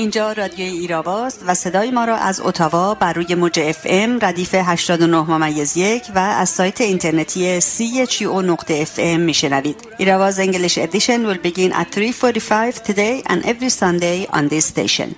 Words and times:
اینجا 0.00 0.32
رادیوی 0.32 0.78
ایراواست 0.78 1.40
و 1.46 1.54
صدای 1.54 1.90
ما 1.90 2.04
را 2.04 2.16
از 2.16 2.40
اتاوا 2.40 2.94
بر 2.94 3.12
روی 3.12 3.34
موج 3.34 3.60
اف 3.60 3.78
ام 3.84 4.18
ردیف 4.22 4.54
89 4.54 5.20
ممیز 5.20 5.76
یک 5.76 6.02
و 6.14 6.18
از 6.18 6.48
سایت 6.48 6.80
اینترنتی 6.80 7.60
او 8.24 8.42
نقطه 8.42 8.74
اف 8.74 8.98
ام 8.98 9.20
میشنوید. 9.20 9.76
Irava's 9.98 10.40
English 10.40 10.78
edition 10.78 11.32
will 11.32 11.38
begin 11.38 11.72
at 11.72 11.96
3.45 11.96 12.74
today 12.88 13.22
and 13.26 13.44
every 13.44 13.68
Sunday 13.68 14.26
on 14.32 14.48
this 14.48 14.64
station. 14.64 15.14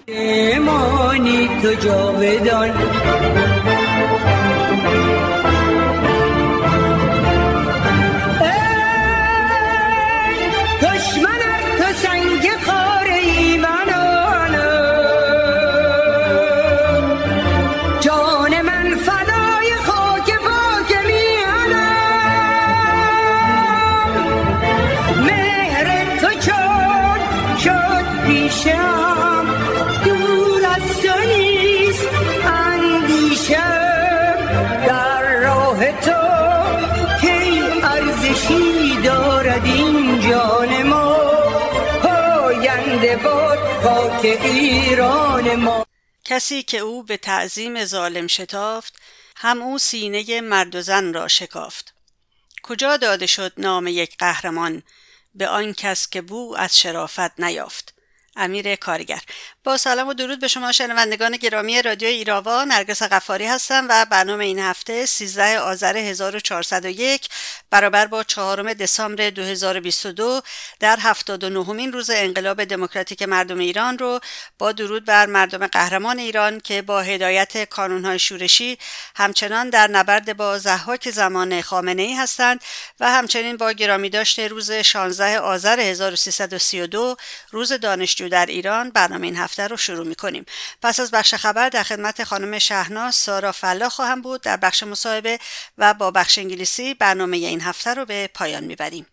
کسی 46.33 46.63
که 46.63 46.79
او 46.79 47.03
به 47.03 47.17
تعظیم 47.17 47.85
ظالم 47.85 48.27
شتافت 48.27 48.95
هم 49.37 49.63
او 49.63 49.79
سینه 49.79 50.41
مرد 50.41 50.75
و 50.75 50.83
زن 50.83 51.13
را 51.13 51.29
شکافت. 51.29 51.95
کجا 52.63 52.97
داده 52.97 53.27
شد 53.27 53.53
نام 53.57 53.87
یک 53.87 54.17
قهرمان؟ 54.19 54.83
به 55.35 55.49
آن 55.49 55.73
کس 55.73 56.09
که 56.09 56.21
بو 56.21 56.55
از 56.59 56.79
شرافت 56.79 57.41
نیافت. 57.41 57.95
امیر 58.37 58.77
کارگر 58.77 59.21
با 59.65 59.77
سلام 59.77 60.09
و 60.09 60.15
درود 60.15 60.41
به 60.41 60.49
شما 60.49 60.73
شنوندگان 60.73 61.37
گرامی 61.37 61.83
رادیو 61.83 62.09
ایراوا. 62.09 62.65
نرگس 62.65 63.03
قفاری 63.03 63.47
هستم 63.47 63.87
و 63.89 64.07
برنامه 64.11 64.45
این 64.45 64.59
هفته 64.59 65.07
13 65.07 65.59
آذر 65.59 65.97
1401 65.97 67.29
برابر 67.71 68.07
با 68.07 68.25
چهارم 68.25 68.73
دسامبر 68.73 69.31
2022 69.31 70.41
در 70.81 70.99
79 71.01 71.73
مین 71.73 71.93
روز 71.93 72.11
انقلاب 72.11 72.65
دموکراتیک 72.65 73.23
مردم 73.23 73.59
ایران 73.59 73.99
رو 73.99 74.21
با 74.59 74.73
درود 74.73 75.05
بر 75.05 75.27
مردم 75.27 75.67
قهرمان 75.67 76.19
ایران 76.19 76.61
که 76.61 76.83
با 76.83 77.03
هدایت 77.03 77.65
کانونهای 77.65 78.19
شورشی 78.19 78.79
همچنان 79.17 79.71
در 79.71 79.89
نبرد 79.89 80.37
با 80.37 80.59
زحاک 80.59 81.11
زمان 81.11 81.61
خامنه 81.61 82.03
ای 82.03 82.15
هستند 82.15 82.61
و 83.01 83.11
همچنین 83.11 83.57
با 83.57 83.73
گرامی 83.73 84.11
داشته 84.11 84.49
روز 84.49 84.73
16 84.73 85.39
آذر 85.39 85.81
1332 85.81 87.17
روز 87.51 87.73
دانشجو 87.73 88.22
در 88.29 88.47
ایران 88.47 88.91
برنامه 88.91 89.27
این 89.27 89.37
هفته 89.37 89.53
هفته 89.53 89.69
رو 89.69 89.77
شروع 89.77 90.07
می 90.07 90.15
کنیم 90.15 90.45
پس 90.83 91.01
از 91.01 91.11
بخش 91.11 91.35
خبر 91.35 91.69
در 91.69 91.83
خدمت 91.83 92.25
خانم 92.25 92.59
شهناز 92.59 93.15
سارا 93.15 93.53
فلا 93.53 93.89
خواهم 93.89 94.23
بود. 94.23 94.41
در 94.41 94.57
بخش 94.57 94.83
مصاحبه 94.83 95.39
و 95.79 95.95
با 95.95 96.11
بخش 96.11 96.39
انگلیسی 96.39 96.95
برنامه 96.95 97.37
این 97.37 97.61
هفته 97.61 97.95
رو 97.95 98.05
به 98.05 98.31
پایان 98.35 98.65
می‌بریم. 98.65 99.07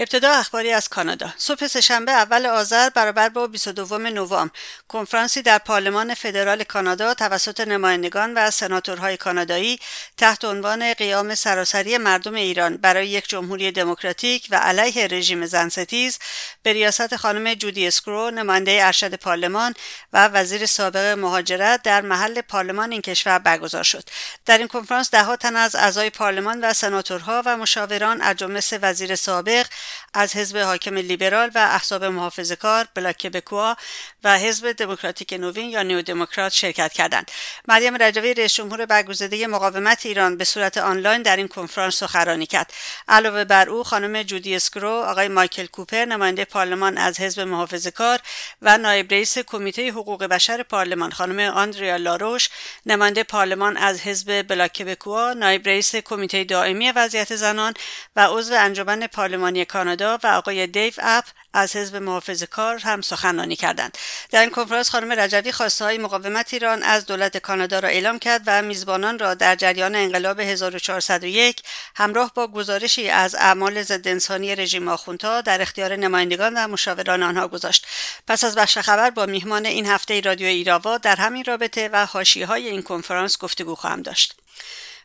ابتدا 0.00 0.30
اخباری 0.30 0.72
از 0.72 0.88
کانادا. 0.88 1.32
صبح 1.36 1.66
سهشنبه 1.66 2.12
اول 2.12 2.46
آذر 2.46 2.88
برابر 2.90 3.28
با 3.28 3.46
22 3.46 3.98
نوامبر. 3.98 4.50
کنفرانسی 4.88 5.42
در 5.42 5.58
پارلمان 5.58 6.14
فدرال 6.14 6.64
کانادا 6.64 7.14
توسط 7.14 7.60
نمایندگان 7.60 8.34
و 8.34 8.50
سناتورهای 8.50 9.16
کانادایی 9.16 9.78
تحت 10.16 10.44
عنوان 10.44 10.94
قیام 10.94 11.34
سراسری 11.34 11.98
مردم 11.98 12.34
ایران 12.34 12.76
برای 12.76 13.08
یک 13.08 13.28
جمهوری 13.28 13.72
دموکراتیک 13.72 14.48
و 14.50 14.56
علیه 14.56 15.06
رژیم 15.06 15.46
زنستیز 15.46 16.18
به 16.62 16.72
ریاست 16.72 17.16
خانم 17.16 17.54
جودی 17.54 17.86
اسکرو 17.86 18.30
نماینده 18.30 18.78
ارشد 18.82 19.14
پارلمان 19.14 19.74
و 20.12 20.28
وزیر 20.28 20.66
سابق 20.66 21.18
مهاجرت 21.18 21.82
در 21.82 22.00
محل 22.00 22.40
پارلمان 22.40 22.92
این 22.92 23.02
کشور 23.02 23.38
برگزار 23.38 23.82
شد. 23.82 24.04
در 24.46 24.58
این 24.58 24.68
کنفرانس 24.68 25.10
دهها 25.10 25.36
تن 25.36 25.56
از 25.56 25.76
اعضای 25.76 26.10
پارلمان 26.10 26.64
و 26.64 26.72
سناتورها 26.72 27.42
و 27.46 27.56
مشاوران 27.56 28.20
از 28.20 28.36
جمله 28.36 28.60
وزیر 28.82 29.16
سابق 29.16 29.66
از 30.14 30.36
حزب 30.36 30.56
حاکم 30.56 30.94
لیبرال 30.94 31.50
و 31.54 31.58
احزاب 31.58 32.04
محافظه 32.04 32.56
کار 32.56 32.88
بلاک 32.94 33.26
کبکوا 33.26 33.76
و 34.24 34.38
حزب 34.38 34.72
دموکراتیک 34.72 35.32
نوین 35.32 35.70
یا 35.70 35.82
New 35.82 36.02
Democrat 36.02 36.52
شرکت 36.52 36.92
کردند. 36.92 37.30
مریم 37.68 38.02
رجوی 38.02 38.34
رئیس 38.34 38.54
جمهور 38.54 38.86
برگزیده 38.86 39.46
مقاومت 39.46 40.06
ایران 40.06 40.36
به 40.36 40.44
صورت 40.44 40.78
آنلاین 40.78 41.22
در 41.22 41.36
این 41.36 41.48
کنفرانس 41.48 41.96
سخنرانی 41.96 42.46
کرد. 42.46 42.72
علاوه 43.08 43.44
بر 43.44 43.68
او 43.68 43.84
خانم 43.84 44.22
جودی 44.22 44.56
اسگرو 44.56 44.90
آقای 44.90 45.28
مایکل 45.28 45.66
کوپر 45.66 46.04
نماینده 46.04 46.44
پارلمان 46.44 46.98
از 46.98 47.20
حزب 47.20 47.40
محافظه 47.40 47.90
کار 47.90 48.18
و 48.62 48.78
نایب 48.78 49.12
رئیس 49.12 49.38
کمیته 49.38 49.90
حقوق 49.90 50.24
بشر 50.24 50.62
پارلمان 50.62 51.10
خانم 51.10 51.38
آندریا 51.38 51.96
لاروش 51.96 52.48
نماینده 52.86 53.22
پارلمان 53.22 53.76
از 53.76 54.00
حزب 54.00 54.42
بلاک 54.42 54.82
کبکوا 54.82 55.32
نایب 55.32 55.68
رئیس 55.68 55.96
کمیته 55.96 56.44
دائمی 56.44 56.90
وضعیت 56.90 57.36
زنان 57.36 57.74
و 58.16 58.26
عضو 58.30 58.54
انجمن 58.54 59.06
پارلمانی 59.06 59.64
کانادا 59.78 60.18
و 60.22 60.26
آقای 60.26 60.66
دیو 60.66 60.92
اپ 60.98 61.24
از 61.52 61.76
حزب 61.76 61.96
محافظ 61.96 62.42
کار 62.42 62.78
هم 62.78 63.00
سخنرانی 63.00 63.56
کردند. 63.56 63.98
در 64.30 64.40
این 64.40 64.50
کنفرانس 64.50 64.90
خانم 64.90 65.12
رجوی 65.12 65.52
خواسته 65.52 65.84
های 65.84 65.98
مقاومت 65.98 66.54
ایران 66.54 66.82
از 66.82 67.06
دولت 67.06 67.36
کانادا 67.36 67.78
را 67.78 67.88
اعلام 67.88 68.18
کرد 68.18 68.42
و 68.46 68.62
میزبانان 68.62 69.18
را 69.18 69.34
در 69.34 69.56
جریان 69.56 69.94
انقلاب 69.94 70.40
1401 70.40 71.62
همراه 71.96 72.32
با 72.34 72.46
گزارشی 72.46 73.08
از 73.08 73.34
اعمال 73.34 73.82
ضد 73.82 74.08
انسانی 74.08 74.56
رژیم 74.56 74.88
آخوندها 74.88 75.40
در 75.40 75.62
اختیار 75.62 75.96
نمایندگان 75.96 76.54
و 76.54 76.68
مشاوران 76.68 77.22
آنها 77.22 77.48
گذاشت. 77.48 77.86
پس 78.28 78.44
از 78.44 78.54
بخش 78.54 78.78
خبر 78.78 79.10
با 79.10 79.26
میهمان 79.26 79.66
این 79.66 79.86
هفته 79.86 80.20
رادیو 80.20 80.46
ایراوا 80.46 80.98
در 80.98 81.16
همین 81.16 81.44
رابطه 81.44 81.88
و 81.92 82.06
های 82.46 82.68
این 82.68 82.82
کنفرانس 82.82 83.38
گفتگو 83.38 83.74
خواهم 83.74 84.02
داشت. 84.02 84.34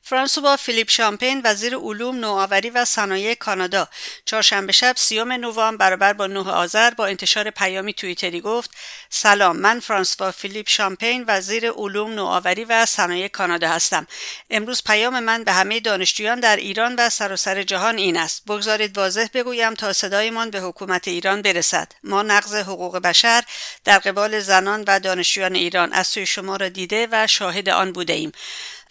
فرانسوا 0.06 0.58
فیلیپ 0.58 0.90
شامپین 0.90 1.42
وزیر 1.44 1.76
علوم 1.78 2.16
نوآوری 2.16 2.70
و 2.70 2.86
صنایع 2.86 3.34
کانادا. 3.34 3.88
چهارشنبه 4.26 4.72
شب 4.72 4.96
سی‌ام 4.98 5.32
نوامبر 5.32 5.78
برابر 5.78 6.14
با 6.14 6.28
9 6.28 6.52
آذر 6.52 6.90
با 6.90 7.06
انتشار 7.06 7.50
پیامی 7.50 7.94
توییتری 7.94 8.42
گفت 8.42 8.72
سلام 9.10 9.58
من 9.58 9.80
فرانسوا 9.80 10.32
فیلیپ 10.32 10.70
شامپین 10.70 11.26
وزیر 11.28 11.72
علوم 11.72 12.12
نوآوری 12.12 12.66
و 12.66 12.86
صنایع 12.86 13.28
کانادا 13.28 13.68
هستم. 13.70 14.08
امروز 14.50 14.84
پیام 14.84 15.20
من 15.20 15.44
به 15.44 15.52
همه 15.52 15.80
دانشجویان 15.80 16.40
در 16.40 16.56
ایران 16.56 16.96
و 16.96 17.10
سراسر 17.10 17.64
جهان 17.64 17.98
این 17.98 18.18
است. 18.18 18.46
بگذارید 18.46 18.98
واضح 18.98 19.28
بگویم 19.34 19.74
تا 19.74 19.94
صدایمان 19.94 20.50
به 20.50 20.60
حکومت 20.60 21.08
ایران 21.08 21.42
برسد. 21.42 21.92
ما 22.04 22.24
نقض 22.24 22.56
حقوق 22.56 22.98
بشر 22.98 23.44
در 23.84 24.00
قبال 24.00 24.40
زنان 24.40 24.84
و 24.88 25.00
دانشجویان 25.00 25.56
ایران 25.56 25.94
از 25.94 26.08
سوی 26.08 26.26
شما 26.26 26.56
را 26.56 26.70
دیده 26.70 27.08
و 27.12 27.28
شاهد 27.28 27.70
آن 27.70 27.92
بوده 27.92 28.14
ایم. 28.14 28.32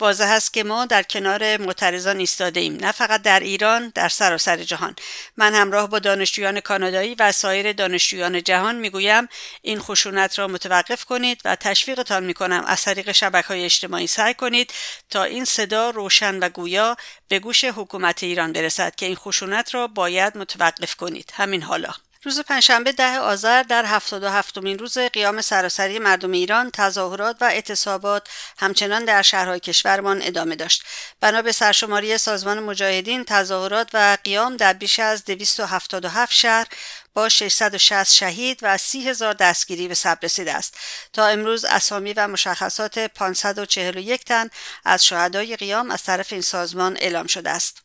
واضح 0.00 0.28
است 0.28 0.52
که 0.52 0.64
ما 0.64 0.86
در 0.86 1.02
کنار 1.02 1.56
معترضان 1.56 2.18
ایستاده 2.18 2.60
ایم 2.60 2.76
نه 2.76 2.92
فقط 2.92 3.22
در 3.22 3.40
ایران 3.40 3.92
در 3.94 4.08
سراسر 4.08 4.56
جهان. 4.56 4.96
من 5.36 5.54
همراه 5.54 5.88
با 5.88 5.98
دانشجویان 5.98 6.60
کانادایی 6.60 7.16
و 7.18 7.32
سایر 7.32 7.72
دانشجویان 7.72 8.42
جهان 8.42 8.76
می‌گویم 8.76 9.28
این 9.62 9.78
خشونت 9.78 10.38
را 10.38 10.48
متوقف 10.48 11.04
کنید 11.04 11.40
و 11.44 11.56
تشویقتان 11.56 12.24
می‌کنم. 12.24 12.64
از 12.66 12.82
طریق 12.82 13.12
شبکه 13.12 13.48
های 13.48 13.64
اجتماعی 13.64 14.06
سعی 14.06 14.34
کنید 14.34 14.72
تا 15.10 15.24
این 15.24 15.44
صدا 15.44 15.90
روشن 15.90 16.38
و 16.38 16.48
گویا 16.48 16.96
به 17.28 17.38
گوش 17.38 17.64
حکومت 17.64 18.22
ایران 18.22 18.52
برسد 18.52 18.94
که 18.94 19.06
این 19.06 19.16
خشونت 19.16 19.74
را 19.74 19.86
باید 19.86 20.38
متوقف 20.38 20.94
کنید. 20.94 21.32
همین 21.34 21.62
حالا. 21.62 21.90
روز 22.24 22.40
پنجشنبه 22.40 22.92
ده 22.92 23.18
آذر 23.18 23.62
در 23.62 23.84
77 23.86 24.38
هفتمین 24.38 24.78
روز 24.78 24.98
قیام 24.98 25.40
سراسری 25.40 25.98
مردم 25.98 26.32
ایران 26.32 26.70
تظاهرات 26.70 27.36
و 27.40 27.44
اعتصابات 27.44 28.28
همچنان 28.58 29.04
در 29.04 29.22
شهرهای 29.22 29.60
کشورمان 29.60 30.22
ادامه 30.22 30.56
داشت. 30.56 30.84
بنا 31.20 31.42
به 31.42 31.52
سرشماری 31.52 32.18
سازمان 32.18 32.58
مجاهدین 32.60 33.24
تظاهرات 33.24 33.90
و 33.94 34.18
قیام 34.24 34.56
در 34.56 34.72
بیش 34.72 34.98
از 34.98 35.24
277 35.24 36.32
شهر 36.32 36.66
با 37.14 37.28
660 37.28 38.14
شهید 38.14 38.58
و 38.62 38.78
30 38.78 39.08
هزار 39.08 39.34
دستگیری 39.34 39.88
به 39.88 39.94
ثبت 39.94 40.24
رسیده 40.24 40.54
است. 40.54 40.76
تا 41.12 41.26
امروز 41.26 41.64
اسامی 41.64 42.12
و 42.12 42.28
مشخصات 42.28 42.98
541 42.98 44.24
تن 44.24 44.48
از 44.84 45.06
شهدای 45.06 45.56
قیام 45.56 45.90
از 45.90 46.02
طرف 46.02 46.32
این 46.32 46.42
سازمان 46.42 46.96
اعلام 46.96 47.26
شده 47.26 47.50
است. 47.50 47.81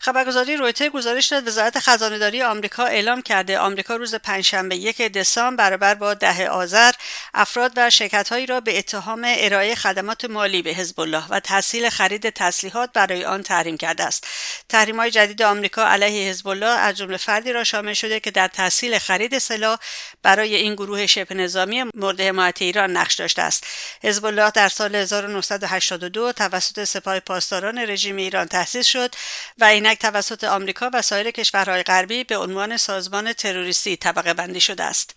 خبرگزاری 0.00 0.56
رویتر 0.56 0.88
گزارش 0.88 1.26
داد. 1.26 1.48
وزارت 1.48 1.78
خزانهداری 1.78 2.42
آمریکا 2.42 2.84
اعلام 2.84 3.22
کرده 3.22 3.58
آمریکا 3.58 3.96
روز 3.96 4.14
پنجشنبه 4.14 4.76
یک 4.76 5.02
دسامبر 5.02 5.68
برابر 5.68 5.94
با 5.94 6.14
ده 6.14 6.48
آذر 6.48 6.92
افراد 7.34 7.72
و 7.76 7.90
شرکتهایی 7.90 8.46
را 8.46 8.60
به 8.60 8.78
اتهام 8.78 9.22
ارائه 9.36 9.74
خدمات 9.74 10.24
مالی 10.24 10.62
به 10.62 10.70
حزب 10.70 11.00
الله 11.00 11.26
و 11.30 11.40
تحصیل 11.40 11.88
خرید 11.88 12.30
تسلیحات 12.30 12.90
برای 12.92 13.24
آن 13.24 13.42
تحریم 13.42 13.76
کرده 13.76 14.04
است. 14.04 14.26
های 14.72 15.10
جدید 15.10 15.42
آمریکا 15.42 15.84
علیه 15.86 16.30
حزب 16.30 16.48
الله 16.48 16.66
از 16.66 16.96
جمله 16.96 17.16
فردی 17.16 17.52
را 17.52 17.64
شامل 17.64 17.92
شده 17.92 18.20
که 18.20 18.30
در 18.30 18.48
تحصیل 18.48 18.98
خرید 18.98 19.38
سلاح 19.38 19.78
برای 20.22 20.54
این 20.54 20.74
گروه 20.74 21.06
شبه 21.06 21.34
نظامی 21.34 21.84
مورد 21.94 22.20
حمایت 22.20 22.62
ایران 22.62 22.96
نقش 22.96 23.14
داشته 23.14 23.42
است. 23.42 23.66
حزب 24.02 24.24
الله 24.24 24.50
در 24.50 24.68
سال 24.68 24.94
1982 24.94 26.32
توسط 26.32 26.84
سپاه 26.84 27.20
پاسداران 27.20 27.78
رژیم 27.78 28.16
ایران 28.16 28.46
تأسیس 28.46 28.86
شد 28.86 29.14
و 29.58 29.64
اینک 29.88 30.00
توسط 30.00 30.44
آمریکا 30.44 30.90
و 30.94 31.02
سایر 31.02 31.30
کشورهای 31.30 31.82
غربی 31.82 32.24
به 32.24 32.36
عنوان 32.36 32.76
سازمان 32.76 33.32
تروریستی 33.32 33.96
طبقه 33.96 34.34
بندی 34.34 34.60
شده 34.60 34.84
است. 34.84 35.14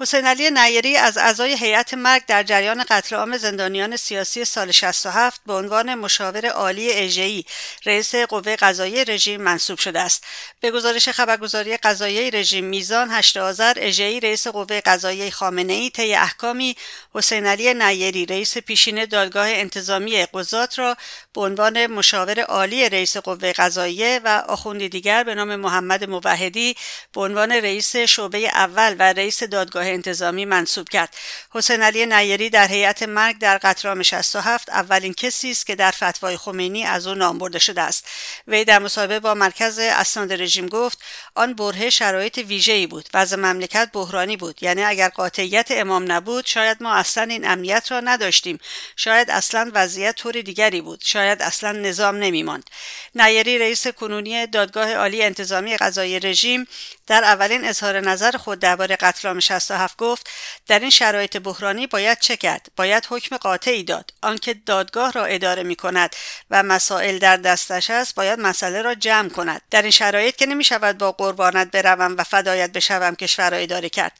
حسین 0.00 0.26
علی 0.26 0.50
نیری 0.50 0.96
از 0.96 1.18
اعضای 1.18 1.56
هیئت 1.56 1.94
مرگ 1.94 2.22
در 2.26 2.42
جریان 2.42 2.84
قتل 2.90 3.16
عام 3.16 3.36
زندانیان 3.36 3.96
سیاسی 3.96 4.44
سال 4.44 4.70
67 4.70 5.40
به 5.46 5.52
عنوان 5.52 5.94
مشاور 5.94 6.46
عالی 6.46 6.92
اژه‌ای 6.92 7.44
رئیس 7.86 8.14
قوه 8.14 8.56
قضایی 8.56 9.04
رژیم 9.04 9.42
منصوب 9.42 9.78
شده 9.78 10.00
است. 10.00 10.24
به 10.60 10.70
گزارش 10.70 11.08
خبرگزاری 11.08 11.76
قضایی 11.76 12.30
رژیم 12.30 12.64
میزان 12.64 13.10
8 13.10 13.36
آذر 13.36 13.72
اژه‌ای 13.76 14.20
رئیس 14.20 14.46
قوه 14.46 14.80
قضایی 14.80 15.30
خامنه‌ای 15.30 15.90
طی 15.90 16.14
احکامی 16.14 16.76
حسین 17.14 17.46
علی 17.46 17.74
نیری 17.74 18.26
رئیس 18.26 18.58
پیشین 18.58 19.04
دادگاه 19.04 19.48
انتظامی 19.48 20.26
قضات 20.26 20.78
را 20.78 20.96
به 21.34 21.40
عنوان 21.40 21.86
مشاور 21.86 22.40
عالی 22.40 22.88
رئیس 22.88 23.16
قوه 23.16 23.52
قضاییه 23.52 24.20
و 24.24 24.42
آخوندی 24.48 24.88
دیگر 24.88 25.24
به 25.24 25.34
نام 25.34 25.56
محمد 25.56 26.04
موحدی 26.04 26.76
به 27.12 27.20
عنوان 27.20 27.52
رئیس 27.52 27.96
شعبه 27.96 28.38
اول 28.38 28.96
و 28.98 29.02
رئیس 29.02 29.42
دادگاه 29.42 29.87
انتظامی 29.88 30.44
منصوب 30.44 30.88
کرد. 30.88 31.16
حسین 31.50 31.82
علی 31.82 32.06
نیری 32.06 32.50
در 32.50 32.68
هیئت 32.68 33.02
مرگ 33.02 33.38
در 33.38 33.58
قطرام 33.58 34.02
67 34.02 34.70
اولین 34.70 35.14
کسی 35.14 35.50
است 35.50 35.66
که 35.66 35.74
در 35.74 35.90
فتوای 35.90 36.36
خمینی 36.36 36.84
از 36.84 37.06
او 37.06 37.14
نام 37.14 37.38
برده 37.38 37.58
شده 37.58 37.82
است. 37.82 38.06
وی 38.48 38.64
در 38.64 38.78
مصاحبه 38.78 39.20
با 39.20 39.34
مرکز 39.34 39.78
اسناد 39.78 40.32
رژیم 40.32 40.66
گفت 40.66 40.98
آن 41.34 41.54
برهه 41.54 41.90
شرایط 41.90 42.38
ویژه‌ای 42.38 42.86
بود. 42.86 43.08
وضع 43.14 43.36
مملکت 43.36 43.90
بحرانی 43.92 44.36
بود. 44.36 44.62
یعنی 44.62 44.84
اگر 44.84 45.08
قاطعیت 45.08 45.66
امام 45.70 46.12
نبود 46.12 46.46
شاید 46.46 46.82
ما 46.82 46.94
اصلا 46.94 47.22
این 47.22 47.48
امنیت 47.48 47.92
را 47.92 48.00
نداشتیم. 48.00 48.58
شاید 48.96 49.30
اصلا 49.30 49.70
وضعیت 49.74 50.14
طور 50.16 50.32
دیگری 50.32 50.80
بود. 50.80 51.00
شاید 51.04 51.42
اصلا 51.42 51.72
نظام 51.72 52.16
نمیماند. 52.16 52.70
نیری 53.14 53.58
رئیس 53.58 53.86
کنونی 53.86 54.46
دادگاه 54.46 54.94
عالی 54.94 55.22
انتظامی 55.22 55.76
قضایی 55.76 56.20
رژیم 56.20 56.66
در 57.08 57.24
اولین 57.24 57.64
اظهار 57.64 58.00
نظر 58.00 58.36
خود 58.36 58.58
درباره 58.58 58.96
قتل 58.96 59.28
عام 59.28 59.40
67 59.40 59.96
گفت 59.96 60.30
در 60.66 60.78
این 60.78 60.90
شرایط 60.90 61.36
بحرانی 61.36 61.86
باید 61.86 62.18
چه 62.18 62.36
کرد؟ 62.36 62.66
باید 62.76 63.06
حکم 63.10 63.36
قاطعی 63.36 63.84
داد. 63.84 64.12
آنکه 64.22 64.54
دادگاه 64.54 65.12
را 65.12 65.24
اداره 65.24 65.62
می 65.62 65.76
کند 65.76 66.16
و 66.50 66.62
مسائل 66.62 67.18
در 67.18 67.36
دستش 67.36 67.90
است 67.90 68.14
باید 68.14 68.40
مسئله 68.40 68.82
را 68.82 68.94
جمع 68.94 69.28
کند. 69.28 69.62
در 69.70 69.82
این 69.82 69.90
شرایط 69.90 70.36
که 70.36 70.46
نمی 70.46 70.64
شود 70.64 70.98
با 70.98 71.12
قربانت 71.12 71.70
بروم 71.70 72.16
و 72.18 72.24
فدایت 72.24 72.72
بشوم 72.72 73.14
کشور 73.14 73.50
را 73.50 73.56
اداره 73.56 73.88
کرد. 73.88 74.12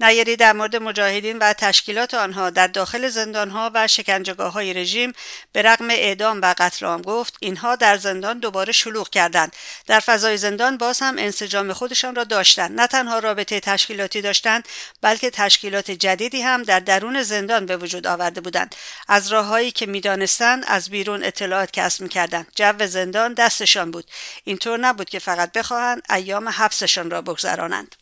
نیری 0.00 0.36
در 0.36 0.52
مورد 0.52 0.76
مجاهدین 0.76 1.38
و 1.38 1.52
تشکیلات 1.52 2.14
آنها 2.14 2.50
در 2.50 2.66
داخل 2.66 3.08
زندانها 3.08 3.70
و 3.74 3.88
شکنجهگاه 3.88 4.52
های 4.52 4.74
رژیم 4.74 5.12
به 5.52 5.62
رغم 5.62 5.90
اعدام 5.90 6.40
و 6.42 6.54
قتل 6.58 6.86
عام 6.86 7.02
گفت 7.02 7.36
اینها 7.40 7.76
در 7.76 7.96
زندان 7.96 8.38
دوباره 8.38 8.72
شلوغ 8.72 9.10
کردند. 9.10 9.56
در 9.86 10.00
فضای 10.00 10.36
زندان 10.36 10.78
باز 10.78 11.00
هم 11.00 11.18
انسجام 11.18 11.72
خودشان 11.72 12.14
را 12.14 12.24
داشتند 12.36 12.80
نه 12.80 12.86
تنها 12.86 13.18
رابطه 13.18 13.60
تشکیلاتی 13.60 14.20
داشتند 14.20 14.68
بلکه 15.00 15.30
تشکیلات 15.30 15.90
جدیدی 15.90 16.42
هم 16.42 16.62
در 16.62 16.80
درون 16.80 17.22
زندان 17.22 17.66
به 17.66 17.76
وجود 17.76 18.06
آورده 18.06 18.40
بودند. 18.40 18.74
از 19.08 19.32
راههایی 19.32 19.70
که 19.70 19.86
می‌دانستند 19.86 20.64
از 20.66 20.90
بیرون 20.90 21.24
اطلاعات 21.24 21.70
کسب 21.70 22.02
می‌کردند. 22.02 22.46
جو 22.54 22.86
زندان 22.86 23.34
دستشان 23.34 23.90
بود. 23.90 24.04
اینطور 24.44 24.78
نبود 24.78 25.08
که 25.10 25.18
فقط 25.18 25.52
بخواهند 25.52 26.02
ایام 26.10 26.48
حبسشان 26.48 27.10
را 27.10 27.22
بگذرانند. 27.22 27.96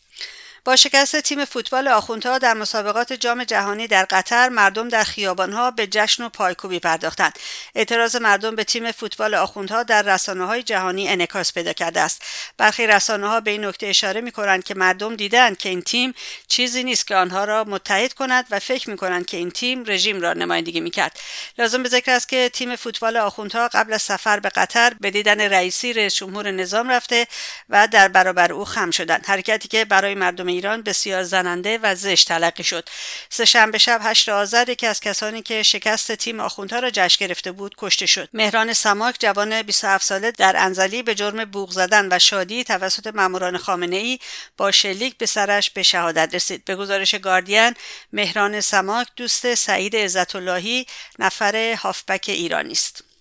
با 0.66 0.76
شکست 0.76 1.20
تیم 1.20 1.44
فوتبال 1.44 1.88
آخوندها 1.88 2.38
در 2.38 2.54
مسابقات 2.54 3.12
جام 3.12 3.44
جهانی 3.44 3.86
در 3.86 4.04
قطر 4.04 4.48
مردم 4.48 4.88
در 4.88 5.04
خیابانها 5.04 5.70
به 5.70 5.86
جشن 5.86 6.24
و 6.24 6.28
پایکوبی 6.28 6.78
پرداختند. 6.78 7.38
اعتراض 7.74 8.16
مردم 8.16 8.56
به 8.56 8.64
تیم 8.64 8.92
فوتبال 8.92 9.34
آخوندها 9.34 9.82
در 9.82 10.02
رسانه 10.02 10.46
های 10.46 10.62
جهانی 10.62 11.08
انعکاس 11.08 11.52
پیدا 11.52 11.72
کرده 11.72 12.00
است. 12.00 12.22
برخی 12.56 12.86
رسانه 12.86 13.28
ها 13.28 13.40
به 13.40 13.50
این 13.50 13.64
نکته 13.64 13.86
اشاره 13.86 14.20
می 14.20 14.32
کنند 14.32 14.64
که 14.64 14.74
مردم 14.74 15.16
دیدند 15.16 15.58
که 15.58 15.68
این 15.68 15.82
تیم 15.82 16.14
چیزی 16.48 16.84
نیست 16.84 17.06
که 17.06 17.16
آنها 17.16 17.44
را 17.44 17.64
متحد 17.64 18.12
کند 18.12 18.46
و 18.50 18.58
فکر 18.58 18.90
می 18.90 18.96
کنند 18.96 19.26
که 19.26 19.36
این 19.36 19.50
تیم 19.50 19.84
رژیم 19.86 20.20
را 20.20 20.32
نمایندگی 20.32 20.80
می 20.80 20.90
کرد 20.90 21.18
لازم 21.58 21.82
به 21.82 21.88
ذکر 21.88 22.10
است 22.10 22.28
که 22.28 22.48
تیم 22.48 22.76
فوتبال 22.76 23.16
آخوندها 23.16 23.68
قبل 23.68 23.92
از 23.92 24.02
سفر 24.02 24.40
به 24.40 24.48
قطر 24.48 24.94
به 25.00 25.10
دیدن 25.10 25.40
رئیسی 25.40 25.92
رئیس 25.92 26.14
جمهور 26.14 26.50
نظام 26.50 26.88
رفته 26.88 27.26
و 27.68 27.88
در 27.88 28.08
برابر 28.08 28.52
او 28.52 28.64
خم 28.64 28.90
شدند. 28.90 29.24
حرکتی 29.26 29.68
که 29.68 29.84
برای 29.84 30.14
مردم 30.14 30.53
ایران 30.54 30.82
بسیار 30.82 31.22
زننده 31.22 31.78
و 31.82 31.94
زشت 31.94 32.28
تلقی 32.28 32.64
شد. 32.64 32.88
سهشنبه 33.30 33.78
شب 33.78 34.00
هشت 34.02 34.28
آذر 34.28 34.68
یکی 34.68 34.86
از 34.86 35.00
کسانی 35.00 35.42
که 35.42 35.62
شکست 35.62 36.12
تیم 36.12 36.40
آخوندها 36.40 36.78
را 36.78 36.90
جشن 36.90 37.26
گرفته 37.26 37.52
بود 37.52 37.74
کشته 37.78 38.06
شد. 38.06 38.28
مهران 38.32 38.72
سماک 38.72 39.16
جوان 39.18 39.62
27 39.62 40.04
ساله 40.04 40.30
در 40.30 40.54
انزلی 40.58 41.02
به 41.02 41.14
جرم 41.14 41.44
بوغ 41.44 41.70
زدن 41.70 42.08
و 42.10 42.18
شادی 42.18 42.64
توسط 42.64 43.06
ماموران 43.06 43.58
خامنه 43.58 43.96
ای 43.96 44.18
با 44.56 44.70
شلیک 44.70 45.18
به 45.18 45.26
سرش 45.26 45.70
به 45.70 45.82
شهادت 45.82 46.34
رسید. 46.34 46.64
به 46.64 46.76
گزارش 46.76 47.14
گاردین 47.14 47.74
مهران 48.12 48.60
سماک 48.60 49.08
دوست 49.16 49.54
سعید 49.54 49.96
عزت 49.96 50.36
اللهی 50.36 50.86
نفر 51.18 51.72
هافبک 51.72 52.24
ایرانی 52.28 52.72
است. 52.72 53.13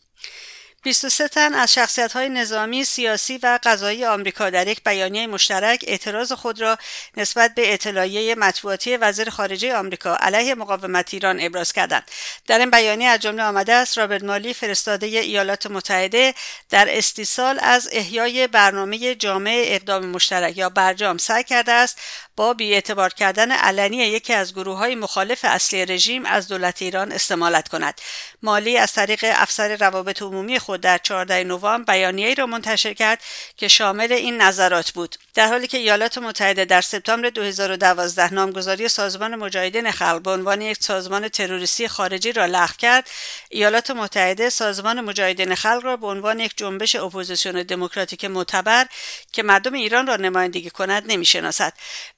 23 0.84 1.28
تن 1.28 1.54
از 1.54 1.74
شخصیت 1.74 2.14
های 2.14 2.30
نظامی، 2.30 2.84
سیاسی 2.84 3.38
و 3.38 3.60
قضایی 3.64 4.06
آمریکا 4.06 4.50
در 4.50 4.68
یک 4.68 4.84
بیانیه 4.84 5.28
مشترک 5.28 5.86
اعتراض 5.88 6.32
خود 6.32 6.62
را 6.62 6.78
نسبت 7.18 7.56
به 7.56 7.74
اطلاعیه 7.74 8.36
مطبوعاتی 8.36 8.98
وزیر 8.98 9.30
خارجه 9.30 9.76
آمریکا 9.76 10.16
علیه 10.16 10.56
مقاومت 10.56 11.14
ایران 11.14 11.40
ابراز 11.42 11.74
کردند. 11.74 12.12
در 12.48 12.60
این 12.60 12.72
بیانیه 12.72 13.08
از 13.08 13.20
جمله 13.20 13.44
آمده 13.44 13.74
است 13.74 13.98
رابرت 13.98 14.24
مالی 14.24 14.54
فرستاده 14.54 15.06
ایالات 15.06 15.68
متحده 15.68 16.34
در 16.70 16.98
استیصال 16.98 17.60
از 17.62 17.90
احیای 17.92 18.48
برنامه 18.48 19.16
جامعه 19.16 19.76
اقدام 19.76 20.06
مشترک 20.06 20.58
یا 20.58 20.70
برجام 20.70 21.18
سعی 21.18 21.44
کرده 21.44 21.72
است 21.72 21.98
با 22.36 22.54
بیاعتبار 22.54 23.10
کردن 23.10 23.52
علنی 23.52 23.98
یکی 23.98 24.34
از 24.34 24.54
گروه 24.54 24.78
های 24.78 24.96
مخالف 24.96 25.46
اصلی 25.46 25.86
رژیم 25.86 26.26
از 26.26 26.48
دولت 26.48 26.82
ایران 26.82 27.12
استمالت 27.12 27.68
کند. 27.68 28.02
مالی 28.42 28.78
از 28.78 28.94
طریق 28.94 29.26
افسر 29.36 29.76
روابط 29.76 30.22
عمومی 30.22 30.60
خود 30.60 30.82
در 30.82 30.98
14 30.98 31.44
نوامبر 31.44 31.94
بیانیه‌ای 31.94 32.36
را 32.36 32.46
منتشر 32.46 32.94
کرد 32.94 33.22
که 33.58 33.68
شامل 33.68 34.12
این 34.12 34.42
نظرات 34.42 34.92
بود 34.92 35.16
در 35.34 35.48
حالی 35.48 35.68
که 35.68 35.78
ایالات 35.78 36.18
متحده 36.18 36.66
در 36.66 36.82
سپتامبر 36.82 37.30
2012 37.30 38.34
نامگذاری 38.34 38.88
سازمان 38.88 39.36
مجاهدین 39.36 39.92
خلق 39.92 40.22
به 40.22 40.32
عنوان 40.32 40.62
یک 40.62 40.84
سازمان 40.84 41.28
تروریستی 41.28 41.88
خارجی 41.88 42.32
را 42.32 42.46
لغو 42.46 42.74
کرد 42.78 43.10
ایالات 43.50 43.92
متحده 43.92 44.50
سازمان 44.50 45.02
مجاهدین 45.02 45.56
خلق 45.56 45.82
را 45.84 45.98
به 45.98 46.08
عنوان 46.08 46.40
یک 46.40 46.54
جنبش 46.58 46.96
اپوزیسیون 46.96 47.64
دموکراتیک 47.64 48.26
معتبر 48.26 48.86
که 49.32 49.44
مردم 49.44 49.74
ایران 49.74 50.08
را 50.08 50.16
نمایندگی 50.16 50.70
کند 50.70 51.04
نمی‌شناسد 51.08 51.74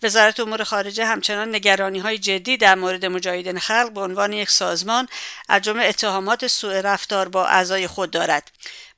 وزارت 0.06 0.40
امور 0.40 0.64
خارجه 0.64 1.06
همچنان 1.06 1.56
نگرانی 1.56 2.00
های 2.00 2.18
جدی 2.18 2.58
در 2.58 2.76
مورد 2.76 3.06
مجاهدین 3.06 3.60
خلق 3.60 3.92
به 3.94 4.02
عنوان 4.02 4.34
یک 4.34 4.50
سازمان 4.50 5.08
از 5.50 5.62
جمله 5.62 5.86
اتهامات 5.86 6.48
سوء 6.48 6.82
رفتار 6.82 7.30
با 7.30 7.46
اعضای 7.46 7.88
خود 7.88 8.12
دارد. 8.12 8.52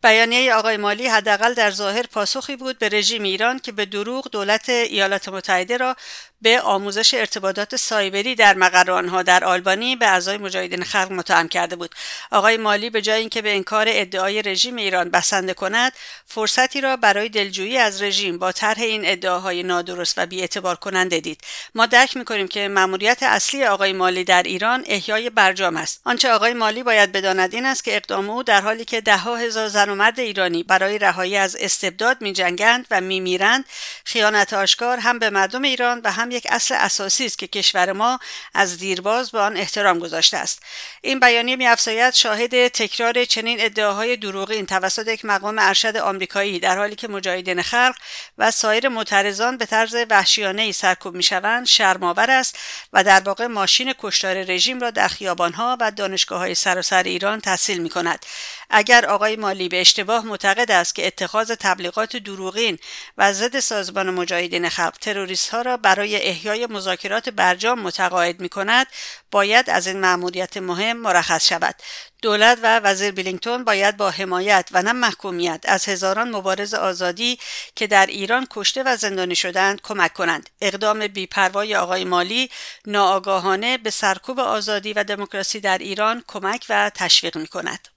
بیانیه 0.04 0.54
آقای 0.54 0.78
مالی 0.78 1.08
حداقل 1.08 1.54
در 1.54 1.72
ظاهر 1.72 2.04
پاسخی 2.04 2.56
بود 2.56 2.80
به 2.80 2.90
رژیم 2.90 3.24
ایران 3.24 3.60
که 3.60 3.72
به 3.72 3.86
دروغ 3.86 4.32
دولت 4.32 4.70
ایالات 4.70 5.30
متحده 5.30 5.78
را 5.78 5.96
به 6.42 6.62
آموزش 6.62 7.14
ارتباطات 7.14 7.76
سایبری 7.76 8.36
در 8.36 8.54
مقر 8.54 8.92
آنها 8.92 9.24
در 9.24 9.44
آلبانی 9.44 9.96
به 9.96 10.08
اعضای 10.08 10.38
مجاهدین 10.38 10.84
خلق 10.84 11.12
متهم 11.12 11.48
کرده 11.48 11.76
بود. 11.76 11.96
آقای 12.32 12.58
مالی 12.58 12.90
به 12.90 13.02
جای 13.02 13.20
اینکه 13.20 13.42
به 13.42 13.56
انکار 13.56 13.86
ادعای 13.90 14.42
رژیم 14.42 14.76
ایران 14.76 15.10
بسنده 15.10 15.54
کند 15.54 15.94
فرصتی 16.26 16.82
را 16.82 16.98
برای 16.98 17.30
دلجویی 17.30 17.78
از 17.78 18.02
رژیم 18.02 18.38
با 18.38 18.52
طرح 18.52 18.82
این 18.82 19.02
ادعاهای 19.06 19.64
نادرست 19.64 20.18
و 20.18 20.26
بیاعتبار 20.26 20.76
کننده 20.76 21.20
دید. 21.20 21.42
ما 21.76 21.86
درک 21.86 22.18
می‌کنیم 22.18 22.48
که 22.48 22.68
مأموریت 22.68 23.24
اصلی 23.24 23.66
آقای 23.66 23.94
مالی 23.94 24.24
در 24.24 24.44
ایران 24.44 24.84
احیای 24.88 25.30
برجام 25.30 25.78
است. 25.78 26.02
آنچه 26.06 26.32
آقای 26.32 26.54
مالی 26.54 26.84
باید 26.84 27.12
بداند 27.12 27.54
این 27.54 27.66
است 27.66 27.84
که 27.84 27.96
اقدام 27.96 28.30
او 28.30 28.44
در 28.44 28.62
حالی 28.62 28.86
که 28.86 29.02
دهها 29.02 29.36
هزار 29.36 29.68
زن 29.88 29.94
زن 29.94 29.94
و 29.94 29.96
مرد 29.96 30.20
ایرانی. 30.20 30.64
برای 30.64 30.98
رهایی 31.00 31.38
از 31.38 31.56
استبداد 31.60 32.22
می 32.22 32.34
جنگند 32.34 32.88
و 32.92 33.02
می 33.02 33.20
میرند 33.20 33.66
خیانت 34.06 34.54
آشکار 34.54 34.98
هم 34.98 35.20
به 35.20 35.30
مردم 35.30 35.62
ایران 35.62 36.02
و 36.04 36.12
هم 36.12 36.32
یک 36.32 36.48
اصل 36.50 36.76
اساسی 36.78 37.26
است 37.26 37.38
که 37.38 37.48
کشور 37.48 37.92
ما 37.92 38.20
از 38.54 38.78
دیرباز 38.78 39.32
به 39.32 39.40
آن 39.40 39.58
احترام 39.58 40.00
گذاشته 40.00 40.38
است. 40.38 40.62
این 41.02 41.20
بیانیه 41.20 41.56
می 41.56 41.68
شاهد 42.14 42.68
تکرار 42.68 43.26
چنین 43.26 43.58
ادعاهای 43.62 44.18
دروغین 44.18 44.66
توسط 44.66 45.08
یک 45.08 45.26
مقام 45.26 45.60
ارشد 45.60 45.98
آمریکایی 45.98 46.60
در 46.60 46.78
حالی 46.78 46.96
که 46.96 47.08
مجاهدین 47.08 47.62
خلق 47.62 47.96
و 48.38 48.52
سایر 48.52 48.90
معترضان 48.90 49.58
به 49.58 49.66
طرز 49.66 49.96
وحشیانه 50.10 50.62
ای 50.62 50.74
سرکوب 50.74 51.16
می 51.16 51.24
شوند 51.24 51.66
شرمآور 51.66 52.32
است 52.32 52.60
و 52.94 53.04
در 53.04 53.20
واقع 53.20 53.48
ماشین 53.48 53.94
کشتار 54.00 54.44
رژیم 54.44 54.80
را 54.80 54.92
در 54.92 55.08
خیابانها 55.08 55.78
و 55.80 55.92
دانشگاه 55.92 56.40
های 56.40 56.56
سراسر 56.56 57.04
ایران 57.04 57.42
تحصیل 57.42 57.78
می 57.78 57.90
کند 57.90 58.26
اگر 58.70 59.06
آقای 59.06 59.36
مالی 59.36 59.70
به 59.70 59.82
اشتباه 59.82 60.26
معتقد 60.26 60.72
است 60.72 60.96
که 60.96 61.08
اتخاذ 61.08 61.52
تبلیغات 61.52 62.18
دروغین 62.18 62.80
و 63.18 63.34
ضد 63.34 63.60
سازمان 63.60 64.10
مجاهدین 64.10 64.70
خلق 64.70 64.98
تروریست 65.02 65.50
ها 65.50 65.62
را 65.62 65.78
برای 65.78 66.28
احیای 66.28 66.66
مذاکرات 66.66 67.30
برجام 67.30 67.80
متقاعد 67.80 68.40
می 68.40 68.50
کند 68.50 68.88
باید 69.32 69.70
از 69.70 69.88
این 69.88 70.00
مأموریت 70.00 70.58
مهم 70.58 70.98
مرخص 70.98 71.48
شود. 71.48 71.76
دولت 72.22 72.60
و 72.64 72.80
وزیر 72.80 73.12
بیلینگتون 73.12 73.64
باید 73.64 73.98
با 73.98 74.10
حمایت 74.10 74.70
و 74.72 74.82
نه 74.82 74.92
محکومیت 74.92 75.62
از 75.64 75.90
هزاران 75.90 76.36
مبارز 76.36 76.74
آزادی 76.74 77.40
که 77.76 77.88
در 77.88 78.06
ایران 78.06 78.48
کشته 78.50 78.84
و 78.84 78.96
زندانی 78.96 79.36
شدند 79.36 79.82
کمک 79.82 80.14
کنند. 80.14 80.50
اقدام 80.62 81.08
بیپروای 81.08 81.76
آقای 81.76 82.06
مالی 82.06 82.50
ناآگاهانه 82.86 83.78
به 83.78 83.90
سرکوب 83.90 84.40
آزادی 84.40 84.94
و 84.94 85.04
دموکراسی 85.04 85.60
در 85.60 85.78
ایران 85.78 86.24
کمک 86.28 86.66
و 86.70 86.92
تشویق 86.96 87.38
می 87.38 87.48
کند 87.48 87.97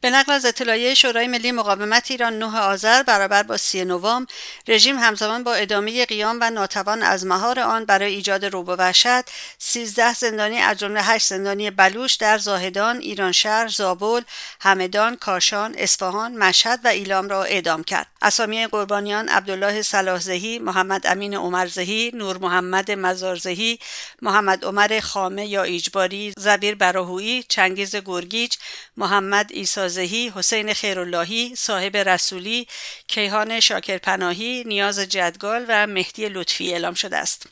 به 0.00 0.10
نقل 0.10 0.32
از 0.32 0.44
اطلاعیه 0.44 0.94
شورای 0.94 1.26
ملی 1.26 1.52
مقاومت 1.52 2.10
ایران 2.10 2.38
9 2.38 2.58
آذر 2.58 3.02
برابر 3.02 3.42
با 3.42 3.56
30 3.56 3.84
نوامبر 3.84 4.32
رژیم 4.68 4.98
همزمان 4.98 5.44
با 5.44 5.54
ادامه 5.54 6.06
قیام 6.06 6.38
و 6.40 6.50
ناتوان 6.50 7.02
از 7.02 7.26
مهار 7.26 7.60
آن 7.60 7.84
برای 7.84 8.14
ایجاد 8.14 8.44
روب 8.44 8.68
و 8.68 8.72
وحشت 8.72 9.24
13 9.58 10.14
زندانی 10.14 10.58
از 10.58 10.78
جمله 10.78 11.02
8 11.02 11.26
زندانی 11.26 11.70
بلوش 11.70 12.14
در 12.14 12.38
زاهدان، 12.38 12.98
ایرانشهر، 12.98 13.68
زابل، 13.68 14.22
همدان، 14.60 15.16
کاشان، 15.16 15.74
اصفهان، 15.78 16.36
مشهد 16.36 16.80
و 16.84 16.88
ایلام 16.88 17.28
را 17.28 17.44
اعدام 17.44 17.84
کرد. 17.84 18.06
اسامی 18.22 18.66
قربانیان 18.66 19.28
عبدالله 19.28 19.82
صلاحزهی، 19.82 20.58
محمد 20.58 21.06
امین 21.06 21.34
عمرزهی، 21.34 22.10
نور 22.14 22.38
محمد 22.38 22.90
مزارزهی، 22.90 23.78
محمد 24.22 24.64
عمر 24.64 25.00
خامه 25.00 25.46
یا 25.46 25.62
ایجباری، 25.62 26.32
زبیر 26.38 26.74
براهویی، 26.74 27.42
چنگیز 27.48 27.96
گرگیچ، 27.96 28.58
محمد 28.96 29.52
ایسازهی، 29.98 30.32
حسین 30.34 30.74
خیراللهی، 30.74 31.54
صاحب 31.56 31.96
رسولی، 31.96 32.66
کیهان 33.08 33.60
شاکرپناهی، 33.60 34.64
نیاز 34.66 34.98
جدگال 34.98 35.64
و 35.68 35.86
مهدی 35.86 36.28
لطفی 36.28 36.72
اعلام 36.72 36.94
شده 36.94 37.16
است. 37.16 37.46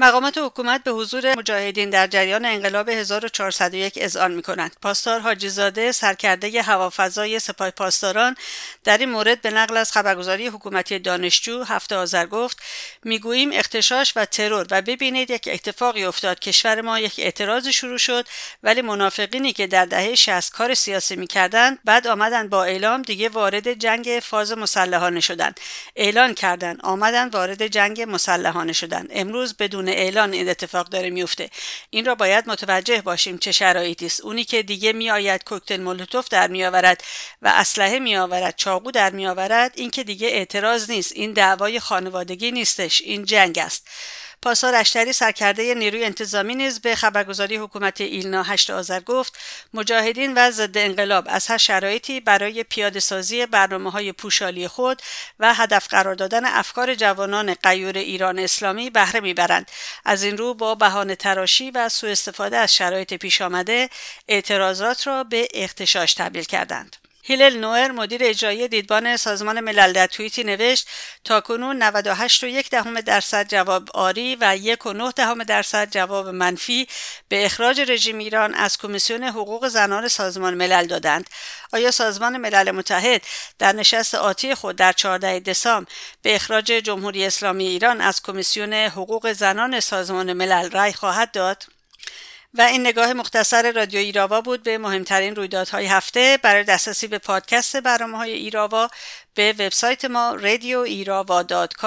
مقامات 0.00 0.38
حکومت 0.38 0.84
به 0.84 0.90
حضور 0.90 1.34
مجاهدین 1.38 1.90
در 1.90 2.06
جریان 2.06 2.44
انقلاب 2.44 2.88
1401 2.88 3.98
اذعان 4.02 4.32
می 4.32 4.42
کنند. 4.42 4.76
پاسدار 4.82 5.20
حاجیزاده 5.20 5.92
سرکرده 5.92 6.62
هوافضای 6.62 7.38
سپاه 7.38 7.70
پاسداران 7.70 8.36
در 8.84 8.98
این 8.98 9.08
مورد 9.08 9.42
به 9.42 9.50
نقل 9.50 9.76
از 9.76 9.92
خبرگزاری 9.92 10.46
حکومتی 10.46 10.98
دانشجو 10.98 11.62
هفته 11.62 11.96
آذر 11.96 12.26
گفت 12.26 12.62
می‌گوییم 13.04 13.50
اختشاش 13.52 14.12
و 14.16 14.24
ترور 14.24 14.66
و 14.70 14.82
ببینید 14.82 15.30
یک 15.30 15.48
اتفاقی 15.52 16.04
افتاد. 16.04 16.38
کشور 16.38 16.80
ما 16.80 16.98
یک 16.98 17.14
اعتراض 17.18 17.68
شروع 17.68 17.98
شد 17.98 18.26
ولی 18.62 18.82
منافقینی 18.82 19.52
که 19.52 19.66
در 19.66 19.84
دهه 19.84 20.14
60 20.14 20.52
کار 20.52 20.74
سیاسی 20.74 21.16
می‌کردند 21.16 21.78
بعد 21.84 22.06
آمدن 22.06 22.48
با 22.48 22.64
اعلام 22.64 23.02
دیگه 23.02 23.28
وارد 23.28 23.72
جنگ 23.72 24.20
فاز 24.22 24.52
مسلحانه 24.52 25.20
شدند. 25.20 25.60
اعلان 25.96 26.34
کردند 26.34 26.80
آمدن 26.82 27.28
وارد 27.28 27.66
جنگ 27.66 28.02
مسلحانه 28.08 28.72
شدند. 28.72 29.08
امروز 29.10 29.56
بدون 29.56 29.87
اعلان 29.88 30.32
این 30.32 30.48
اتفاق 30.48 30.88
داره 30.88 31.10
میفته. 31.10 31.50
این 31.90 32.04
را 32.04 32.14
باید 32.14 32.48
متوجه 32.48 33.02
باشیم 33.02 33.38
چه 33.38 33.52
شرایطی 33.52 34.06
است. 34.06 34.20
اونی 34.20 34.44
که 34.44 34.62
دیگه 34.62 34.92
میآید 34.92 35.44
کوکتل 35.44 35.80
مولوتوف 35.80 36.28
در 36.28 36.48
میآورد 36.48 37.04
و 37.42 37.52
اسلحه 37.56 37.98
میآورد 37.98 38.56
چاقو 38.56 38.90
در 38.90 39.10
میآورد 39.10 39.72
این 39.74 39.90
که 39.90 40.04
دیگه 40.04 40.28
اعتراض 40.28 40.90
نیست. 40.90 41.12
این 41.12 41.32
دعوای 41.32 41.80
خانوادگی 41.80 42.52
نیستش. 42.52 43.02
این 43.02 43.24
جنگ 43.24 43.58
است. 43.58 43.88
پاسار 44.42 44.74
اشتری 44.74 45.12
سرکرده 45.12 45.74
نیروی 45.74 46.04
انتظامی 46.04 46.54
نیز 46.54 46.80
به 46.80 46.94
خبرگزاری 46.94 47.56
حکومت 47.56 48.00
ایلنا 48.00 48.42
هشت 48.42 48.70
آذر 48.70 49.00
گفت 49.00 49.38
مجاهدین 49.74 50.32
و 50.36 50.50
ضد 50.50 50.78
انقلاب 50.78 51.24
از 51.28 51.46
هر 51.46 51.58
شرایطی 51.58 52.20
برای 52.20 52.62
پیاده 52.62 53.00
سازی 53.00 53.46
برنامه 53.46 53.90
های 53.90 54.12
پوشالی 54.12 54.68
خود 54.68 55.02
و 55.38 55.54
هدف 55.54 55.88
قرار 55.88 56.14
دادن 56.14 56.44
افکار 56.44 56.94
جوانان 56.94 57.54
قیور 57.54 57.98
ایران 57.98 58.38
اسلامی 58.38 58.90
بهره 58.90 59.20
می‌برند. 59.20 59.70
از 60.04 60.22
این 60.22 60.36
رو 60.36 60.54
با 60.54 60.74
بهانه 60.74 61.16
تراشی 61.16 61.70
و 61.70 61.88
سوء 61.88 62.10
استفاده 62.10 62.56
از 62.56 62.74
شرایط 62.74 63.14
پیش 63.14 63.42
آمده 63.42 63.90
اعتراضات 64.28 65.06
را 65.06 65.24
به 65.24 65.48
اختشاش 65.54 66.14
تبدیل 66.14 66.44
کردند. 66.44 67.07
هیلل 67.28 67.56
نوئر 67.58 67.90
مدیر 67.92 68.24
اجرایی 68.24 68.68
دیدبان 68.68 69.16
سازمان 69.16 69.60
ملل 69.60 69.92
در 69.92 70.06
توییتی 70.06 70.44
نوشت 70.44 70.88
تا 71.24 71.40
کنون 71.40 71.82
98 71.82 72.44
و 72.44 72.62
دهم 72.70 73.00
درصد 73.00 73.48
جواب 73.48 73.88
آری 73.94 74.36
و 74.40 74.56
یک 74.56 74.86
و 74.86 74.92
نه 74.92 75.12
دهم 75.12 75.44
درصد 75.44 75.90
جواب 75.90 76.28
منفی 76.28 76.88
به 77.28 77.46
اخراج 77.46 77.80
رژیم 77.80 78.18
ایران 78.18 78.54
از 78.54 78.78
کمیسیون 78.78 79.24
حقوق 79.24 79.68
زنان 79.68 80.08
سازمان 80.08 80.54
ملل 80.54 80.86
دادند. 80.86 81.30
آیا 81.72 81.90
سازمان 81.90 82.36
ملل 82.36 82.70
متحد 82.70 83.22
در 83.58 83.72
نشست 83.72 84.14
آتی 84.14 84.54
خود 84.54 84.76
در 84.76 84.92
14 84.92 85.40
دسامبر 85.40 85.90
به 86.22 86.34
اخراج 86.34 86.64
جمهوری 86.64 87.26
اسلامی 87.26 87.66
ایران 87.66 88.00
از 88.00 88.22
کمیسیون 88.22 88.72
حقوق 88.74 89.32
زنان 89.32 89.80
سازمان 89.80 90.32
ملل 90.32 90.70
رأی 90.70 90.92
خواهد 90.92 91.32
داد؟ 91.32 91.77
و 92.54 92.62
این 92.62 92.80
نگاه 92.80 93.12
مختصر 93.12 93.72
رادیو 93.72 94.00
ایراوا 94.00 94.40
بود 94.40 94.62
به 94.62 94.78
مهمترین 94.78 95.36
رویدادهای 95.36 95.86
هفته 95.86 96.38
برای 96.42 96.64
دسترسی 96.64 97.06
به 97.06 97.18
پادکست 97.18 97.76
برنامه 97.76 98.16
های 98.16 98.32
ایراوا 98.32 98.88
به 99.34 99.52
وبسایت 99.52 100.04
ما 100.04 100.34
ایراوا 100.82 101.42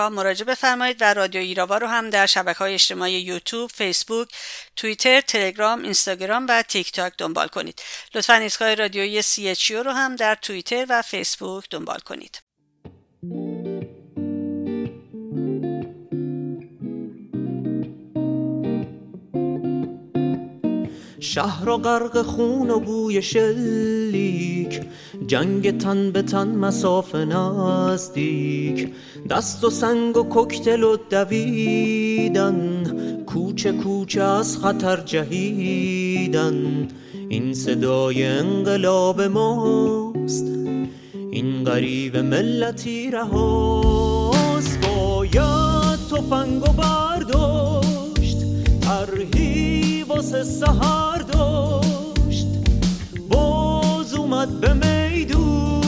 مراجعه 0.09 0.45
بفرمایید 0.45 0.97
و 1.01 1.13
رادیو 1.13 1.41
ایراوا 1.41 1.77
رو 1.77 1.87
هم 1.87 2.09
در 2.09 2.25
شبکه 2.25 2.59
های 2.59 2.73
اجتماعی 2.73 3.21
یوتیوب، 3.21 3.71
فیسبوک، 3.71 4.29
توییتر، 4.75 5.21
تلگرام، 5.21 5.83
اینستاگرام 5.83 6.45
و 6.49 6.61
تیک 6.61 6.91
تاک 6.91 7.13
دنبال 7.17 7.47
کنید. 7.47 7.81
لطفا 8.15 8.33
ایستگاه 8.33 8.75
رادیویی 8.75 9.21
سی 9.21 9.55
رو 9.71 9.91
هم 9.91 10.15
در 10.15 10.35
توییتر 10.35 10.85
و 10.89 11.01
فیسبوک 11.01 11.65
دنبال 11.69 11.99
کنید. 11.99 12.50
شهر 21.23 21.69
و 21.69 21.77
غرق 21.77 22.21
خون 22.21 22.69
و 22.69 22.79
بوی 22.79 23.21
شلیک. 23.21 24.81
جنگ 25.27 25.77
تن 25.77 26.11
به 26.11 26.21
تن 26.21 26.47
مسافه 26.47 27.25
نزدیک 27.25 28.87
دست 29.29 29.63
و 29.63 29.69
سنگ 29.69 30.17
و 30.17 30.23
کوکتل 30.23 30.83
و 30.83 30.97
دویدن. 31.09 32.83
کوچه 33.25 33.71
کوچه 33.71 34.21
از 34.21 34.57
خطر 34.57 34.97
جهیدن. 34.97 36.87
این 37.29 37.53
صدای 37.53 38.25
انقلاب 38.25 39.21
ماست. 39.21 40.45
این 41.31 41.63
غریب 41.63 42.17
ملتی 42.17 43.11
رهاست. 43.11 44.79
باید 44.87 45.99
تفنگ 46.11 46.63
و 46.63 46.71
برداشت. 46.71 48.37
ترهی 48.81 49.50
واسه 50.15 50.43
سهر 50.43 51.17
داشت. 51.17 52.47
باز 53.29 54.13
اومد 54.13 54.59
به 54.59 54.73
میدون 54.73 55.85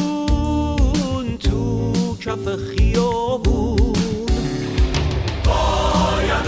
تو 1.38 1.94
کف 2.18 2.56
خیابون. 2.56 3.96
حرکت 5.46 6.48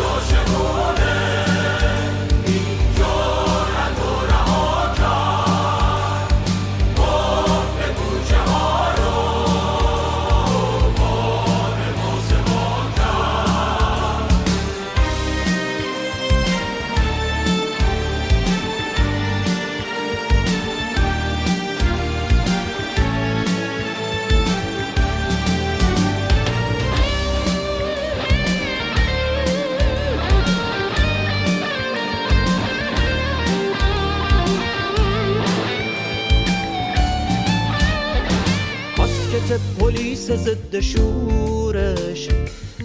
پلیس 40.27 40.39
ضد 40.39 40.79
شورش. 40.79 42.29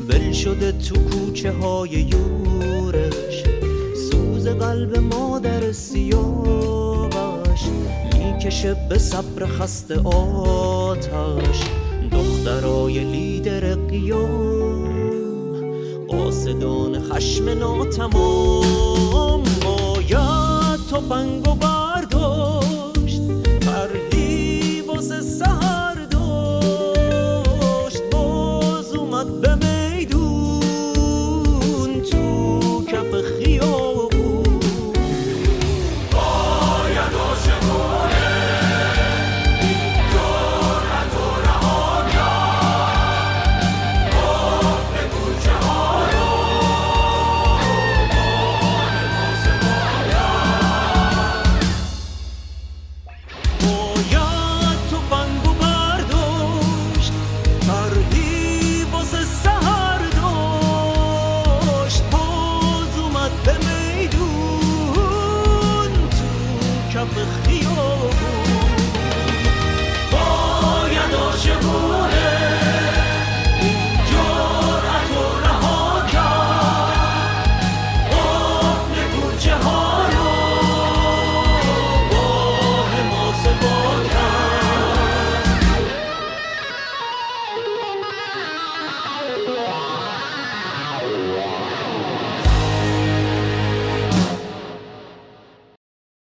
ول 0.09 0.33
شده 0.33 0.73
تو 0.73 0.95
کوچه 0.95 1.53
های 1.53 1.91
یورش. 1.91 3.45
سوز 4.11 4.47
قلب 4.47 4.99
مادر 4.99 5.73
سیاوش. 5.73 7.61
می‌کشه 8.13 8.77
به 8.89 8.99
صبر 8.99 9.47
خسته 9.47 10.01
آتش. 10.01 11.63
دخترای 12.13 13.05
لیدر 13.05 13.75
قیام. 13.75 14.91
قاصدان 16.09 17.01
خشم 17.01 17.49
ناتمام. 17.49 19.43
باید 19.65 20.81
تفنگ 20.91 21.49
و 21.49 21.55
برداشت 21.55 21.90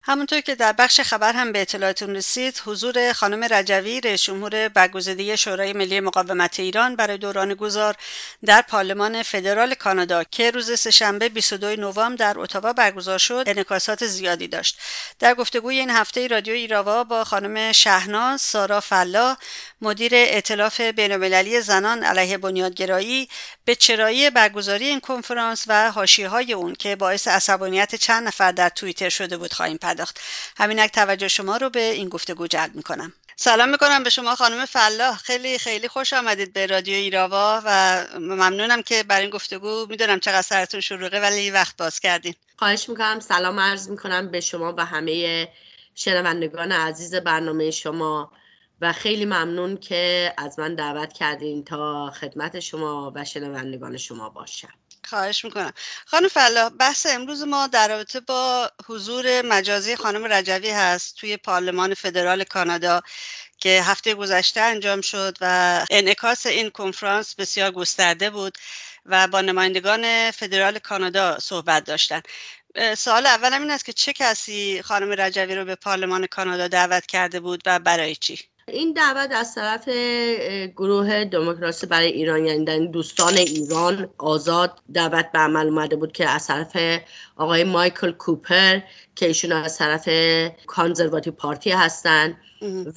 همونطور 0.09 0.41
که 0.41 0.55
در 0.55 0.73
بخش 0.73 1.01
خبر 1.01 1.33
هم 1.33 1.53
به 1.53 1.61
اطلاعاتون 1.61 2.17
رسید 2.17 2.63
حضور 2.67 3.13
خانم 3.13 3.45
رجوی 3.45 4.01
رئیس 4.01 4.23
جمهور 4.23 4.69
برگزیده 4.69 5.37
شورای 5.37 5.73
ملی 5.73 6.01
مقاومت 6.01 6.61
ایران 6.61 6.97
برای 6.97 7.19
دوران 7.19 7.55
گذار 7.55 7.95
در 8.45 8.63
پارلمان 8.63 9.23
فدرال 9.23 9.75
کانادا 9.75 10.25
که 10.25 10.51
روز 10.51 10.81
سهشنبه 10.81 11.29
22 11.29 11.77
نوامبر 11.77 12.17
در 12.17 12.39
اتاوا 12.39 12.73
برگزار 12.73 13.19
شد 13.19 13.45
انعکاسات 13.47 14.07
زیادی 14.07 14.49
داشت. 14.49 14.79
در 15.19 15.35
گفتگوی 15.35 15.79
این 15.79 15.91
هفته 15.91 16.27
رادیو 16.27 16.55
ایراوا 16.55 17.05
با 17.05 17.25
خانم 17.25 17.73
شهناز 17.73 18.43
سارا 18.43 18.81
فلا 18.81 19.37
مدیر 19.81 20.15
ائتلاف 20.15 20.81
بینالمللی 20.81 21.61
زنان 21.61 22.05
علیه 22.05 22.39
بنیادگرایی 22.39 23.29
به 23.65 23.75
چرایی 23.75 24.31
برگزاری 24.31 24.87
این 24.87 25.01
کنفرانس 25.01 25.65
و 25.67 25.91
حاشیه‌های 25.91 26.53
اون 26.53 26.75
که 26.75 26.97
باعث 26.97 27.29
عصبانیت 27.29 27.95
چند 27.95 28.27
نفر 28.27 28.53
در 28.53 28.69
توییتر 28.69 29.09
شده 29.09 29.37
بود 29.37 29.53
خواهیم 29.53 29.77
پرداخت. 29.77 30.21
همینک 30.57 30.93
توجه 30.93 31.29
شما 31.29 31.57
رو 31.57 31.71
به 31.71 31.81
این 31.81 32.09
گفتگو 32.09 32.47
جلب 32.47 32.75
می‌کنم. 32.75 33.13
سلام 33.37 33.69
می‌کنم 33.69 34.03
به 34.03 34.11
شما 34.11 34.35
خانم 34.35 34.65
فلاح. 34.65 35.19
خیلی 35.19 35.59
خیلی 35.59 35.89
خوش 35.89 36.13
آمدید 36.13 36.53
به 36.53 36.67
رادیو 36.67 36.95
ایراوا 36.95 37.63
و 37.65 38.05
ممنونم 38.21 38.83
که 38.83 39.03
برای 39.03 39.23
این 39.23 39.31
گفتگو 39.31 39.87
می‌دونم 39.91 40.21
چقدر 40.21 40.43
سرتون 40.43 40.81
شلوغه 40.81 41.21
ولی 41.21 41.51
وقت 41.51 41.77
باز 41.77 42.01
کردین. 42.01 42.35
خواهش 42.57 42.89
می‌کنم. 42.89 43.21
سلام 43.21 43.61
عرض 43.61 43.89
می‌کنم 43.89 44.31
به 44.31 44.41
شما 44.41 44.75
و 44.79 44.85
همه 44.85 45.49
شنوندگان 45.95 46.73
عزیز 46.73 47.15
برنامه 47.15 47.71
شما. 47.71 48.33
و 48.81 48.93
خیلی 48.93 49.25
ممنون 49.25 49.77
که 49.77 50.35
از 50.39 50.59
من 50.59 50.75
دعوت 50.75 51.13
کردین 51.13 51.65
تا 51.65 52.11
خدمت 52.11 52.61
شما 52.61 53.13
و 53.15 53.25
شنوندگان 53.25 53.97
شما 53.97 54.29
باشم. 54.29 54.73
خواهش 55.05 55.45
می‌کنم. 55.45 55.73
خانم 56.07 56.29
فلاح 56.29 56.69
بحث 56.69 57.07
امروز 57.07 57.43
ما 57.43 57.67
در 57.67 57.89
رابطه 57.89 58.21
با 58.21 58.71
حضور 58.87 59.43
مجازی 59.43 59.97
خانم 59.97 60.33
رجوی 60.33 60.71
هست 60.71 61.17
توی 61.17 61.37
پارلمان 61.37 61.95
فدرال 61.95 62.45
کانادا 62.45 63.03
که 63.59 63.83
هفته 63.83 64.15
گذشته 64.15 64.61
انجام 64.61 65.01
شد 65.01 65.37
و 65.41 65.87
انعکاس 65.91 66.47
این 66.47 66.71
کنفرانس 66.71 67.35
بسیار 67.35 67.71
گسترده 67.71 68.31
بود 68.31 68.59
و 69.07 69.29
با 69.29 69.41
نمایندگان 69.41 70.31
فدرال 70.31 70.79
کانادا 70.79 71.39
صحبت 71.39 71.85
داشتن. 71.85 72.23
سوال 72.97 73.27
اولم 73.27 73.63
این 73.63 73.71
است 73.71 73.85
که 73.85 73.93
چه 73.93 74.13
کسی 74.13 74.83
خانم 74.83 75.21
رجوی 75.21 75.55
رو 75.55 75.65
به 75.65 75.75
پارلمان 75.75 76.27
کانادا 76.27 76.69
دعوت 76.69 77.07
کرده 77.07 77.41
بود 77.41 77.63
و 77.67 77.79
برای 77.79 78.17
چی؟ 78.17 78.39
این 78.73 78.93
دعوت 78.93 79.33
از 79.33 79.55
طرف 79.55 79.89
گروه 80.77 81.25
دموکراسی 81.25 81.87
برای 81.87 82.07
ایران 82.07 82.47
یعنی 82.47 82.89
دوستان 82.89 83.35
ایران 83.35 84.09
آزاد 84.19 84.81
دعوت 84.95 85.33
به 85.33 85.39
عمل 85.39 85.67
اومده 85.67 85.97
بود 85.97 86.13
که 86.13 86.29
از 86.29 86.47
طرف 86.47 87.01
آقای 87.37 87.65
مایکل 87.65 88.11
کوپر 88.11 88.81
که 89.15 89.27
ایشون 89.27 89.53
از 89.53 89.79
طرف 89.79 90.09
کانزرواتیو 90.67 91.33
پارتی 91.33 91.71
هستند 91.71 92.37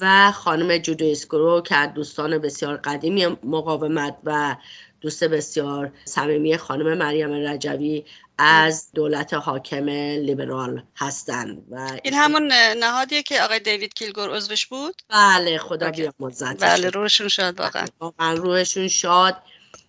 و 0.00 0.32
خانم 0.32 0.78
جودو 0.78 1.10
اسکرو 1.10 1.60
که 1.60 1.92
دوستان 1.94 2.38
بسیار 2.38 2.76
قدیمی 2.76 3.26
مقاومت 3.26 4.16
و 4.24 4.56
دوست 5.00 5.24
بسیار 5.24 5.92
صمیمی 6.04 6.56
خانم 6.56 6.98
مریم 6.98 7.32
رجوی 7.32 8.04
از 8.44 8.92
دولت 8.94 9.34
حاکم 9.34 9.88
لیبرال 9.88 10.82
هستند 10.96 11.66
و 11.70 11.98
این 12.04 12.14
همون 12.14 12.52
نهادیه 12.80 13.22
که 13.22 13.42
آقای 13.42 13.60
دیوید 13.60 13.94
کیلگور 13.94 14.30
عضوش 14.36 14.66
بود؟ 14.66 15.02
بله 15.08 15.58
خدا. 15.58 15.90
بیامرزد 15.90 16.56
بله 16.60 16.90
روشون 16.90 17.28
شد 17.28 17.60
واقعا. 17.60 17.86
واقعا 18.00 18.34
روحشون 18.34 18.88
شاد. 18.88 19.36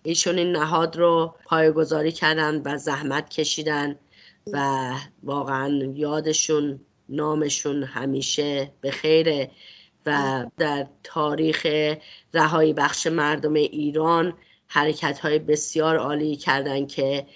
ایشون 0.02 0.38
این 0.38 0.52
نهاد 0.52 0.96
رو 0.96 1.34
پایگذاری 1.44 2.12
کردن 2.12 2.62
و 2.64 2.78
زحمت 2.78 3.28
کشیدن 3.28 3.98
و 4.52 4.90
واقعا 5.22 5.92
یادشون 5.94 6.80
نامشون 7.08 7.82
همیشه 7.82 8.72
به 8.80 8.90
خیره 8.90 9.50
و 10.06 10.44
در 10.58 10.86
تاریخ 11.02 11.66
رهایی 12.34 12.72
بخش 12.72 13.06
مردم 13.06 13.54
ایران 13.54 14.34
حرکت 14.66 15.18
های 15.18 15.38
بسیار 15.38 15.96
عالی 15.96 16.36
کردن 16.36 16.86
که 16.86 17.26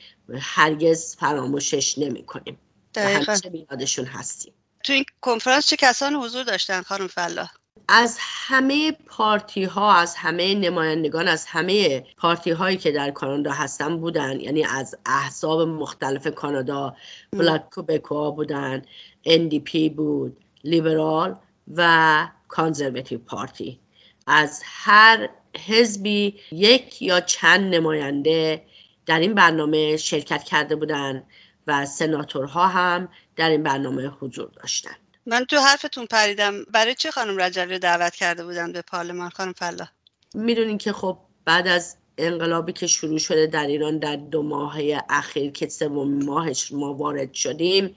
هرگز 0.41 1.17
فراموشش 1.17 1.99
نمی 1.99 2.23
کنیم 2.23 2.59
همیشه 2.97 3.51
به 3.51 3.67
یادشون 3.71 4.05
هستیم. 4.05 4.53
تو 4.85 4.93
این 4.93 5.05
کنفرانس 5.21 5.67
چه 5.67 5.77
کسان 5.77 6.15
حضور 6.15 6.45
داشتن 6.45 6.83
خانم 6.83 7.07
فلاح؟ 7.07 7.51
از 7.89 8.17
همه 8.21 8.93
پارتی 8.93 9.65
ها 9.65 9.95
از 9.95 10.15
همه 10.15 10.55
نمایندگان 10.55 11.29
از 11.29 11.47
همه 11.47 12.05
پارتی 12.17 12.51
هایی 12.51 12.77
که 12.77 12.93
در 12.93 13.11
کانادا 13.11 13.53
هستن 13.53 13.97
بودن 13.97 14.41
یعنی 14.41 14.65
از 14.65 14.95
احزاب 15.07 15.61
مختلف 15.69 16.27
کانادا 16.27 16.97
بلاک 17.33 17.71
کوبکوا 17.71 18.31
بودن 18.31 18.83
NDP 19.27 19.91
بود 19.97 20.37
لیبرال 20.65 21.37
و 21.75 22.29
کانزرواتیو 22.49 23.19
پارتی. 23.19 23.81
از 24.27 24.63
هر 24.65 25.29
حزبی 25.67 26.41
یک 26.53 27.03
یا 27.03 27.21
چند 27.21 27.75
نماینده 27.75 28.63
در 29.09 29.21
این 29.21 29.35
برنامه 29.35 29.97
شرکت 29.97 30.45
کرده 30.45 30.77
بودند 30.77 31.27
و 31.67 31.87
سناتورها 31.87 32.67
هم 32.67 33.09
در 33.37 33.51
این 33.51 33.63
برنامه 33.63 34.07
حضور 34.07 34.51
داشتند 34.51 34.97
من 35.27 35.45
تو 35.45 35.57
حرفتون 35.57 36.07
پریدم. 36.07 36.65
برای 36.65 36.95
چه 36.95 37.11
خانم 37.11 37.41
رجوی 37.41 37.73
رو 37.73 37.79
دعوت 37.79 38.15
کرده 38.15 38.45
بودن 38.45 38.73
به 38.73 38.83
پارلمان 38.83 39.31
خانم 39.31 39.53
فلاح 39.53 39.89
می‌دونین 40.35 40.79
که 40.79 40.93
خب 40.93 41.19
بعد 41.45 41.69
از 41.69 41.97
انقلابی 42.19 42.73
که 42.73 42.87
شروع 42.87 43.19
شده 43.19 43.47
در 43.47 43.67
ایران 43.67 43.99
در 43.99 44.17
دو 44.17 44.43
ماهه 44.43 45.03
اخیر 45.11 45.53
که 45.53 45.69
سوم 45.69 46.25
ماهش 46.25 46.73
ما 46.73 46.95
وارد 46.95 47.35
شدیم 47.35 47.97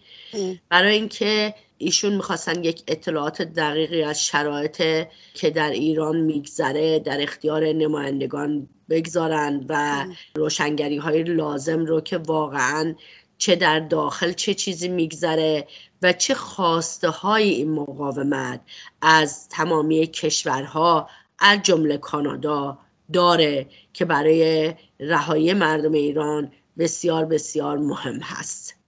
برای 0.70 0.96
اینکه 0.96 1.56
ایشون 1.82 2.14
می‌خواستن 2.14 2.64
یک 2.64 2.84
اطلاعات 2.88 3.42
دقیقی 3.42 4.04
از 4.04 4.26
شرایط 4.26 5.08
که 5.34 5.50
در 5.50 5.70
ایران 5.70 6.18
میگذره 6.18 7.00
در 7.00 7.22
اختیار 7.22 7.66
نمایندگان 7.66 8.70
بگذارن 8.90 9.66
و 9.70 10.06
روشنگری 10.36 10.98
های 10.98 11.24
لازم 11.24 11.86
رو 11.86 12.02
که 12.02 12.18
واقعا 12.18 12.96
چه 13.38 13.56
در 13.56 13.80
داخل 13.80 14.32
چه 14.32 14.54
چیزی 14.54 14.88
میگذره 14.88 15.68
و 16.02 16.14
چه 16.14 16.34
خواسته 16.34 17.10
های 17.10 17.50
این 17.50 17.72
مقاومت 17.72 18.62
از 19.02 19.50
تمامی 19.50 20.08
کشورها 20.08 21.10
از 21.40 21.60
جمله 21.64 21.98
کانادا 21.98 22.78
داره 23.14 23.68
که 23.94 24.06
برای 24.06 24.74
رهایی 25.00 25.54
مردم 25.54 25.92
ایران 25.92 26.52
بسیار 26.78 27.26
بسیار 27.26 27.78
مهم 27.78 28.20
هست. 28.20 28.81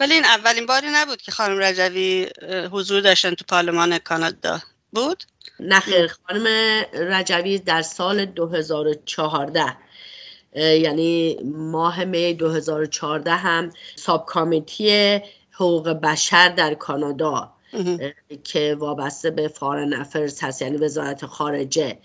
ولی 0.00 0.14
این 0.14 0.24
اولین 0.24 0.66
باری 0.66 0.86
نبود 0.92 1.22
که 1.22 1.32
خانم 1.32 1.58
رجوی 1.58 2.28
حضور 2.72 3.00
داشتن 3.00 3.34
تو 3.34 3.44
پارلمان 3.48 3.98
کانادا. 3.98 4.60
بود؟ 4.92 5.24
نخیر 5.60 6.06
خانم 6.06 6.46
رجوی 6.92 7.58
در 7.58 7.82
سال 7.82 8.24
2014 8.24 9.76
یعنی 10.56 11.38
ماه 11.44 12.04
می 12.04 12.34
2014 12.34 13.30
هم 13.30 13.70
ساب 13.96 14.26
کامیتی 14.26 15.20
حقوق 15.50 15.88
بشر 15.88 16.48
در 16.48 16.74
کانادا 16.74 17.54
که 18.44 18.76
وابسته 18.78 19.30
به 19.30 19.48
فارن 19.48 19.94
افرز 19.94 20.40
هست 20.42 20.62
یعنی 20.62 20.76
وزارت 20.76 21.26
خارجه. 21.26 21.98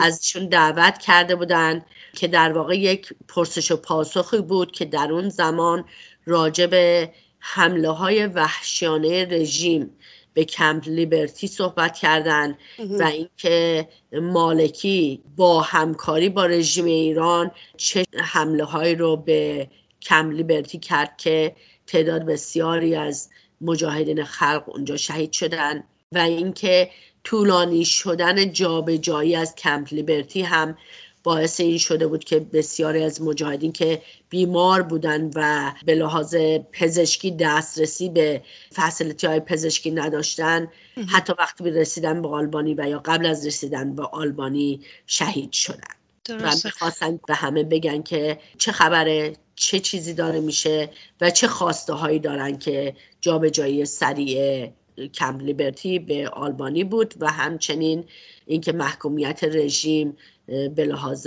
ازشون 0.00 0.48
دعوت 0.48 0.98
کرده 0.98 1.36
بودن 1.36 1.84
که 2.12 2.28
در 2.28 2.52
واقع 2.52 2.78
یک 2.78 3.08
پرسش 3.28 3.70
و 3.70 3.76
پاسخی 3.76 4.38
بود 4.38 4.72
که 4.72 4.84
در 4.84 5.12
اون 5.12 5.28
زمان 5.28 5.84
راجع 6.26 6.66
به 6.66 7.12
حمله 7.38 7.90
های 7.90 8.26
وحشیانه 8.26 9.24
رژیم 9.24 9.90
به 10.34 10.44
کمپ 10.44 10.88
لیبرتی 10.88 11.46
صحبت 11.46 11.98
کردن 11.98 12.58
و 12.78 13.02
اینکه 13.02 13.88
مالکی 14.12 15.22
با 15.36 15.60
همکاری 15.60 16.28
با 16.28 16.46
رژیم 16.46 16.84
ایران 16.84 17.50
چه 17.76 18.04
حمله 18.18 18.64
هایی 18.64 18.94
رو 18.94 19.16
به 19.16 19.70
کمپ 20.02 20.32
لیبرتی 20.32 20.78
کرد 20.78 21.16
که 21.16 21.56
تعداد 21.86 22.26
بسیاری 22.26 22.94
از 22.94 23.30
مجاهدین 23.60 24.24
خلق 24.24 24.64
اونجا 24.66 24.96
شهید 24.96 25.32
شدن 25.32 25.84
و 26.12 26.18
اینکه 26.18 26.90
طولانی 27.24 27.84
شدن 27.84 28.52
جابجایی 28.52 29.36
از 29.36 29.54
کمپ 29.54 29.92
لیبرتی 29.92 30.42
هم 30.42 30.76
باعث 31.24 31.60
این 31.60 31.78
شده 31.78 32.06
بود 32.06 32.24
که 32.24 32.40
بسیاری 32.40 33.02
از 33.02 33.22
مجاهدین 33.22 33.72
که 33.72 34.02
بیمار 34.30 34.82
بودن 34.82 35.30
و 35.34 35.72
به 35.86 35.94
لحاظ 35.94 36.36
پزشکی 36.72 37.30
دسترسی 37.30 38.08
به 38.08 38.42
فسیلیتی 38.74 39.26
های 39.26 39.40
پزشکی 39.40 39.90
نداشتن 39.90 40.68
حتی 41.08 41.32
وقتی 41.38 41.70
رسیدن 41.70 42.22
به 42.22 42.28
آلبانی 42.28 42.74
و 42.74 42.88
یا 42.88 42.98
قبل 43.04 43.26
از 43.26 43.46
رسیدن 43.46 43.94
به 43.94 44.02
آلبانی 44.02 44.80
شهید 45.06 45.52
شدن. 45.52 45.94
و 46.28 46.50
می‌خواستن 46.64 47.20
به 47.28 47.34
همه 47.34 47.62
بگن 47.62 48.02
که 48.02 48.38
چه 48.58 48.72
خبره 48.72 49.32
چه 49.56 49.80
چیزی 49.80 50.14
داره 50.14 50.40
میشه 50.40 50.90
و 51.20 51.30
چه 51.30 51.48
خواسته 51.48 51.92
هایی 51.92 52.18
دارن 52.18 52.58
که 52.58 52.96
جابجایی 53.20 53.84
سریع 53.84 54.68
کمپ 55.14 55.42
لیبرتی 55.42 55.98
به 55.98 56.28
آلبانی 56.28 56.84
بود 56.84 57.14
و 57.20 57.30
همچنین 57.30 58.04
اینکه 58.46 58.72
محکومیت 58.72 59.44
رژیم 59.44 60.16
به 60.46 60.84
لحاظ 60.84 61.26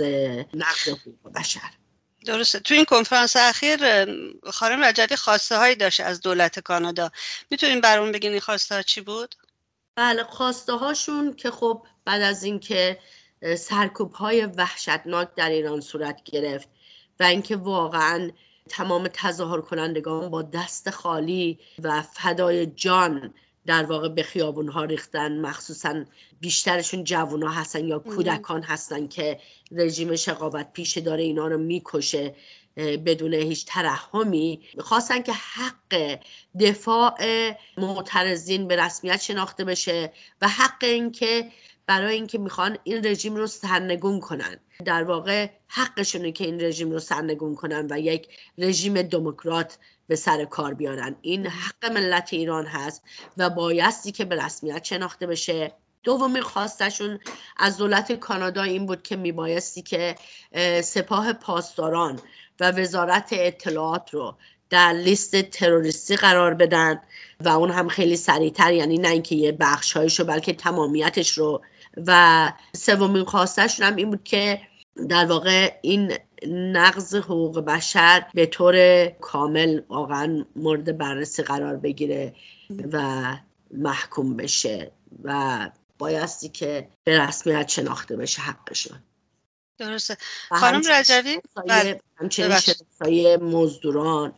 نقض 0.54 0.88
حقوق 0.88 1.32
بشر. 1.34 1.70
درسته. 2.24 2.60
تو 2.60 2.74
این 2.74 2.84
کنفرانس 2.84 3.36
اخیر 3.36 3.80
خانم 4.50 4.84
رجبی 4.84 5.16
خواسته 5.16 5.56
هایی 5.56 5.74
داشت 5.74 6.00
از 6.00 6.20
دولت 6.20 6.60
کانادا. 6.60 7.10
می‌تونیم 7.50 7.80
برامون 7.80 8.12
بگین 8.12 8.30
این 8.30 8.40
خواسته 8.40 8.74
ها 8.74 8.82
چی 8.82 9.00
بود؟ 9.00 9.34
بله 9.96 10.24
خواسته 10.24 10.72
هاشون 10.72 11.34
که 11.34 11.50
خب 11.50 11.86
بعد 12.04 12.22
از 12.22 12.44
اینکه 12.44 12.98
سرکوب 13.58 14.12
های 14.12 14.44
وحشتناک 14.44 15.34
در 15.34 15.50
ایران 15.50 15.80
صورت 15.80 16.22
گرفت 16.24 16.68
و 17.20 17.24
اینکه 17.24 17.56
واقعا 17.56 18.30
تمام 18.68 19.08
تظاهر 19.12 19.60
کنندگان 19.60 20.30
با 20.30 20.42
دست 20.42 20.90
خالی 20.90 21.58
و 21.82 22.02
فدای 22.02 22.66
جان 22.66 23.34
در 23.68 23.84
واقع 23.84 24.08
به 24.08 24.22
خیابون 24.22 24.68
ها 24.68 24.84
ریختن 24.84 25.40
مخصوصا 25.40 26.04
بیشترشون 26.40 27.04
جوان 27.04 27.42
ها 27.42 27.50
هستن 27.50 27.84
یا 27.84 27.98
کودکان 27.98 28.62
هستن 28.62 29.08
که 29.08 29.40
رژیم 29.72 30.16
شقاوت 30.16 30.72
پیش 30.72 30.98
داره 30.98 31.22
اینا 31.22 31.46
رو 31.46 31.58
می‌کشه 31.58 32.34
بدون 32.76 33.34
هیچ 33.34 33.66
ترحمی. 33.66 34.60
خواستن 34.78 35.22
که 35.22 35.32
حق 35.32 36.18
دفاع 36.60 37.14
معترضین 37.76 38.68
به 38.68 38.76
رسمیت 38.76 39.20
شناخته 39.20 39.64
بشه 39.64 40.12
و 40.42 40.48
حق 40.48 40.84
اینکه 40.84 41.50
برای 41.86 42.14
اینکه 42.14 42.38
می‌خوان 42.38 42.78
این 42.84 43.06
رژیم 43.06 43.36
رو 43.36 43.46
سرنگون 43.46 44.20
کنن. 44.20 44.60
در 44.84 45.04
واقع 45.04 45.50
حقشونه 45.66 46.32
که 46.32 46.44
این 46.44 46.60
رژیم 46.60 46.90
رو 46.90 46.98
سرنگون 46.98 47.54
کنن 47.54 47.86
و 47.90 48.00
یک 48.00 48.28
رژیم 48.58 49.02
دموکرات 49.02 49.78
به 50.08 50.16
سر 50.16 50.44
کار 50.44 50.74
بیارن. 50.74 51.16
این 51.20 51.46
حق 51.46 51.92
ملت 51.92 52.28
ایران 52.32 52.66
هست 52.66 53.02
و 53.36 53.50
بایستی 53.50 54.12
که 54.12 54.24
به 54.24 54.44
رسمیت 54.44 54.84
شناخته 54.84 55.26
بشه. 55.26 55.72
دومین 56.02 56.42
خواستشون 56.42 57.18
از 57.56 57.76
دولت 57.76 58.12
کانادا 58.12 58.62
این 58.62 58.86
بود 58.86 59.02
که 59.02 59.16
میبایستی 59.16 59.82
که 59.82 60.14
سپاه 60.82 61.32
پاسداران 61.32 62.20
و 62.60 62.70
وزارت 62.70 63.28
اطلاعات 63.32 64.14
رو 64.14 64.36
در 64.70 64.92
لیست 64.92 65.42
تروریستی 65.42 66.16
قرار 66.16 66.54
بدن 66.54 67.00
و 67.40 67.48
اون 67.48 67.70
هم 67.70 67.88
خیلی 67.88 68.16
سریعتر 68.16 68.72
یعنی 68.72 68.98
نه 68.98 69.08
اینکه 69.08 69.34
یه 69.34 69.52
بخشهایش 69.52 70.20
رو 70.20 70.26
بلکه 70.26 70.52
تمامیتش 70.52 71.38
رو. 71.38 71.62
و 72.06 72.52
سومین 72.76 73.24
خواستشون 73.24 73.86
هم 73.86 73.96
این 73.96 74.10
بود 74.10 74.24
که 74.24 74.60
در 75.08 75.26
واقع 75.26 75.72
این 75.82 76.12
نقض 76.46 77.14
حقوق 77.14 77.58
بشر 77.60 78.26
به 78.34 78.46
طور 78.46 79.06
کامل 79.06 79.80
واقعا 79.88 80.44
مورد 80.56 80.98
بررسی 80.98 81.42
قرار 81.42 81.76
بگیره 81.76 82.34
و 82.92 83.36
محکوم 83.70 84.36
بشه 84.36 84.90
و 85.22 85.70
بایستی 85.98 86.48
که 86.48 86.88
به 87.04 87.20
رسمیت 87.20 87.68
شناخته 87.68 88.16
بشه 88.16 88.42
حقشون. 88.42 88.98
درسته. 89.78 90.16
خانم 90.48 90.82
رجوی 90.90 91.40
بله. 91.66 92.00
همچنین 92.16 92.58
شناسایی 92.58 93.36
مزدوران 93.36 94.34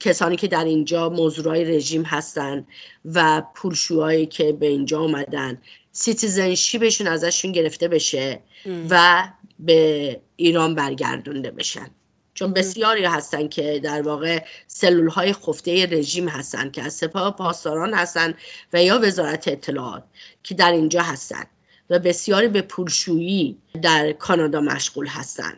کسانی 0.00 0.36
که 0.36 0.48
در 0.48 0.64
اینجا 0.64 1.08
مزدورای 1.08 1.64
رژیم 1.64 2.02
هستن 2.02 2.66
و 3.04 3.42
پولشوهایی 3.54 4.26
که 4.26 4.52
به 4.52 4.66
اینجا 4.66 5.00
آمدن 5.00 5.62
سیتیزنشیپشون 5.92 7.06
ازشون 7.06 7.52
گرفته 7.52 7.88
بشه 7.88 8.42
و 8.90 9.28
به 9.58 10.20
ایران 10.36 10.74
برگردونده 10.74 11.50
بشن. 11.50 11.90
چون 12.34 12.52
بسیاری 12.52 13.04
هستن 13.04 13.48
که 13.48 13.80
در 13.84 14.02
واقع 14.02 14.44
سلول 14.66 15.08
های 15.08 15.32
خفته 15.32 15.86
رژیم 15.86 16.28
هستن 16.28 16.70
که 16.70 16.82
از 16.82 16.94
سپاه 16.94 17.36
پاسداران 17.36 17.94
هستن 17.94 18.34
و 18.72 18.82
یا 18.82 19.00
وزارت 19.02 19.48
اطلاعات 19.48 20.04
که 20.42 20.54
در 20.54 20.72
اینجا 20.72 21.02
هستن 21.02 21.44
و 21.90 21.98
بسیاری 21.98 22.48
به 22.48 22.62
پولشویی 22.62 23.58
در 23.82 24.12
کانادا 24.12 24.60
مشغول 24.60 25.06
هستن. 25.06 25.52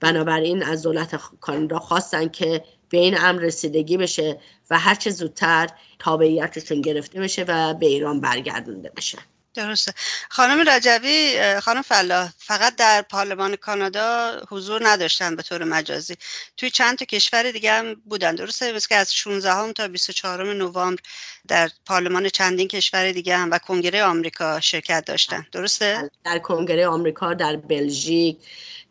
بنابراین 0.00 0.62
از 0.62 0.82
دولت 0.82 1.20
کانادا 1.40 1.78
خواستن 1.78 2.28
که 2.28 2.64
به 2.88 2.98
این 2.98 3.18
امر 3.18 3.40
رسیدگی 3.40 3.96
بشه 3.96 4.40
و 4.70 4.78
هرچه 4.78 5.10
زودتر 5.10 5.68
تابعیتشون 5.98 6.80
گرفته 6.80 7.20
بشه 7.20 7.44
و 7.48 7.74
به 7.74 7.86
ایران 7.86 8.20
برگردونده 8.20 8.92
بشه 8.96 9.18
درسته. 9.54 9.92
خانم 10.30 10.68
رجوی 10.68 11.40
خانم 11.60 11.82
فلاح 11.82 12.30
فقط 12.38 12.76
در 12.76 13.02
پارلمان 13.02 13.56
کانادا 13.56 14.40
حضور 14.48 14.88
نداشتن 14.88 15.36
به 15.36 15.42
طور 15.42 15.64
مجازی. 15.64 16.14
توی 16.56 16.70
چند 16.70 16.98
تا 16.98 17.04
کشور 17.04 17.50
دیگه 17.50 17.72
هم 17.72 17.94
بودن. 17.94 18.34
درسته؟ 18.34 18.72
مثل 18.72 18.88
که 18.88 18.96
از 18.96 19.14
16 19.14 19.52
هم 19.52 19.72
تا 19.72 19.88
24 19.88 20.54
نوامبر 20.54 21.02
در 21.48 21.70
پارلمان 21.86 22.28
چندین 22.28 22.68
کشور 22.68 23.12
دیگه 23.12 23.36
هم 23.36 23.50
و 23.50 23.58
کنگره 23.58 24.04
آمریکا 24.04 24.60
شرکت 24.60 25.04
داشتن. 25.04 25.46
درسته؟ 25.52 26.10
در 26.24 26.38
کنگره 26.38 26.86
آمریکا 26.86 27.34
در 27.34 27.56
بلژیک 27.56 28.38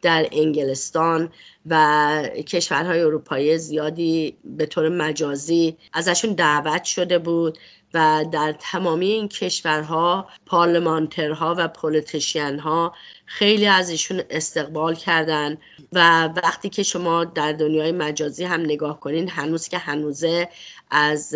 در 0.01 0.27
انگلستان 0.31 1.33
و 1.65 2.23
کشورهای 2.47 3.01
اروپایی 3.01 3.57
زیادی 3.57 4.37
به 4.43 4.65
طور 4.65 4.89
مجازی 4.89 5.77
ازشون 5.93 6.33
دعوت 6.33 6.83
شده 6.83 7.19
بود. 7.19 7.57
و 7.93 8.25
در 8.31 8.55
تمامی 8.59 9.05
این 9.05 9.27
کشورها 9.27 10.27
پارلمانترها 10.45 11.55
و 11.57 11.67
پولیتیشین 11.67 12.59
ها 12.59 12.95
خیلی 13.25 13.67
از 13.67 13.89
ایشون 13.89 14.21
استقبال 14.29 14.95
کردن 14.95 15.57
و 15.91 16.29
وقتی 16.43 16.69
که 16.69 16.83
شما 16.83 17.23
در 17.25 17.51
دنیای 17.53 17.91
مجازی 17.91 18.43
هم 18.43 18.61
نگاه 18.61 18.99
کنین 18.99 19.29
هنوز 19.29 19.67
که 19.67 19.77
هنوزه 19.77 20.49
از 20.91 21.35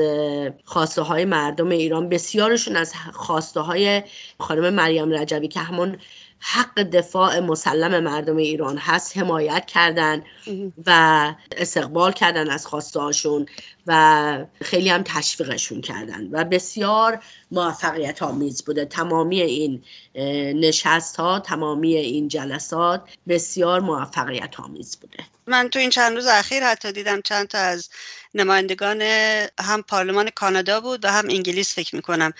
خواسته 0.66 1.02
های 1.02 1.26
مردم 1.26 1.70
ایران 1.70 2.10
بسیارشون 2.10 2.76
از 2.76 2.94
خواسته 3.14 3.60
های 3.60 4.04
خانم 4.40 4.74
مریم 4.74 5.12
رجبی 5.12 5.48
که 5.48 5.60
همون 5.60 5.98
حق 6.40 6.80
دفاع 6.82 7.40
مسلم 7.40 8.04
مردم 8.04 8.38
ایران 8.38 8.78
هست 8.78 9.18
حمایت 9.18 9.66
کردن 9.66 10.24
و 10.86 11.34
استقبال 11.58 12.12
کردن 12.12 12.50
از 12.50 12.68
خواسته 12.68 13.00
هاشون 13.00 13.46
و 13.88 14.46
خیلی 14.62 14.90
هم 14.90 15.04
تشویقشون 15.06 15.82
کردن 15.82 16.28
و 16.32 16.44
بسیار 16.44 17.24
موفقیت 17.52 18.24
آمیز 18.24 18.64
بوده. 18.66 18.86
تمامی 18.86 19.42
این 19.42 19.84
نشست 20.60 21.16
ها 21.16 21.40
تمامی 21.40 21.96
این 21.96 22.28
جلسات 22.28 23.02
بسیار 23.28 23.80
موفقیت 23.80 24.60
آمیز 24.60 24.98
بوده. 25.00 25.24
من 25.48 25.70
تو 25.70 25.80
این 25.80 25.90
چند 25.90 26.16
روز 26.16 26.26
اخیر 26.28 26.64
حتی 26.64 26.92
دیدم 26.92 27.22
چند 27.22 27.48
تا 27.48 27.58
از 27.58 27.90
نمایندگان 28.34 29.02
هم 29.60 29.82
پارلمان 29.88 30.30
کانادا 30.30 30.82
بود 30.82 31.06
و 31.06 31.08
هم 31.08 31.26
انگلیس 31.30 31.76
فکر 31.76 31.96
می‌کنم. 31.96 32.34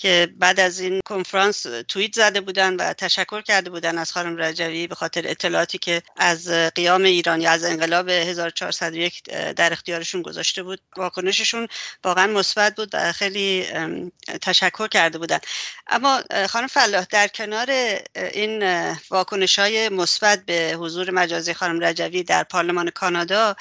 که 0.00 0.28
بعد 0.36 0.60
از 0.60 0.80
این 0.80 1.00
کنفرانس 1.04 1.66
توییت 1.88 2.14
زده 2.14 2.40
بودن 2.40 2.76
و 2.76 2.92
تشکر 2.92 3.42
کرده 3.42 3.70
بودن 3.70 3.98
از 3.98 4.12
خانم 4.12 4.36
رجوی 4.36 4.86
به 4.86 4.94
خاطر 4.94 5.22
اطلاعاتی 5.28 5.78
که 5.78 6.02
از 6.16 6.48
قیام 6.48 7.02
ایران 7.02 7.40
یا 7.40 7.50
از 7.50 7.64
انقلاب 7.64 8.08
1401 8.08 9.22
در 9.56 9.72
اختیارشون 9.72 10.22
گذاشته 10.22 10.62
بود. 10.62 10.80
واکنششون 10.96 11.68
واقعا 12.04 12.26
مثبت 12.26 12.76
بود 12.76 12.90
و 12.92 13.12
خیلی 13.12 13.66
تشکر 14.42 14.88
کرده 14.88 15.18
بودن. 15.18 15.38
اما 15.86 16.22
خانم 16.48 16.66
فلاح 16.66 17.04
در 17.10 17.28
کنار 17.28 17.70
این 18.14 18.62
واکنش 19.10 19.58
های 19.58 19.88
مثبت 19.88 20.44
به 20.44 20.76
حضور 20.78 21.10
مجازی 21.10 21.54
خانم 21.54 21.84
رجوی 21.84 22.22
در 22.22 22.44
پارلمان 22.44 22.90
کانادا 22.90 23.56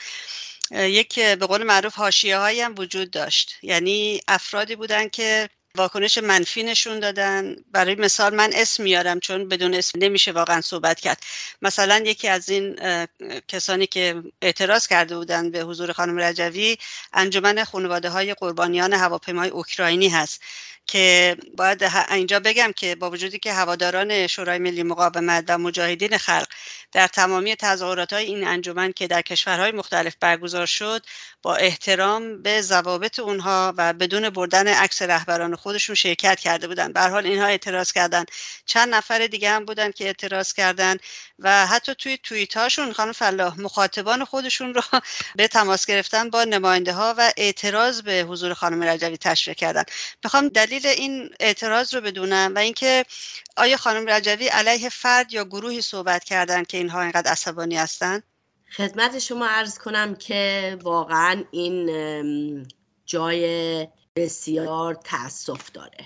یک 0.72 1.20
به 1.20 1.46
قول 1.46 1.64
معروف 1.64 1.96
حاشیه 1.96 2.38
هایی 2.38 2.62
هم 2.62 2.76
وجود 2.78 3.12
داشت. 3.12 3.56
یعنی 3.62 4.22
افرادی 4.28 4.76
بودن 4.76 5.10
که 5.10 5.50
واکنش 5.78 6.18
منفی 6.18 6.64
نشون 6.64 7.00
دادن. 7.00 7.56
برای 7.72 7.96
مثال 7.96 8.36
من 8.36 8.50
اسم 8.54 8.84
میارم 8.84 9.20
چون 9.20 9.48
بدون 9.48 9.74
اسم 9.74 10.00
نمیشه 10.02 10.32
واقعا 10.32 10.62
صحبت 10.62 11.00
کرد. 11.00 11.24
مثلا 11.62 11.98
یکی 12.06 12.28
از 12.28 12.50
این 12.50 12.76
کسانی 13.48 13.88
که 13.88 14.24
اعتراض 14.42 14.88
کرده 14.88 15.16
بودن 15.18 15.52
به 15.52 15.60
حضور 15.62 15.94
خانم 15.94 16.20
رجوی 16.20 16.78
انجمن 17.14 17.64
خانواده 17.64 18.10
های 18.10 18.34
قربانیان 18.34 18.94
هواپیمای 18.94 19.50
اوکراینی 19.50 20.10
هست. 20.10 20.42
که 20.92 21.38
باید 21.58 21.84
اینجا 22.12 22.40
بگم 22.40 22.72
که 22.72 22.96
با 22.96 23.10
وجودی 23.10 23.40
که 23.40 23.54
هواداران 23.54 24.28
شورای 24.28 24.60
ملی 24.60 24.84
مقاومت 24.84 25.46
و 25.48 25.58
مجاهدین 25.58 26.18
خلق 26.18 26.48
در 26.92 27.08
تمامی 27.08 27.56
تظاهرات 27.56 28.14
های 28.14 28.26
این 28.26 28.48
انجمن 28.48 28.92
که 28.92 29.08
در 29.08 29.22
کشورهای 29.22 29.72
مختلف 29.72 30.16
برگزار 30.20 30.66
شد 30.66 31.06
با 31.42 31.56
احترام 31.56 32.42
به 32.42 32.62
ضوابط 32.62 33.20
اونها 33.20 33.74
و 33.78 33.94
بدون 33.94 34.30
بردن 34.30 34.68
عکس 34.68 35.02
رهبران 35.02 35.56
خودشون 35.56 35.96
شرکت 35.96 36.40
کرده 36.40 36.68
بودن. 36.68 36.94
به 36.94 37.02
حال 37.02 37.26
اینها 37.26 37.46
اعتراض 37.46 37.92
کردن. 37.92 38.26
چند 38.66 38.96
نفر 38.96 39.28
دیگه 39.28 39.50
هم 39.50 39.66
بودن 39.66 39.92
که 39.92 40.06
اعتراض 40.06 40.54
کردن 40.54 40.98
و 41.40 41.68
حتی 41.68 41.96
توی 41.96 42.18
توییت 42.24 42.58
هاشون 42.58 42.94
خانم 42.94 43.12
فلاح 43.12 43.62
مخاطبان 43.62 44.26
خودشون 44.26 44.74
رو 44.74 44.82
به 45.38 45.48
تماس 45.48 45.86
گرفتن 45.86 46.30
با 46.30 46.44
نماینده 46.44 46.94
ها 46.94 47.16
و 47.18 47.32
اعتراض 47.38 48.02
به 48.02 48.26
حضور 48.30 48.54
خانم 48.54 48.84
رجوی 48.84 49.18
تشریح 49.18 49.56
کردن. 49.56 49.84
می‌خوام 50.24 50.48
دلیل 50.48 50.79
این 50.86 51.30
اعتراض 51.40 51.96
رو 51.96 52.02
بدونم 52.02 52.52
و 52.56 52.60
اینکه 52.60 53.06
آیا 53.58 53.78
خانم 53.78 54.10
رجوی 54.10 54.48
علیه 54.48 54.90
فرد 54.90 55.34
یا 55.34 55.44
گروهی 55.46 55.82
صحبت 55.82 56.24
کردن 56.24 56.64
که 56.64 56.78
اینها 56.78 57.02
اینقدر 57.02 57.32
عصبانی 57.32 57.78
هستند 57.78 58.24
خدمت 58.72 59.20
شما 59.20 59.48
عرض 59.48 59.78
کنم 59.78 60.16
که 60.16 60.78
واقعا 60.84 61.44
این 61.52 62.68
جای 63.06 63.88
بسیار 64.16 64.96
تاسف 64.96 65.72
داره. 65.72 66.06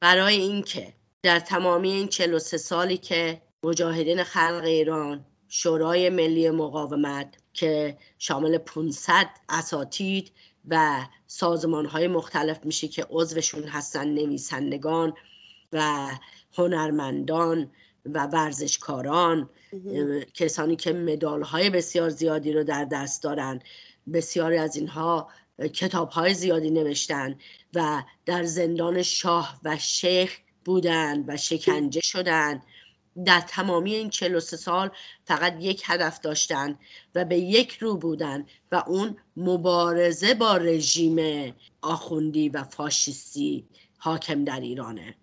برای 0.00 0.36
اینکه 0.36 0.92
در 1.22 1.40
تمامی 1.40 1.92
این 1.92 2.08
43 2.08 2.56
سالی 2.56 2.96
که 2.96 3.42
مجاهدین 3.64 4.24
خلق 4.24 4.62
ایران 4.64 5.24
شورای 5.48 6.10
ملی 6.10 6.50
مقاومت 6.50 7.34
که 7.52 7.98
شامل 8.18 8.58
500 8.58 9.26
اساتید 9.48 10.32
و 10.68 11.06
سازمان 11.36 11.86
های 11.86 12.08
مختلف 12.08 12.64
میشه 12.64 12.88
که 12.88 13.06
عضوشون 13.10 13.64
هستن 13.64 14.08
نویسندگان 14.08 15.12
و 15.72 16.08
هنرمندان 16.52 17.70
و 18.06 18.26
ورزشکاران 18.26 19.50
کسانی 20.34 20.76
که 20.76 20.92
مدال 20.92 21.42
های 21.42 21.70
بسیار 21.70 22.08
زیادی 22.08 22.52
رو 22.52 22.64
در 22.64 22.84
دست 22.84 23.22
دارن. 23.22 23.60
بسیاری 24.12 24.56
از 24.56 24.76
اینها 24.76 25.28
کتاب 25.72 26.08
های 26.08 26.34
زیادی 26.34 26.70
نوشتن 26.70 27.38
و 27.74 28.02
در 28.26 28.44
زندان 28.44 29.02
شاه 29.02 29.60
و 29.64 29.78
شیخ 29.78 30.38
بودن 30.64 31.24
و 31.26 31.36
شکنجه 31.36 32.00
شدن. 32.00 32.62
در 33.24 33.40
تمامی 33.40 33.94
این 33.94 34.10
43 34.10 34.56
سال 34.56 34.90
فقط 35.24 35.56
یک 35.60 35.82
هدف 35.86 36.20
داشتن 36.20 36.78
و 37.14 37.24
به 37.24 37.38
یک 37.38 37.72
رو 37.72 37.96
بودن 37.96 38.46
و 38.72 38.82
اون 38.86 39.16
مبارزه 39.36 40.34
با 40.34 40.56
رژیم 40.56 41.54
آخوندی 41.82 42.48
و 42.48 42.64
فاشیستی 42.64 43.64
حاکم 43.98 44.44
در 44.44 44.60
ایرانه. 44.60 45.14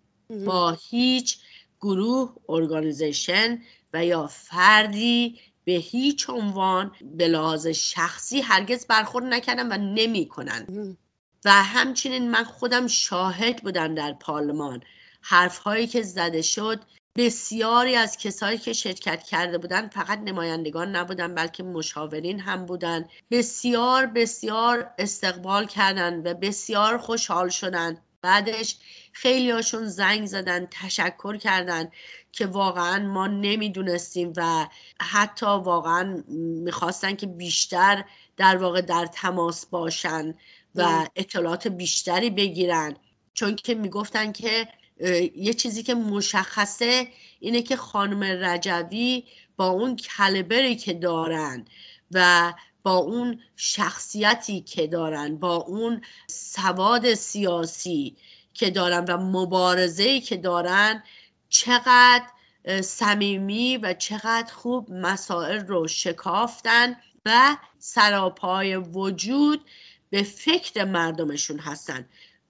با 0.46 0.78
هیچ 0.90 1.38
گروه 1.82 2.36
ارگانیزیشن 2.50 3.62
و 3.94 4.06
یا 4.06 4.28
فردی 4.28 5.40
به 5.64 5.72
هیچ 5.72 6.30
عنوان 6.30 6.92
به 7.02 7.28
لحاظ 7.28 7.68
شخصی 7.68 8.42
هرگز 8.42 8.88
برخورد 8.88 9.26
نکردن 9.26 9.72
و 9.72 9.78
نمی 9.78 10.28
کنن 10.28 10.98
و 11.46 11.52
همچنین 11.52 12.32
من 12.32 12.44
خودم 12.44 12.88
شاهد 12.88 13.64
بودم 13.64 13.96
در 13.96 14.14
پارلمان. 14.14 14.84
حرف 15.22 15.58
هایی 15.58 15.88
که 15.88 16.02
زده 16.02 16.42
شد 16.42 16.80
بسیاری 17.18 17.96
از 17.96 18.18
کسایی 18.18 18.58
که 18.58 18.74
شرکت 18.74 19.24
کرده 19.24 19.58
بودن 19.58 19.88
فقط 19.88 20.20
نمایندگان 20.20 20.96
نبودن 20.96 21.36
بلکه 21.36 21.64
مشاورین 21.64 22.40
هم 22.40 22.66
بودن. 22.66 23.06
بسیار 23.32 24.06
بسیار 24.06 24.92
استقبال 24.98 25.66
کردن 25.68 26.20
و 26.20 26.34
بسیار 26.34 26.98
خوشحال 26.98 27.50
شدن. 27.50 27.98
بعدش 28.22 28.76
خیلی 29.12 29.52
هاشون 29.52 29.88
زنگ 29.88 30.26
زدن 30.26 30.68
تشکر 30.72 31.38
کردن 31.38 31.90
که 32.32 32.46
واقعا 32.46 33.00
ما 33.08 33.28
نمی‌دونستیم 33.28 34.34
و 34.38 34.68
حتی 35.02 35.46
واقعا 35.46 36.24
می‌خواستن 36.64 37.16
که 37.16 37.28
بیشتر 37.28 38.04
در 38.38 38.58
واقع 38.58 38.82
در 38.82 39.06
تماس 39.06 39.66
باشن 39.66 40.34
و 40.76 41.08
اطلاعات 41.16 41.68
بیشتری 41.68 42.30
بگیرن. 42.30 42.96
چون 43.34 43.56
که 43.56 43.76
می‌گفتن 43.76 44.32
که 44.32 44.68
یه 45.36 45.54
چیزی 45.54 45.84
که 45.84 45.94
مشخصه 45.96 47.08
اینه 47.40 47.62
که 47.62 47.76
خانم 47.76 48.24
رجوی 48.24 49.24
با 49.58 49.68
اون 49.68 49.96
کلبری 49.96 50.76
که 50.76 50.94
دارن 50.94 51.66
و 52.12 52.54
با 52.84 52.96
اون 52.96 53.40
شخصیتی 53.56 54.62
که 54.62 54.88
دارن 54.88 55.38
با 55.38 55.56
اون 55.56 56.02
سواد 56.28 57.14
سیاسی 57.14 58.16
که 58.54 58.70
دارن 58.70 59.06
و 59.06 59.18
مبارزه 59.18 60.20
که 60.20 60.38
دارن 60.38 61.04
چقدر 61.50 62.26
صمیمی 62.82 63.78
و 63.78 63.94
چقدر 63.94 64.54
خوب 64.54 64.92
مسائل 64.92 65.60
رو 65.60 65.88
شکافتن 65.88 66.96
و 67.26 67.58
سراپای 67.80 68.76
وجود 68.76 69.66
به 70.10 70.24
فکر 70.24 70.84
مردمشون 70.84 71.60
هستن. 71.60 72.06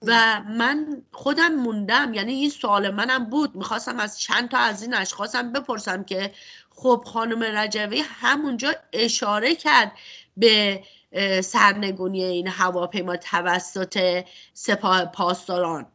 و 0.06 0.40
من 0.48 1.02
خودم 1.12 1.54
موندم 1.54 2.14
یعنی 2.14 2.32
این 2.32 2.50
سوال 2.50 2.90
منم 2.90 3.24
بود. 3.24 3.56
می‌خواستم 3.56 3.98
از 3.98 4.20
چند 4.20 4.48
تا 4.50 4.58
از 4.58 4.82
این 4.82 4.94
اشخاصم 4.94 5.52
بپرسم 5.52 6.04
که 6.04 6.32
خب 6.70 7.04
خانم 7.06 7.42
رجوی 7.42 8.00
همونجا 8.06 8.74
اشاره 8.92 9.54
کرد 9.54 9.92
به 10.36 10.82
سرنگونی 11.44 12.24
این 12.24 12.48
هواپیما 12.48 13.16
توسط 13.16 14.24
سپاه 14.54 15.04
پاسداران 15.04 15.86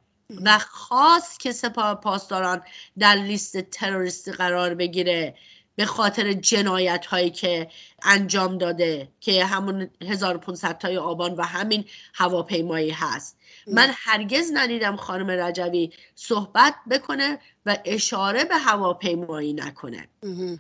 و 0.44 0.60
خواست 0.60 1.40
که 1.40 1.52
سپاه 1.52 1.96
پاسداران 1.96 2.62
در 3.00 3.16
لیست 3.16 3.62
تروریستی 3.62 4.32
قرار 4.32 4.76
بگیره 4.76 5.36
به 5.76 5.86
خاطر 5.86 6.34
جنایت 6.34 7.06
هایی 7.06 7.30
که 7.30 7.70
انجام 8.04 8.58
داده 8.58 9.12
که 9.20 9.46
همون 9.46 9.90
1500 10.02 10.78
تای 10.78 10.98
آبان 10.98 11.34
و 11.34 11.44
همین 11.44 11.86
هواپیمایی 12.14 12.92
هست. 12.92 13.37
من 13.68 13.92
هرگز 13.94 14.52
ندیدم 14.54 14.96
خانم 14.96 15.30
رجوی 15.30 15.94
صحبت 16.16 16.76
بکنه 16.92 17.40
و 17.66 17.78
اشاره 17.86 18.44
به 18.44 18.58
هواپیمایی 18.58 19.54
نکنه. 19.54 20.08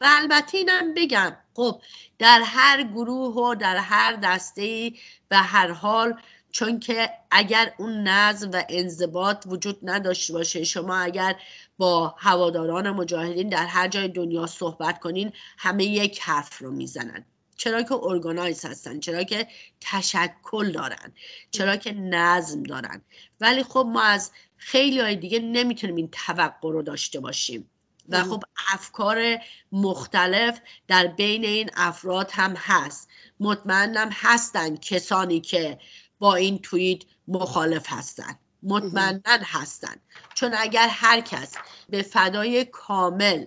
و 0.01 0.05
البته 0.21 0.57
اینم 0.57 0.93
بگم 0.93 1.37
خب 1.53 1.81
در 2.19 2.41
هر 2.45 2.83
گروه 2.83 3.35
و 3.35 3.55
در 3.55 3.77
هر 3.77 4.13
دسته 4.13 4.91
به 5.29 5.37
هر 5.37 5.71
حال 5.71 6.13
چون 6.51 6.79
که 6.79 7.09
اگر 7.31 7.73
اون 7.77 8.07
نظم 8.07 8.49
و 8.53 8.63
انضباط 8.69 9.43
وجود 9.47 9.79
نداشته 9.83 10.33
باشه 10.33 10.63
شما 10.63 10.95
اگر 10.95 11.35
با 11.77 12.15
هواداران 12.17 12.91
مجاهدین 12.91 13.49
در 13.49 13.65
هر 13.65 13.87
جای 13.87 14.07
دنیا 14.07 14.45
صحبت 14.45 14.99
کنین 14.99 15.33
همه 15.57 15.83
یک 15.83 16.19
حرف 16.21 16.57
رو 16.61 16.71
می‌زنن. 16.71 17.25
چرا 17.57 17.83
که 17.83 17.93
ارگانایز 17.93 18.65
هستن 18.65 18.99
چرا 18.99 19.23
که 19.23 19.47
تشکل 19.81 20.71
دارن 20.71 21.13
چرا 21.51 21.75
که 21.75 21.91
نظم 21.91 22.63
دارن. 22.63 23.01
ولی 23.41 23.63
خب 23.63 23.87
ما 23.93 24.01
از 24.01 24.31
خیلی 24.57 24.99
های 24.99 25.15
دیگه 25.15 25.39
نمی‌تونیم 25.39 25.95
این 25.95 26.09
توقع 26.11 26.71
رو 26.71 26.81
داشته 26.81 27.19
باشیم. 27.19 27.69
و 28.09 28.23
خب 28.23 28.43
افکار 28.73 29.37
مختلف 29.71 30.59
در 30.87 31.07
بین 31.07 31.45
این 31.45 31.69
افراد 31.75 32.31
هم 32.33 32.53
هست. 32.57 33.09
مطمئنم 33.39 34.09
هستن 34.13 34.75
کسانی 34.75 35.41
که 35.41 35.79
با 36.19 36.35
این 36.35 36.59
توییت 36.59 37.03
مخالف 37.27 37.85
هستن. 37.89 38.39
مطمئنا 38.63 39.21
هستن. 39.25 39.95
چون 40.33 40.53
اگر 40.57 40.87
هر 40.91 41.21
کس 41.21 41.53
به 41.89 42.01
فدای 42.01 42.65
کامل 42.65 43.45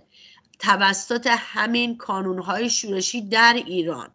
توسط 0.61 1.27
همین 1.31 1.97
کانونهای 1.97 2.71
شورشی 2.71 3.29
در 3.29 3.63
ایران 3.67 4.11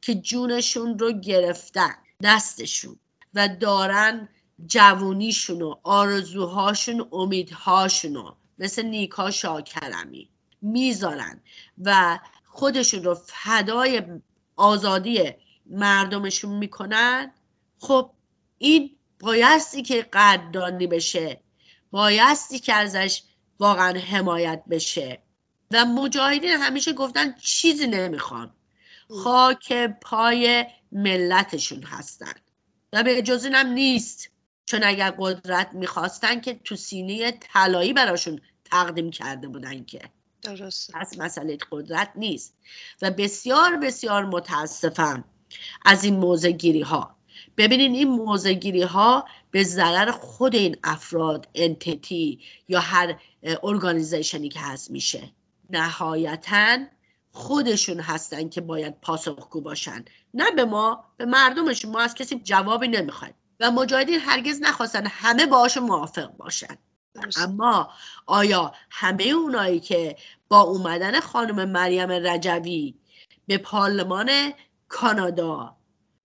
که 0.00 0.14
جونشون 0.14 0.98
رو 0.98 1.12
گرفتن 1.12 1.94
دستشون 2.22 2.96
و 3.34 3.48
دارن 3.48 4.28
جوونیشون 4.66 5.62
و 5.62 5.74
آرزوهاشون 5.82 7.08
امیدهاشون 7.12 8.14
رو 8.14 8.36
مثل 8.58 8.82
نیکا 8.82 9.30
شاکرمی 9.30 10.28
می‌ذارن 10.62 11.40
و 11.78 12.18
خودشون 12.44 13.04
رو 13.04 13.14
فدای 13.14 14.02
آزادی 14.56 15.30
مردمشون 15.66 16.52
می‌کنن. 16.52 17.32
خب 17.78 18.10
این 18.58 18.96
بایستی 19.20 19.82
که 19.82 20.06
قدردانی 20.12 20.86
بشه 20.86 21.40
بایستی 21.90 22.58
که 22.58 22.74
ازش 22.74 23.22
واقعا 23.58 24.00
حمایت 24.00 24.62
بشه. 24.70 25.22
و 25.70 25.84
مجاهدین 25.84 26.50
همیشه 26.50 26.92
گفتن 26.92 27.34
چیزی 27.42 27.86
نمی‌خوان. 27.86 28.50
خاک 29.10 29.72
پای 30.00 30.66
ملتشون 30.92 31.82
هستن. 31.82 32.32
و 32.92 33.02
به 33.02 33.18
اجازه 33.18 33.50
هم 33.50 33.66
نیست. 33.66 34.30
چون 34.66 34.84
اگر 34.84 35.14
قدرت 35.18 35.70
می‌خواستن 35.72 36.40
که 36.40 36.60
تو 36.64 36.76
سینه 36.76 37.30
طلایی 37.30 37.92
براشون 37.92 38.40
تقدیم 38.64 39.10
کرده 39.10 39.48
بودن 39.48 39.84
که. 39.84 40.00
درست 40.42 40.92
پس 40.92 41.18
مسئله 41.18 41.58
قدرت 41.70 42.12
نیست. 42.16 42.54
و 43.02 43.10
بسیار 43.10 43.76
بسیار 43.76 44.24
متاسفم 44.24 45.24
از 45.84 46.04
این 46.04 46.16
موزه 46.16 46.50
گیری 46.50 46.80
ها 46.80 47.16
ببینین 47.56 47.94
این 47.94 48.08
موزه 48.08 48.52
گیری 48.52 48.82
ها 48.82 49.24
به 49.50 49.62
ضرر 49.62 50.10
خود 50.10 50.54
این 50.54 50.76
افراد 50.84 51.48
انتیتی 51.54 52.40
یا 52.68 52.80
هر 52.80 53.20
ارگانیزیشنی 53.62 54.48
که 54.48 54.60
هست 54.60 54.90
میشه. 54.90 55.32
نهایتا 55.70 56.78
خودشون 57.32 58.00
هستن 58.00 58.48
که 58.48 58.60
باید 58.60 59.00
پاسخگو 59.00 59.60
باشن. 59.60 60.04
نه 60.34 60.50
به 60.50 60.64
ما 60.64 61.04
به 61.16 61.24
مردمشون. 61.24 61.90
ما 61.90 62.00
از 62.00 62.14
کسی 62.14 62.40
جوابی 62.44 62.88
نمی‌خوایم. 62.88 63.34
و 63.60 63.70
مجاهدین 63.70 64.20
هرگز 64.20 64.62
نخواستن 64.62 65.06
همه 65.06 65.46
باشون 65.46 65.82
موافق 65.82 66.36
باشن. 66.36 66.76
اما 67.36 67.90
آیا 68.26 68.72
همه 68.90 69.24
اونایی 69.24 69.80
که 69.80 70.16
با 70.48 70.60
اومدن 70.60 71.20
خانم 71.20 71.68
مریم 71.68 72.10
رجوی 72.10 72.94
به 73.46 73.58
پارلمان 73.58 74.52
کانادا 74.88 75.76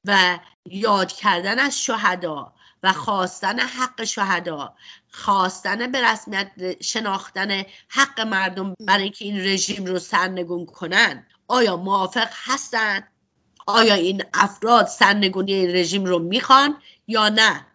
و 0.06 0.40
یاد 0.66 1.12
کردن 1.12 1.60
از 1.60 1.82
شهدا 1.82 2.54
و 2.84 2.94
خواستن 2.94 3.60
حق 3.60 4.04
شهدا 4.04 4.74
خواستن 5.12 5.92
به 5.92 6.12
رسمیت 6.12 6.52
شناختن 6.84 7.64
حق 7.88 8.20
مردم 8.20 8.76
برای 8.80 9.04
اینکه 9.04 9.26
این 9.26 9.40
رژیم 9.40 9.86
رو 9.86 10.00
سرنگون 10.00 10.66
کنن. 10.66 11.26
آیا 11.48 11.78
موافق 11.78 12.30
هستن؟ 12.32 13.08
آیا 13.68 13.94
این 13.94 14.24
افراد 14.34 14.88
سرنگونی 14.88 15.54
این 15.54 15.76
رژیم 15.76 16.06
رو 16.06 16.20
می‌خوان 16.20 16.78
یا 17.08 17.30
نه؟ 17.30 17.66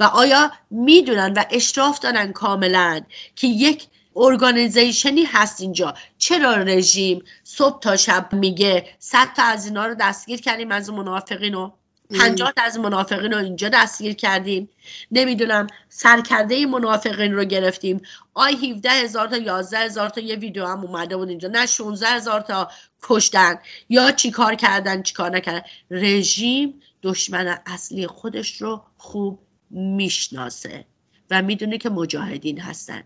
و 0.00 0.04
آیا 0.04 0.52
می‌دونن 0.70 1.32
و 1.32 1.44
اشراف 1.50 1.98
دارن 1.98 2.32
کاملا 2.32 3.00
که 3.36 3.46
یک 3.46 3.86
ارگانیزیشنی 4.16 5.24
هست 5.24 5.60
اینجا؟ 5.60 5.94
چرا 6.18 6.54
رژیم 6.54 7.22
صبح 7.44 7.80
تا 7.80 7.96
شب 7.96 8.28
میگه 8.32 8.88
صد 8.98 9.32
تا 9.36 9.42
از 9.42 9.66
اینا 9.66 9.86
رو 9.86 9.94
دستگیر 9.94 10.40
کردیم 10.40 10.70
از 10.70 10.90
منافقین 10.90 11.52
رو 11.52 11.78
پنجاه 12.20 12.52
از 12.56 12.78
منافقین 12.78 13.32
رو 13.32 13.38
اینجا 13.38 13.68
دستگیر 13.68 14.14
کردیم. 14.14 14.68
نمی‌دونم 15.10 15.66
سرکرده 15.88 16.66
منافقین 16.66 17.34
رو 17.34 17.44
گرفتیم. 17.44 18.00
آی 18.34 18.72
17 18.72 18.90
هزار 18.90 19.28
تا 19.28 19.36
11 19.36 19.78
هزار 19.78 20.08
تا 20.08 20.20
یه 20.20 20.36
ویدیو 20.36 20.66
هم 20.66 20.80
اومده 20.80 21.16
بود 21.16 21.28
اینجا. 21.28 21.48
نه 21.48 21.66
16 21.66 22.06
هزار 22.06 22.40
تا 22.40 22.70
کشتن. 23.02 23.54
یا 23.88 24.10
چیکار 24.10 24.54
کردن 24.54 25.02
چیکار 25.02 25.30
نکردن. 25.30 25.62
رژیم 25.90 26.80
دشمن 27.02 27.58
اصلی 27.66 28.06
خودش 28.06 28.62
رو 28.62 28.82
خوب 28.96 29.40
می‌شناسه 29.70 30.84
و 31.30 31.42
می‌دونه 31.42 31.78
که 31.78 31.90
مجاهدین 31.90 32.60
هستن. 32.60 33.02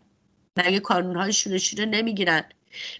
مگه 0.56 0.80
کانونهای 0.80 1.32
شورشی 1.32 1.76
رو 1.76 1.84
نمی‌گیرن. 1.84 2.44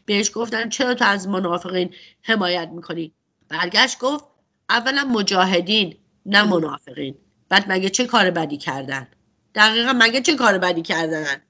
بهش 0.06 0.30
گفتن 0.34 0.68
چرا 0.68 0.94
تو 0.94 1.04
از 1.04 1.28
منافقین 1.28 1.94
حمایت 2.22 2.68
می‌کنی؟ 2.68 3.12
برگشت 3.48 3.98
گفت 3.98 4.24
اولا 4.70 5.04
مجاهدین 5.04 5.96
نه 6.26 6.42
منافقین. 6.42 7.14
بعد 7.48 7.64
مگه 7.68 7.90
چه 7.90 8.06
کار 8.06 8.30
بدی 8.30 8.56
کردن؟ 8.56 9.08
دقیقا 9.54 9.92
مگه 9.92 10.20
چه 10.20 10.34
کار 10.34 10.58
بدی 10.58 10.82
کردن؟ 10.82 11.42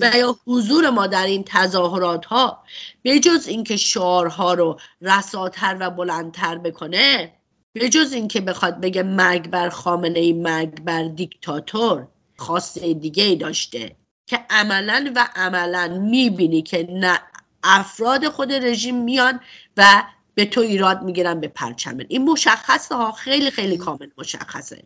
و 0.00 0.16
یا 0.16 0.36
حضور 0.46 0.90
ما 0.90 1.06
در 1.06 1.26
این 1.26 1.44
تظاهرات 1.46 2.26
ها 2.26 2.64
به 3.02 3.18
جز 3.20 3.46
اینکه 3.48 3.76
شعارها 3.76 4.54
رو 4.54 4.80
رساتر 5.00 5.76
و 5.80 5.90
بلندتر 5.90 6.58
بکنه 6.58 7.32
به 7.72 7.88
جز 7.88 8.12
اینکه 8.12 8.40
بخواد 8.40 8.80
بگه 8.80 9.02
مرگ 9.02 9.50
بر 9.50 9.68
خامنه 9.68 10.18
ای 10.18 10.32
مرگ 10.32 10.80
بر 10.80 11.04
دیکتاتور 11.04 12.06
خواسته 12.36 12.94
دیگه 12.94 13.22
ای 13.22 13.36
داشته 13.36 13.96
که 14.26 14.46
عملا 14.50 15.12
و 15.16 15.28
عملا 15.36 15.98
می‌بینی 16.02 16.62
که 16.62 16.88
نه 16.90 17.20
افراد 17.62 18.28
خود 18.28 18.52
رژیم 18.52 19.04
میان 19.04 19.40
و 19.76 20.02
به 20.34 20.44
تو 20.44 20.60
ایراد 20.60 21.02
می‌گیرن 21.02 21.40
به 21.40 21.48
پرچمن. 21.48 22.04
این 22.08 22.24
مشخصه 22.24 22.94
ها 22.94 23.12
خیلی 23.12 23.50
خیلی 23.50 23.76
کامل 23.76 24.06
مشخصه. 24.18 24.82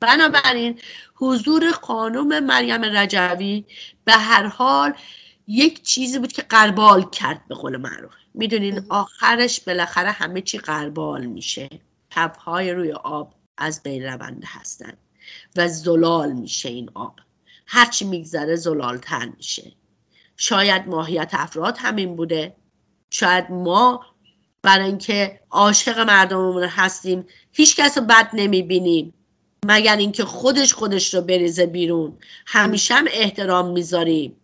بنابراین 0.00 0.78
حضور 1.14 1.72
خانم 1.72 2.44
مریم 2.44 2.84
رجوی 2.84 3.64
به 4.04 4.12
هر 4.12 4.46
حال 4.46 4.92
یک 5.46 5.82
چیزی 5.82 6.18
بود 6.18 6.32
که 6.32 6.42
قربال 6.42 7.10
کرد 7.10 7.48
به 7.48 7.54
قول 7.54 7.76
معروف. 7.76 8.12
می‌دونین 8.34 8.86
آخرش 8.88 9.60
بالاخره 9.60 10.10
همه 10.10 10.40
چی 10.40 10.58
قربال 10.58 11.26
میشه. 11.26 11.68
کپهای 12.16 12.72
روی 12.72 12.92
آب 12.92 13.34
از 13.56 13.82
بین 13.82 14.02
رونده 14.02 14.46
هستن 14.50 14.92
و 15.56 15.68
زلال 15.68 16.32
میشه 16.32 16.68
این 16.68 16.90
آب. 16.94 17.16
هرچی 17.66 18.04
میگذره 18.04 18.56
زلالتر 18.56 19.28
میشه. 19.36 19.72
شاید 20.36 20.88
ماهیت 20.88 21.30
افراد 21.32 21.76
همین 21.78 22.16
بوده. 22.16 22.56
شاید 23.10 23.50
ما 23.50 24.06
برای 24.62 24.86
اینکه 24.86 25.40
عاشق 25.50 25.98
مردممون 25.98 26.64
هستیم. 26.64 27.26
هیچ 27.52 27.76
کس 27.76 27.98
رو 27.98 28.04
بد 28.04 28.30
نمی‌بینیم. 28.32 29.14
مگر 29.66 29.96
اینکه 29.96 30.24
خودش 30.24 30.74
خودش 30.74 31.14
رو 31.14 31.20
بریزه 31.20 31.66
بیرون. 31.66 32.18
همیشه 32.46 32.94
هم 32.94 33.04
احترام 33.10 33.66
می‌ذاریم. 33.66 34.36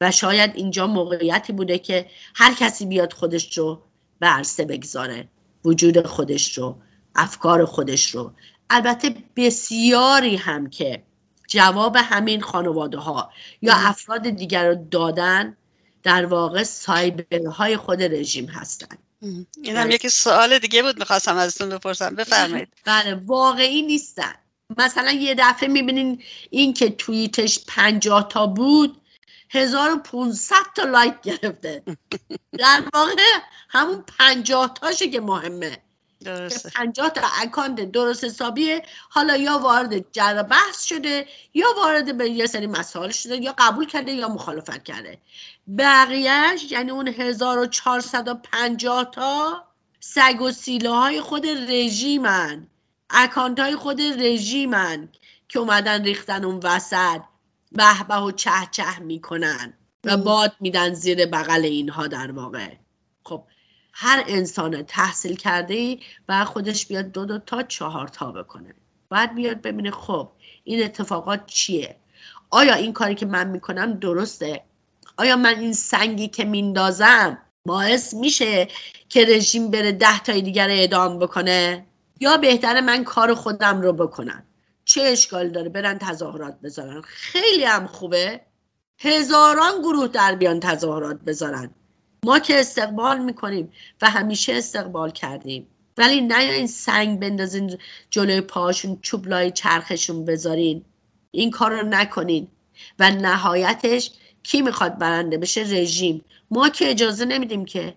و 0.00 0.10
شاید 0.10 0.52
اینجا 0.54 0.86
موقعیتی 0.86 1.52
بوده 1.52 1.78
که 1.78 2.06
هر 2.34 2.54
کسی 2.54 2.86
بیاد 2.86 3.12
خودش 3.12 3.58
رو 3.58 3.82
به 4.18 4.26
عرصه 4.26 4.64
بگذاره. 4.64 5.28
وجود 5.64 6.06
خودش 6.06 6.58
رو 6.58 6.76
افکار 7.14 7.64
خودش 7.64 8.10
رو. 8.10 8.32
البته 8.70 9.14
بسیاری 9.36 10.36
هم 10.36 10.70
که 10.70 11.02
جواب 11.48 11.96
همین 11.96 12.40
خانواده 12.40 12.98
ها 12.98 13.30
یا 13.62 13.74
افراد 13.76 14.28
دیگر 14.28 14.68
رو 14.68 14.74
دادن 14.90 15.56
در 16.02 16.26
واقع 16.26 16.62
سایبرهای 16.62 17.76
خود 17.76 18.02
رژیم 18.02 18.46
هستن. 18.46 18.96
این 19.62 19.76
هم 19.76 19.90
یکی 19.90 20.08
سوال 20.08 20.58
دیگه 20.58 20.82
بود 20.82 20.98
می‌خواستم 20.98 21.36
ازتون 21.36 21.68
بپرسم. 21.68 22.14
بفرمایید. 22.14 22.68
بله 22.84 23.14
واقعی 23.14 23.82
نیستن. 23.82 24.34
مثلا 24.78 25.10
یه 25.10 25.34
دفعه 25.38 25.68
می‌بینین 25.68 26.22
این 26.50 26.74
که 26.74 26.90
توییتش 26.90 27.58
پنجاه 27.66 28.28
تا 28.28 28.46
بود 28.46 29.00
1500 29.50 30.56
تا 30.76 30.82
لایک 30.82 31.14
گرفته. 31.22 31.82
در 32.58 32.82
واقع 32.94 33.22
همون 33.68 34.04
پنجاه 34.18 34.74
تاشه 34.74 35.10
که 35.10 35.20
مهمه. 35.20 35.78
درسته. 36.24 36.70
50 36.70 37.10
تا 37.10 37.28
اکانت 37.42 37.92
درست 37.92 38.24
حسابیه. 38.24 38.82
حالا 39.08 39.36
یا 39.36 39.58
وارد 39.58 40.12
جر 40.12 40.42
بحث 40.42 40.84
شده 40.84 41.28
یا 41.54 41.66
وارد 41.76 42.16
به 42.16 42.30
یه 42.30 42.46
سری 42.46 42.66
مسائل 42.66 43.10
شده 43.10 43.36
یا 43.36 43.54
قبول 43.58 43.86
کرده 43.86 44.12
یا 44.12 44.28
مخالفت 44.28 44.84
کرده. 44.84 45.18
بقیهش 45.78 46.72
یعنی 46.72 46.90
اون 46.90 47.08
1450 47.08 49.10
تا 49.10 49.64
سگ 50.00 50.40
و 50.40 50.50
سیله 50.50 50.90
های 50.90 51.20
خود 51.20 51.46
رژیمن. 51.46 52.66
اکانت 53.10 53.60
های 53.60 53.76
خود 53.76 54.00
رژیمن 54.00 55.08
که 55.48 55.58
اومدن 55.58 56.04
ریختن 56.04 56.44
اون 56.44 56.60
وسط. 56.62 57.20
به 57.72 58.04
به 58.08 58.16
و 58.16 58.30
چه 58.30 58.50
چه 58.70 58.98
می‌کنن 58.98 59.74
و 60.04 60.16
باد 60.16 60.52
میدن 60.60 60.94
زیر 60.94 61.26
بغل 61.26 61.64
اینها 61.64 62.06
در 62.06 62.32
واقع. 62.32 62.68
خب 63.24 63.44
هر 63.92 64.24
انسان 64.26 64.82
تحصیل 64.82 65.36
کرده 65.36 65.74
ای 65.74 66.00
و 66.28 66.44
خودش 66.44 66.86
بیاد 66.86 67.12
دو 67.12 67.24
دو 67.24 67.38
تا 67.38 67.62
چهار 67.62 68.08
تا 68.08 68.32
بکنه. 68.32 68.74
بعد 69.10 69.34
بیاد 69.34 69.62
ببینه 69.62 69.90
خب 69.90 70.30
این 70.64 70.84
اتفاقات 70.84 71.46
چیه؟ 71.46 71.96
آیا 72.50 72.74
این 72.74 72.92
کاری 72.92 73.14
که 73.14 73.26
من 73.26 73.48
می‌کنم 73.48 73.92
درسته؟ 73.92 74.64
آیا 75.16 75.36
من 75.36 75.58
این 75.58 75.72
سنگی 75.72 76.28
که 76.28 76.44
میندازم 76.44 77.38
باعث 77.66 78.14
میشه 78.14 78.68
که 79.08 79.24
رژیم 79.24 79.70
بره 79.70 79.92
ده 79.92 80.18
تای 80.18 80.42
دیگر 80.42 80.66
رو 80.66 80.72
اعدام 80.72 81.18
بکنه؟ 81.18 81.86
یا 82.20 82.36
بهتره 82.36 82.80
من 82.80 83.04
کار 83.04 83.34
خودم 83.34 83.80
رو 83.80 83.92
بکنم؟ 83.92 84.42
چه 84.84 85.02
اشکال 85.02 85.48
داره؟ 85.48 85.68
برن 85.68 85.98
تظاهرات 85.98 86.60
بذارن. 86.60 87.02
خیلی 87.02 87.64
هم 87.64 87.86
خوبه. 87.86 88.40
هزاران 88.98 89.80
گروه 89.82 90.08
در 90.08 90.34
بیان 90.34 90.60
تظاهرات 90.60 91.20
بذارن. 91.20 91.70
ما 92.24 92.38
که 92.38 92.60
استقبال 92.60 93.18
می‌کنیم 93.18 93.72
و 94.02 94.10
همیشه 94.10 94.52
استقبال 94.52 95.10
کردیم. 95.10 95.66
ولی 95.98 96.20
نه 96.20 96.38
این 96.38 96.66
سنگ 96.66 97.20
بندازین 97.20 97.78
جلوی 98.10 98.40
پاشون 98.40 98.98
چوب 99.02 99.28
لای 99.28 99.50
چرخشون 99.50 100.24
بذارین. 100.24 100.84
این 101.30 101.50
کار 101.50 101.80
رو 101.80 101.88
نکنین. 101.88 102.48
و 102.98 103.10
نهایتش 103.10 104.10
کی 104.42 104.62
می‌خواد 104.62 104.98
برنده 104.98 105.38
بشه؟ 105.38 105.60
رژیم. 105.60 106.24
ما 106.50 106.68
که 106.68 106.90
اجازه 106.90 107.24
نمیدیم 107.24 107.64
که. 107.64 107.94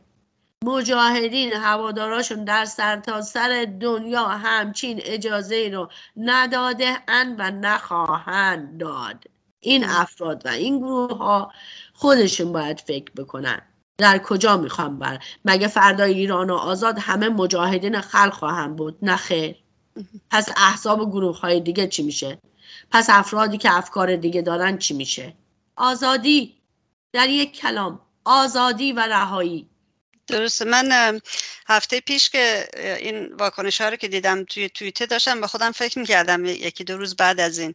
مجاهدین 0.65 1.53
هواداراشون 1.53 2.43
در 2.43 2.65
سرتاسر 2.65 3.31
سر 3.31 3.67
دنیا 3.81 4.25
همچین 4.25 5.01
اجازه 5.03 5.55
ای 5.55 5.69
رو 5.69 5.89
نداده 6.17 6.97
ان 7.07 7.35
و 7.39 7.51
نخواهند 7.51 8.77
داد. 8.77 9.23
این 9.59 9.85
افراد 9.85 10.45
و 10.45 10.49
این 10.49 10.79
گروه 10.79 11.17
ها 11.17 11.51
خودشون 11.93 12.51
باید 12.51 12.79
فکر 12.79 13.11
بکنن. 13.17 13.61
در 13.97 14.17
کجا 14.17 14.57
می‌خوام 14.57 14.99
بر؟ 14.99 15.19
مگه 15.45 15.67
فردای 15.67 16.13
ایران 16.13 16.49
و 16.49 16.53
آزاد 16.53 16.97
همه 16.99 17.29
مجاهدین 17.29 18.01
خلق 18.01 18.33
خواهم 18.33 18.75
بود؟ 18.75 18.97
نه 19.01 19.15
خیر. 19.15 19.55
پس 20.31 20.49
احزاب 20.57 21.11
گروه 21.11 21.39
های 21.39 21.59
دیگه 21.59 21.87
چی 21.87 22.03
میشه؟ 22.03 22.37
پس 22.91 23.09
افرادی 23.09 23.57
که 23.57 23.77
افکار 23.77 24.15
دیگه 24.15 24.41
دارن 24.41 24.77
چی 24.77 24.93
میشه؟ 24.93 25.33
آزادی 25.75 26.61
در 27.13 27.29
یک 27.29 27.59
کلام 27.59 28.01
آزادی 28.25 28.93
و 28.93 28.99
رهایی. 28.99 29.69
درسته. 30.27 30.65
من 30.65 31.19
هفته 31.67 31.99
پیش 31.99 32.29
که 32.29 32.67
این 32.99 33.33
واکنش 33.33 33.81
ها 33.81 33.89
رو 33.89 33.95
که 33.95 34.07
دیدم 34.07 34.43
توی 34.43 34.69
توییتر 34.69 35.05
داشتم 35.05 35.41
به 35.41 35.47
خودم 35.47 35.71
فکر 35.71 35.99
می‌کردم 35.99 36.45
یکی 36.45 36.83
دو 36.83 36.97
روز 36.97 37.15
بعد 37.15 37.39
از 37.39 37.59
این. 37.59 37.73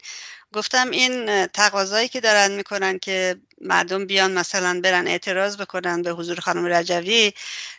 گفتم 0.53 0.91
این 0.91 1.47
تقاضایی 1.47 2.09
که 2.09 2.21
دارن 2.21 2.51
می‌کنن 2.51 2.99
که 2.99 3.37
مردم 3.61 4.07
بیان 4.07 4.33
مثلا 4.33 4.81
برن 4.81 5.07
اعتراض 5.07 5.57
بکنن 5.57 6.03
به 6.03 6.11
حضور 6.11 6.41
خانم 6.41 6.67
رجوی 6.67 7.33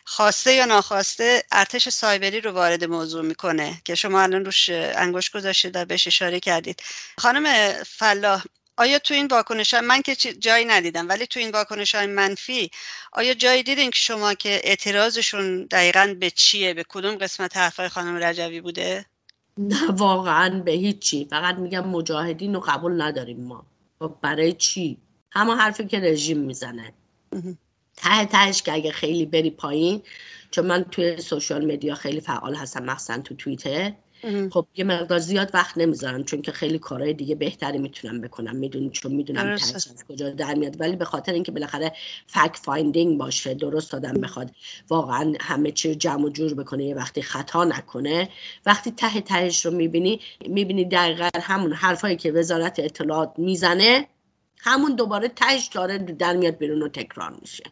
خواسته 0.04 0.54
یا 0.54 0.64
ناخواسته 0.64 1.42
ارتش 1.52 1.88
سایبری 1.88 2.40
رو 2.40 2.50
وارد 2.50 2.84
موضوع 2.84 3.24
می‌کنه 3.24 3.82
که 3.84 3.94
شما 3.94 4.20
الان 4.22 4.44
روش 4.44 4.70
انگوش 4.70 5.30
گذاشتید 5.30 5.76
و 5.76 5.84
بهش 5.84 6.06
اشاره 6.06 6.40
کردید. 6.40 6.82
خانم 7.18 7.72
فلاح 7.86 8.44
آیا 8.76 8.98
تو 8.98 9.14
این 9.14 9.26
واکنش 9.26 9.74
من 9.74 10.02
که 10.02 10.14
جایی 10.14 10.64
ندیدم 10.64 11.08
ولی 11.08 11.26
تو 11.26 11.40
این 11.40 11.50
واکنش 11.50 11.94
های 11.94 12.06
منفی 12.06 12.70
آیا 13.12 13.34
جایی 13.34 13.62
دیدین 13.62 13.90
که 13.90 13.98
شما 13.98 14.34
که 14.34 14.60
اعتراضشون 14.64 15.64
دقیقا 15.64 16.16
به 16.20 16.30
چیه؟ 16.30 16.74
به 16.74 16.84
کدوم 16.88 17.14
قسمت 17.14 17.56
حرفای 17.56 17.88
خانم 17.88 18.16
رجوی 18.16 18.60
بوده؟ 18.60 19.06
نه 19.58 19.90
واقعا 19.90 20.62
به 20.64 20.72
هیچی. 20.72 21.26
فقط 21.30 21.54
میگم 21.54 21.88
مجاهدین 21.88 22.54
رو 22.54 22.60
قبول 22.60 23.02
نداریم 23.02 23.40
ما. 23.44 23.66
خب 23.98 24.14
برای 24.22 24.52
چی؟ 24.52 24.98
همه 25.30 25.54
حرفی 25.54 25.86
که 25.86 26.00
رژیم 26.00 26.38
می‌زنه. 26.38 26.92
ته 27.96 28.24
تهش 28.24 28.62
که 28.62 28.72
اگه 28.72 28.92
خیلی 28.92 29.26
بری 29.26 29.50
پایین 29.50 30.02
چون 30.50 30.66
من 30.66 30.84
توی 30.84 31.20
سوشال 31.20 31.72
مدیا 31.72 31.94
خیلی 31.94 32.20
فعال 32.20 32.54
هستم 32.54 32.84
مخصوصا 32.84 33.18
تو 33.18 33.34
توییتر 33.34 33.92
خب 34.50 34.66
یه 34.76 34.84
مقدار 34.84 35.18
زیاد 35.18 35.50
وقت 35.54 35.78
نمی‌ذارم 35.78 36.24
چون 36.24 36.42
که 36.42 36.52
خیلی 36.52 36.78
کارهای 36.78 37.14
دیگه 37.14 37.34
بهتری 37.34 37.78
می‌تونم 37.78 38.20
بکنم. 38.20 38.56
می‌دونی 38.56 38.90
چون 38.90 39.12
می‌دونم 39.12 39.46
از 39.46 40.04
کجا 40.08 40.30
در 40.30 40.54
میاد. 40.54 40.80
ولی 40.80 40.96
به 40.96 41.04
خاطر 41.04 41.32
اینکه 41.32 41.52
بالاخره 41.52 41.92
fact 42.26 42.56
finding 42.56 43.18
باشه 43.18 43.54
درست 43.54 43.94
آدم 43.94 44.12
بخواد 44.12 44.50
واقعا 44.88 45.32
همه 45.40 45.70
چی 45.70 45.94
جمع 45.94 46.24
و 46.24 46.28
جور 46.28 46.54
بکنه 46.54 46.84
یه 46.84 46.94
وقتی 46.94 47.22
خطا 47.22 47.64
نکنه 47.64 48.28
وقتی 48.66 48.90
ته 48.90 49.20
تهش 49.20 49.66
رو 49.66 49.72
می‌بینی 49.72 50.20
می‌بینی 50.48 50.84
دقیقا 50.84 51.28
همون 51.42 51.72
حرفایی 51.72 52.16
که 52.16 52.32
وزارت 52.32 52.78
اطلاعات 52.78 53.32
می‌زنه 53.38 54.06
همون 54.58 54.94
دوباره 54.94 55.28
تهش 55.28 55.66
داره 55.66 55.98
در 55.98 56.36
میاد 56.36 56.58
بیرون 56.58 56.82
و 56.82 56.88
تکرار 56.88 57.34
میشه. 57.40 57.64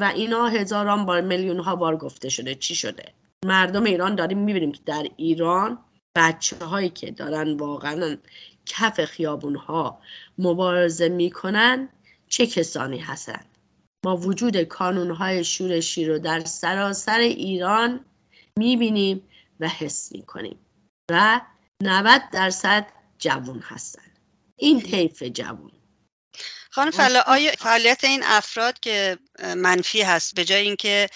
و 0.00 0.04
اینا 0.04 0.46
هزاران 0.46 1.06
بار 1.06 1.20
میلیون 1.20 1.58
ها 1.58 1.76
بار 1.76 1.96
گفته 1.96 2.28
شده. 2.28 2.54
چی 2.54 2.74
شده؟ 2.74 3.04
مردم 3.44 3.84
ایران 3.84 4.14
داریم 4.14 4.38
می‌بینیم 4.38 4.72
که 4.72 4.80
در 4.86 5.06
ایران 5.16 5.78
بچه 6.16 6.56
هایی 6.56 6.88
که 6.88 7.10
دارن 7.10 7.56
واقعا 7.56 8.16
کف 8.66 9.04
خیابون 9.04 9.54
ها 9.56 10.00
مبارزه 10.38 11.08
می‌کنن 11.08 11.88
چه 12.28 12.46
کسانی 12.46 12.98
هستند 12.98 13.46
ما 14.04 14.16
وجود 14.16 14.62
کانون 14.62 15.10
های 15.10 15.44
شورشی 15.44 16.04
رو 16.04 16.18
در 16.18 16.40
سراسر 16.40 17.18
ایران 17.18 18.04
می‌بینیم 18.58 19.22
و 19.60 19.68
حس 19.68 20.12
می‌کنیم 20.12 20.58
و 21.10 21.40
90 21.82 22.22
درصد 22.32 22.86
جوون 23.18 23.58
هستن. 23.58 24.02
این 24.56 24.80
طیف 24.80 25.22
جوون 25.22 25.70
خانم 26.70 26.90
فلا 26.90 27.20
آیا 27.20 27.52
فعالیت 27.58 28.04
این 28.04 28.22
افراد 28.24 28.80
که 28.80 29.18
منفی 29.56 30.02
هست 30.02 30.34
به 30.34 30.44
جای 30.44 30.62
اینکه 30.62 31.08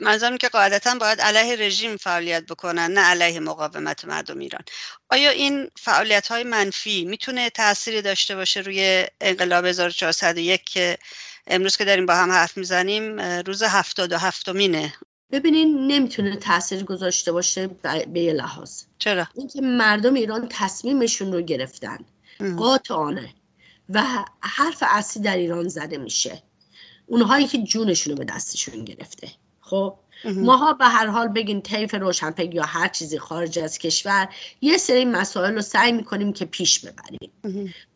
منظورم 0.00 0.36
که 0.36 0.48
قاعدتا 0.48 0.94
باید 0.94 1.20
علیه 1.20 1.56
رژیم 1.56 1.96
فعالیت 1.96 2.46
بکنن 2.46 2.90
نه 2.90 3.00
علیه 3.00 3.40
مقاومت 3.40 4.04
مردم 4.04 4.38
ایران. 4.38 4.62
آیا 5.08 5.30
این 5.30 5.70
فعالیت 5.76 6.28
های 6.28 6.44
منفی 6.44 7.04
می‌تونه 7.04 7.50
تأثیری 7.50 8.02
داشته 8.02 8.36
باشه 8.36 8.60
روی 8.60 9.06
انقلاب 9.20 9.64
1401 9.64 10.64
که 10.64 10.98
امروز 11.46 11.76
که 11.76 11.84
داریم 11.84 12.06
با 12.06 12.14
هم 12.14 12.32
حرف 12.32 12.56
می‌زنیم 12.56 13.20
روز 13.20 13.62
هفتاد 13.62 14.12
و 14.12 14.18
هفتمینه؟ 14.18 14.94
ببینین 15.32 15.86
نمی‌تونه 15.86 16.36
تاثیر 16.36 16.84
گذاشته 16.84 17.32
باشه 17.32 17.66
به 18.12 18.20
یه 18.20 18.32
لحاظ. 18.32 18.82
چرا؟ 18.98 19.26
اینکه 19.34 19.60
مردم 19.60 20.14
ایران 20.14 20.48
تصمیمشون 20.50 21.32
رو 21.32 21.40
گرفتن. 21.40 21.98
قاطعانه. 22.56 23.34
و 23.88 24.02
حرف 24.40 24.82
اصلی 24.86 25.22
در 25.22 25.36
ایران 25.36 25.68
زده 25.68 25.98
میشه. 25.98 26.42
اونهایی 27.06 27.46
که 27.46 27.58
جونشون 27.58 28.12
رو 28.12 28.18
به 28.18 28.24
دستشون 28.24 28.84
گرفته. 28.84 29.28
خب؟ 29.60 29.94
ماها 30.24 30.72
به 30.72 30.84
هر 30.84 31.06
حال 31.06 31.28
بگین 31.28 31.62
طیف 31.62 31.94
روشنفکر 31.94 32.54
یا 32.54 32.62
هر 32.64 32.88
چیزی 32.88 33.18
خارج 33.18 33.58
از 33.58 33.78
کشور 33.78 34.28
یه 34.60 34.76
سری 34.76 35.04
مسائل 35.04 35.54
رو 35.54 35.60
سعی 35.60 35.92
می‌کنیم 35.92 36.32
که 36.32 36.44
پیش 36.44 36.78
ببریم. 36.80 37.32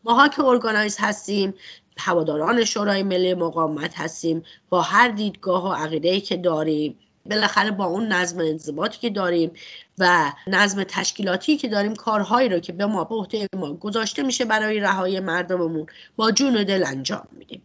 ماها 0.03 0.27
که 0.27 0.43
ارگانایز 0.43 0.97
هستیم 0.99 1.53
هواداران 1.97 2.65
شورای 2.65 3.03
ملی 3.03 3.33
مقاومت 3.33 3.99
هستیم 3.99 4.43
با 4.69 4.81
هر 4.81 5.07
دیدگاه 5.09 5.69
و 5.69 5.73
عقیده 5.73 6.21
که 6.21 6.37
داریم 6.37 6.99
بالاخره 7.25 7.71
با 7.71 7.85
اون 7.85 8.07
نظم 8.07 8.39
انضباطی 8.39 8.99
که 8.99 9.09
داریم 9.09 9.51
و 9.97 10.31
نظم 10.47 10.83
تشکیلاتی 10.83 11.57
که 11.57 11.67
داریم 11.67 11.95
کارهایی 11.95 12.49
رو 12.49 12.59
که 12.59 12.73
به 12.73 12.85
ما 12.85 13.03
به 13.03 13.15
عهده 13.15 13.47
ما 13.55 13.73
گذاشته 13.73 14.23
میشه 14.23 14.45
برای 14.45 14.79
رهایی 14.79 15.19
مردممون 15.19 15.85
با 16.15 16.31
جون 16.31 16.57
و 16.57 16.63
دل 16.63 16.83
انجام 16.87 17.27
میدیم. 17.31 17.61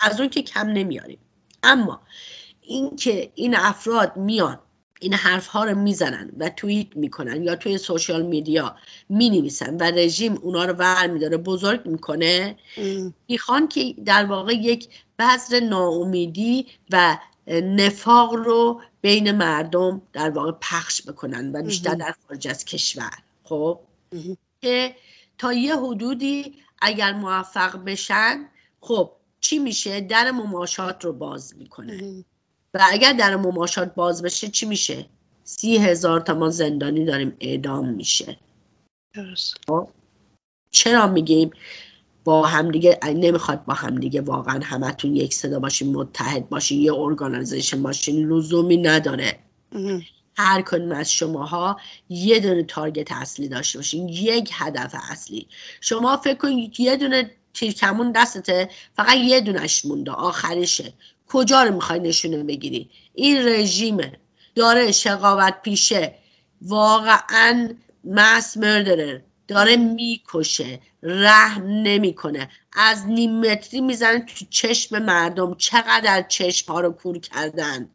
از 0.00 0.20
اون 0.20 0.28
که 0.28 0.42
کم 0.42 0.68
نمیاریم. 0.68 1.18
اما 1.62 2.00
اینکه 2.60 3.32
این 3.34 3.56
افراد 3.56 4.16
میان 4.16 4.58
این 5.00 5.14
حرف 5.14 5.46
ها 5.46 5.64
رو 5.64 5.78
می‌زنن 5.78 6.30
و 6.38 6.48
توییت 6.48 6.96
می‌کنن 6.96 7.42
یا 7.42 7.56
توی 7.56 7.78
سوشال 7.78 8.22
میدیا 8.22 8.76
می 9.08 9.50
و 9.80 9.90
رژیم 9.90 10.38
اونا 10.42 10.64
رو 10.64 10.72
ور 10.72 11.06
میداره 11.06 11.36
بزرگ 11.36 11.86
می‌کنه 11.86 12.56
می‌خوان 13.28 13.68
که 13.68 13.94
در 14.04 14.24
واقع 14.24 14.52
یک 14.52 14.88
بذر 15.18 15.60
ناامیدی 15.60 16.66
و 16.92 17.18
نفاق 17.48 18.34
رو 18.34 18.80
بین 19.00 19.32
مردم 19.32 20.02
در 20.12 20.30
واقع 20.30 20.52
پخش 20.52 21.02
بکنن 21.02 21.52
و 21.52 21.62
بیشتر 21.62 21.94
در 21.94 22.14
خارج 22.26 22.48
از 22.48 22.64
کشور. 22.64 23.18
خب؟ 23.44 23.80
که 24.62 24.94
تا 25.38 25.52
یه 25.52 25.76
حدودی 25.76 26.54
اگر 26.82 27.12
موفق 27.12 27.84
بشن 27.84 28.48
خب 28.80 29.12
چی 29.40 29.58
میشه؟ 29.58 30.00
در 30.00 30.30
مماشات 30.30 31.04
رو 31.04 31.12
باز 31.12 31.56
می‌کنه 31.56 32.24
و 32.74 32.86
اگر 32.90 33.12
در 33.12 33.36
مماشات 33.36 33.94
باز 33.94 34.22
بشه 34.22 34.48
چی 34.48 34.66
میشه؟ 34.66 35.06
سی 35.44 35.76
هزار 35.76 36.20
تا 36.20 36.34
ما 36.34 36.50
زندانی 36.50 37.04
داریم 37.04 37.36
اعدام 37.40 37.88
میشه. 37.88 38.36
خب؟ 39.68 39.88
چرا 40.70 41.06
میگیم؟ 41.06 41.50
با 42.28 42.46
همدیگه 42.46 42.98
نمی‌خواد 43.04 43.64
با 43.64 43.74
همدیگه 43.74 44.20
واقعا 44.20 44.60
همتون 44.64 45.16
یک 45.16 45.34
صدا 45.34 45.58
باشین 45.58 45.94
متحد 45.94 46.48
باشین 46.48 46.80
یه 46.80 46.94
ارگانیزیشن 46.94 47.82
باشین 47.82 48.28
لزومی 48.28 48.76
نداره. 48.76 49.38
هر 50.36 50.62
کدوم 50.62 50.92
از 50.92 51.12
شماها 51.12 51.80
یه 52.08 52.40
دونه 52.40 52.62
تارگت 52.62 53.12
اصلی 53.12 53.48
داشته 53.48 53.78
باشین 53.78 54.08
یک 54.08 54.50
هدف 54.52 54.94
اصلی. 55.10 55.46
شما 55.80 56.16
فکر 56.16 56.34
کنید 56.34 56.80
یه 56.80 56.96
دونه 56.96 57.30
تیرکمون 57.54 58.12
دستته 58.12 58.68
فقط 58.96 59.16
یه 59.16 59.40
دونش 59.40 59.84
مونده 59.84 60.10
آخرشه. 60.10 60.92
کجا 61.28 61.62
رو 61.62 61.74
می‌خوای 61.74 62.00
نشونه 62.00 62.42
بگیری؟ 62.42 62.90
این 63.14 63.48
رژیمه. 63.48 64.12
داره 64.54 64.92
شقاوت 64.92 65.54
پیشه. 65.62 66.14
واقعا 66.62 67.68
مس 68.04 68.56
مردرر 68.56 69.18
داره 69.48 69.76
می‌کشه 69.76 70.80
رحم 71.02 71.66
نمی‌کنه. 71.66 72.50
از 72.72 73.06
نیم 73.06 73.40
متری 73.40 73.80
می‌زنه 73.80 74.20
تو 74.20 74.44
چشم 74.50 74.98
مردم. 74.98 75.54
چقدر 75.54 76.22
چشم 76.22 76.72
ها 76.72 76.80
رو 76.80 76.90
کور 76.90 77.18
کردن. 77.18 77.90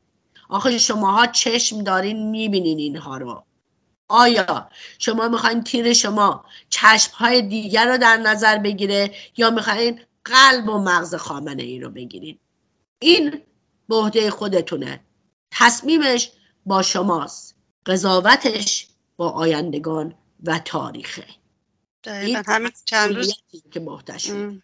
آخه 0.49 0.77
شماها 0.77 1.27
چشم 1.27 1.83
دارین 1.83 2.29
می‌بینین 2.29 2.77
اینها 2.77 3.17
رو. 3.17 3.43
آیا 4.09 4.69
شما 4.99 5.27
می‌خواین 5.27 5.63
تیر 5.63 5.93
شما 5.93 6.45
چشم 6.69 7.11
های 7.13 7.41
دیگر 7.41 7.87
رو 7.87 7.97
در 7.97 8.17
نظر 8.17 8.57
بگیره 8.57 9.11
یا 9.37 9.49
می‌خواین 9.49 10.01
قلب 10.25 10.69
و 10.69 10.77
مغز 10.77 11.15
خامنه 11.15 11.63
ای 11.63 11.79
رو 11.79 11.89
بگیرید 11.89 12.39
این 12.99 13.41
به 13.89 14.29
خودتونه. 14.29 14.99
تصمیمش 15.51 16.31
با 16.65 16.81
شماست. 16.81 17.55
قضاوتش 17.85 18.87
با 19.17 19.29
آیندگان 19.29 20.15
و 20.43 20.59
تاریخه. 20.59 21.25
دقیقا. 22.03 22.43
همین 22.47 22.71
چند 22.85 23.15
روز 23.15 23.33
که 23.71 23.81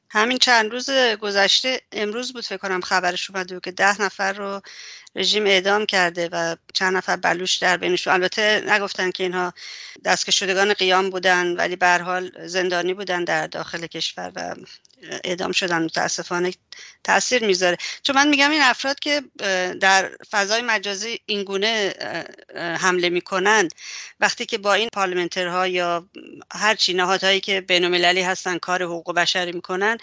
همین 0.10 0.38
چند 0.38 0.72
روز 0.72 0.90
گذشته 1.22 1.82
امروز 1.92 2.34
بود 2.34 2.46
فکر 2.46 2.58
کنم 2.58 2.82
خبرش 2.82 3.30
اومده 3.30 3.54
بود 3.54 3.64
که 3.64 3.72
ده 3.72 4.02
نفر 4.02 4.34
رو 4.34 4.62
رژیم 5.16 5.46
اعدام 5.46 5.86
کرده 5.86 6.30
و 6.32 6.56
چند 6.74 6.98
نفر 6.98 7.16
بلوش 7.16 7.58
در 7.58 7.78
بینشون 7.78 8.14
البته 8.14 8.64
نگفتن 8.68 9.12
که 9.12 9.24
اینها 9.24 9.54
دستکشودگان 10.04 10.74
قیام 10.74 11.10
بودن 11.10 11.56
ولی 11.56 11.76
به 11.76 11.98
حال 11.98 12.48
زندانی 12.48 12.94
بودن 12.94 13.24
در 13.24 13.48
داخل 13.48 13.88
کشور 13.88 14.32
و 14.36 14.56
اعدام 15.24 15.52
شدن 15.52 15.84
متاسفانه 15.84 16.54
تاثیر 17.04 17.46
می‌ذاره. 17.46 17.78
چون 18.04 18.16
من 18.16 18.28
میگم 18.28 18.52
این 18.52 18.62
افراد 18.62 19.00
که 19.00 19.22
در 19.80 20.12
فضای 20.32 20.62
مجازی 20.62 21.20
اینگونه 21.26 21.94
حمله 22.56 23.10
می‌کنن 23.10 23.68
وقتی 24.20 24.46
که 24.46 24.58
با 24.58 24.74
این 24.74 24.90
پارلمنترها 24.94 25.68
یا 25.68 26.10
هر 26.54 26.76
چی 26.76 26.94
نهادهایی 26.94 27.40
که 27.40 27.62
بینالمللی 27.62 28.22
هستن 28.22 28.58
کار 28.58 28.84
حقوق 28.84 29.16
بشری 29.16 29.52
می‌کنن 29.52 29.98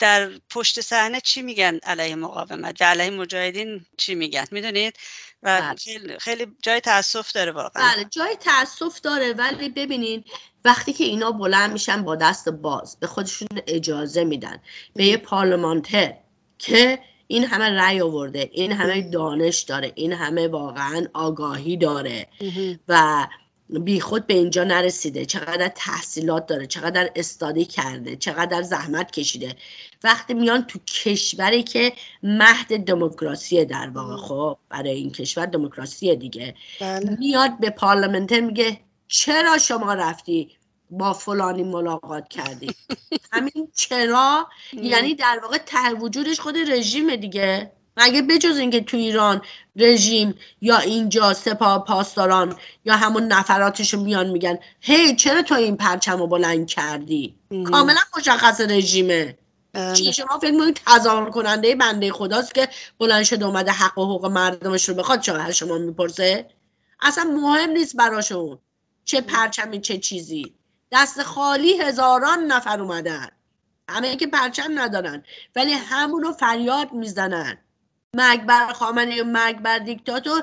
در 0.00 0.30
پشت 0.50 0.80
صحنه 0.80 1.20
چی 1.20 1.42
میگن 1.42 1.78
علیه 1.82 2.14
مقاومت 2.14 2.80
و 2.80 2.84
علیه 2.84 3.10
مجاهدین 3.10 3.86
چی 3.96 4.14
میگن؟ 4.14 4.44
می‌دونید؟ 4.50 4.96
و 5.42 5.60
بله. 5.60 5.74
خیلی, 5.74 6.18
خیلی 6.18 6.46
جای 6.62 6.80
تاسف 6.80 7.32
داره 7.32 7.52
واقعا. 7.52 7.92
بله 7.94 8.04
جای 8.04 8.36
تاسف 8.40 9.00
داره 9.00 9.32
ولی 9.32 9.68
ببینین 9.68 10.24
وقتی 10.64 10.92
که 10.92 11.04
اینا 11.04 11.32
بلند 11.32 11.72
میشن 11.72 12.02
با 12.02 12.16
دست 12.16 12.48
باز 12.48 12.96
به 13.00 13.06
خودشون 13.06 13.48
اجازه 13.66 14.24
میدن. 14.24 14.62
به 14.94 15.04
یه 15.04 15.16
پارلمانتر 15.16 16.14
که 16.58 16.98
این 17.26 17.44
همه 17.44 17.64
رأی 17.64 18.00
آورده 18.00 18.50
این 18.52 18.72
همه 18.72 19.10
دانش 19.10 19.60
داره 19.60 19.92
این 19.94 20.12
همه 20.12 20.48
واقعا 20.48 21.06
آگاهی 21.14 21.76
داره 21.76 22.26
و 22.88 23.26
بیخود 23.70 24.26
به 24.26 24.34
اینجا 24.34 24.64
نرسیده. 24.64 25.24
چقدر 25.24 25.68
تحصیلات 25.68 26.46
داره 26.46 26.66
چقدر 26.66 27.10
استادی 27.16 27.64
کرده 27.64 28.16
چقدر 28.16 28.62
زحمت 28.62 29.10
کشیده. 29.10 29.56
وقتی 30.04 30.34
میان 30.34 30.64
تو 30.64 30.78
کشوری 30.78 31.62
که 31.62 31.92
مهد 32.22 32.84
دموکراسی 32.84 33.64
در 33.64 33.90
واقع 33.90 34.16
خب 34.16 34.58
برای 34.68 34.90
این 34.90 35.12
کشور 35.12 35.46
دموکراسی 35.46 36.16
دیگه 36.16 36.54
بله. 36.80 37.16
میاد 37.18 37.60
به 37.60 37.70
پارلمنتر 37.70 38.40
میگه 38.40 38.80
چرا 39.08 39.58
شما 39.58 39.94
رفتی 39.94 40.56
با 40.90 41.12
فلانی 41.12 41.62
ملاقات 41.62 42.28
کردی؟ 42.28 42.74
همین 43.32 43.68
چرا؟ 43.74 44.48
یعنی 44.72 45.14
در 45.14 45.40
واقع 45.42 45.58
ته 45.58 45.94
وجودش 45.94 46.40
خود 46.40 46.56
رژیم 46.56 47.16
دیگه. 47.16 47.72
مگه 47.96 48.22
بجز 48.22 48.58
اینکه 48.58 48.80
تو 48.80 48.96
ایران 48.96 49.42
رژیم 49.76 50.34
یا 50.60 50.78
اینجا 50.78 51.34
سپاه 51.34 51.84
پاسداران 51.84 52.56
یا 52.84 52.96
همون 52.96 53.22
نفراتشو 53.22 54.00
میان 54.00 54.30
میگن 54.30 54.58
هی 54.80 55.16
چرا 55.16 55.42
تو 55.42 55.54
این 55.54 55.76
پرچم 55.76 56.18
رو 56.18 56.26
بلند 56.26 56.66
کردی؟ 56.66 57.34
کاملا 57.70 58.00
مشخص 58.16 58.60
رژیمه. 58.60 59.38
چی 59.94 60.12
شما 60.12 60.38
فکر 60.38 60.50
می‌کنید 60.50 60.80
تظاهر 60.86 61.30
کننده 61.30 61.74
بنده 61.74 62.12
خداست 62.12 62.54
که 62.54 62.68
بلند 62.98 63.22
شده 63.22 63.44
اومده 63.44 63.72
حق 63.72 63.98
و 63.98 64.04
حقوق 64.04 64.26
مردمش 64.26 64.88
رو 64.88 64.94
بخواد 64.94 65.20
چرا 65.20 65.42
از 65.42 65.56
شما 65.56 65.78
می‌پرسه؟ 65.78 66.48
اصلا 67.02 67.24
مهم 67.24 67.70
نیست 67.70 67.96
براشون 67.96 68.58
چه 69.04 69.20
پرچمی 69.20 69.80
چه 69.80 69.98
چیزی. 69.98 70.54
دست 70.92 71.22
خالی 71.22 71.80
هزاران 71.80 72.44
نفر 72.44 72.80
اومدن. 72.80 73.28
همه 73.88 74.16
که 74.16 74.26
پرچم 74.26 74.70
ندارن. 74.74 75.22
ولی 75.56 75.72
همونو 75.72 76.32
فریاد 76.32 76.92
می‌زنن. 76.92 77.58
مرگ 78.16 78.46
بر 78.46 78.72
خامنه 78.72 79.22
و 79.22 79.24
مرگ 79.26 79.58
بر 79.58 79.78
دیکتاتور 79.78 80.42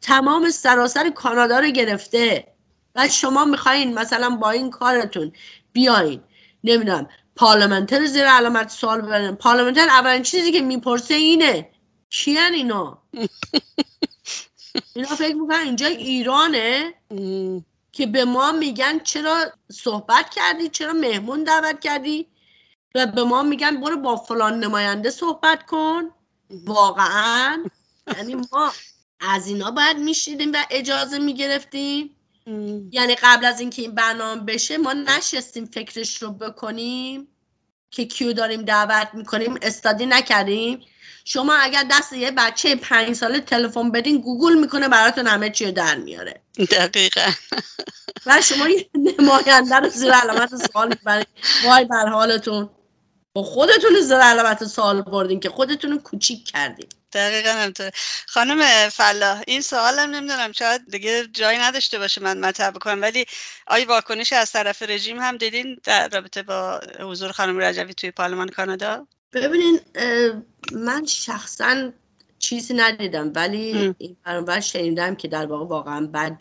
تمام 0.00 0.50
سراسر 0.50 1.10
کانادا 1.10 1.58
رو 1.58 1.66
گرفته. 1.66 2.46
و 2.94 3.08
شما 3.08 3.44
می‌خواین 3.44 3.94
مثلا 3.94 4.30
با 4.30 4.50
این 4.50 4.70
کارتون 4.70 5.32
بیاین. 5.72 6.20
نمی‌دونم 6.64 7.08
پارلمنتر 7.36 8.06
زیر 8.06 8.26
علامت 8.26 8.68
سوال 8.68 9.00
ببرن 9.00 9.34
پارلمنتر 9.34 9.88
اولین 9.88 10.22
چیزی 10.22 10.52
که 10.52 10.60
می‌پرسه 10.60 11.14
اینه 11.14 11.70
کیان 12.10 12.52
اینا؟ 12.52 13.02
اینا 14.96 15.08
فکر 15.08 15.34
می‌کنن 15.34 15.58
اینجا 15.60 15.86
ایرانه 15.86 16.94
که 17.92 18.06
به 18.06 18.24
ما 18.24 18.52
میگن 18.52 18.98
چرا 18.98 19.44
صحبت 19.72 20.30
کردی 20.30 20.68
چرا 20.68 20.92
مهمون 20.92 21.44
دعوت 21.44 21.80
کردی 21.80 22.28
و 22.94 23.06
به 23.06 23.24
ما 23.24 23.42
میگن 23.42 23.80
برو 23.80 23.96
با 23.96 24.16
فلان 24.16 24.60
نماینده 24.60 25.10
صحبت 25.10 25.66
کن. 25.66 26.10
واقعا. 26.64 27.64
یعنی 28.16 28.34
ما 28.34 28.72
از 29.20 29.46
اینا 29.46 29.70
باید 29.70 29.96
میشیدیم 29.96 30.52
و 30.52 30.56
اجازه 30.70 31.18
می‌گرفتیم. 31.18 32.10
یعنی 32.90 33.14
قبل 33.22 33.44
از 33.44 33.60
اینکه 33.60 33.82
این 33.82 33.94
برنامه 33.94 34.40
بشه 34.40 34.78
ما 34.78 34.92
نشستیم 34.92 35.66
فکرش 35.66 36.22
رو 36.22 36.30
بکنیم 36.32 37.28
که 37.90 38.04
کیو 38.04 38.32
داریم 38.32 38.62
دعوت 38.62 39.08
می‌کنیم. 39.14 39.58
استادی 39.62 40.06
نکردیم. 40.06 40.80
شما 41.24 41.54
اگر 41.54 41.84
دست 41.90 42.12
یه 42.12 42.30
بچه 42.30 42.76
پنج 42.76 43.16
ساله 43.16 43.40
تلفن 43.40 43.90
بدین 43.90 44.20
گوگل 44.20 44.54
می‌کنه 44.54 44.88
براتون 44.88 45.26
همه 45.26 45.50
چی 45.50 45.64
رو 45.64 45.72
در 45.72 45.96
میاره. 45.96 46.42
دقیقا. 46.70 47.30
و 48.26 48.40
شما 48.40 48.68
یه 48.68 48.90
نماینده 48.94 49.76
رو 49.76 49.88
زیر 49.88 50.12
علامت 50.12 50.56
سوال 50.56 50.88
می‌برید 50.88 51.26
وای 51.64 51.84
بر 51.84 52.06
حالتون. 52.06 52.70
با 53.34 53.42
خودتون 53.42 54.00
زیر 54.00 54.16
علامت 54.16 54.64
سوال 54.64 55.02
بردین 55.02 55.40
که 55.40 55.48
خودتون 55.48 55.90
رو 55.90 55.98
کوچیک 55.98 56.44
کردین. 56.44 56.88
دقیقا 57.12 57.50
همطور 57.50 57.90
خانم 58.26 58.88
فلاح 58.88 59.42
این 59.46 59.60
سوالم 59.60 60.10
نمی‌دونم 60.10 60.52
شاید 60.52 60.90
دیگه 60.90 61.26
جایی 61.32 61.58
نداشته 61.58 61.98
باشه 61.98 62.22
من 62.22 62.38
مطرح 62.38 62.70
بکنم 62.70 63.02
ولی 63.02 63.24
آیا 63.66 63.86
واکنش 63.88 64.32
از 64.32 64.52
طرف 64.52 64.82
رژیم 64.82 65.18
هم 65.18 65.36
دیدین 65.36 65.78
در 65.84 66.08
رابطه 66.08 66.42
با 66.42 66.80
حضور 67.00 67.32
خانم 67.32 67.58
رجوی 67.58 67.94
توی 67.94 68.10
پارلمان 68.10 68.48
کانادا؟ 68.48 69.06
ببینین 69.32 69.80
من 70.72 71.06
شخصا 71.06 71.92
چیزی 72.38 72.74
ندیدم 72.74 73.32
ولی 73.34 73.94
این 73.98 74.60
شنیدم 74.60 75.14
که 75.14 75.28
در 75.28 75.46
واقع 75.46 75.64
واقعا 75.64 76.06
بد 76.06 76.38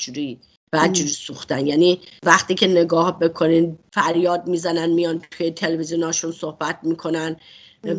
جوری 0.78 1.10
سوختن. 1.10 1.68
یعنی 1.68 2.02
وقتی 2.24 2.56
که 2.56 2.68
نگاه 2.68 3.20
بکنین 3.20 3.80
فریاد 3.94 4.48
می‌زنن 4.48 4.90
میان 4.90 5.22
توی 5.32 5.52
تلویزیوناشون 5.52 6.32
صحبت 6.32 6.80
می‌کنن 6.84 7.36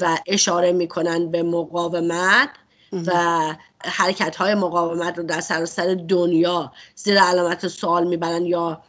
و 0.00 0.18
اشاره 0.26 0.72
می‌کنن 0.72 1.30
به 1.30 1.42
مقاومت 1.42 2.48
و 3.06 3.12
حرکت 3.84 4.36
های 4.36 4.54
مقاومت 4.54 5.18
رو 5.18 5.24
در 5.24 5.40
سراسر 5.40 5.94
دنیا 6.08 6.72
زیر 6.94 7.20
علامت 7.20 7.68
سوال 7.68 8.06
می‌برن 8.06 8.46
یا 8.46 8.82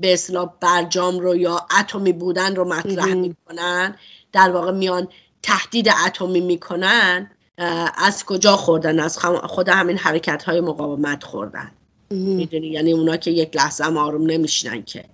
به 0.00 0.12
اصطلاح 0.12 0.50
برجام 0.60 1.18
رو 1.18 1.36
یا 1.36 1.66
اتمی 1.80 2.12
بودن 2.12 2.56
رو 2.56 2.64
مطرح 2.64 3.14
می‌کنن. 3.14 3.96
در 4.32 4.50
واقع 4.50 4.70
میان 4.70 5.08
تهدید 5.42 5.88
اتمی 6.06 6.40
می‌کنن 6.40 7.30
از 7.96 8.24
کجا 8.24 8.56
خوردن؟ 8.56 9.00
از 9.00 9.18
خود 9.18 9.68
همین 9.68 9.98
حرکت 9.98 10.42
های 10.42 10.60
مقاومت 10.60 11.24
خوردن. 11.24 11.70
می‌دونی؟ 12.10 12.66
یعنی 12.66 12.92
اونا 12.92 13.16
که 13.16 13.30
یک 13.30 13.56
لحظه 13.56 13.84
هم 13.84 13.96
آروم 13.96 14.30
نمیشنن 14.30 14.82
که. 14.82 15.04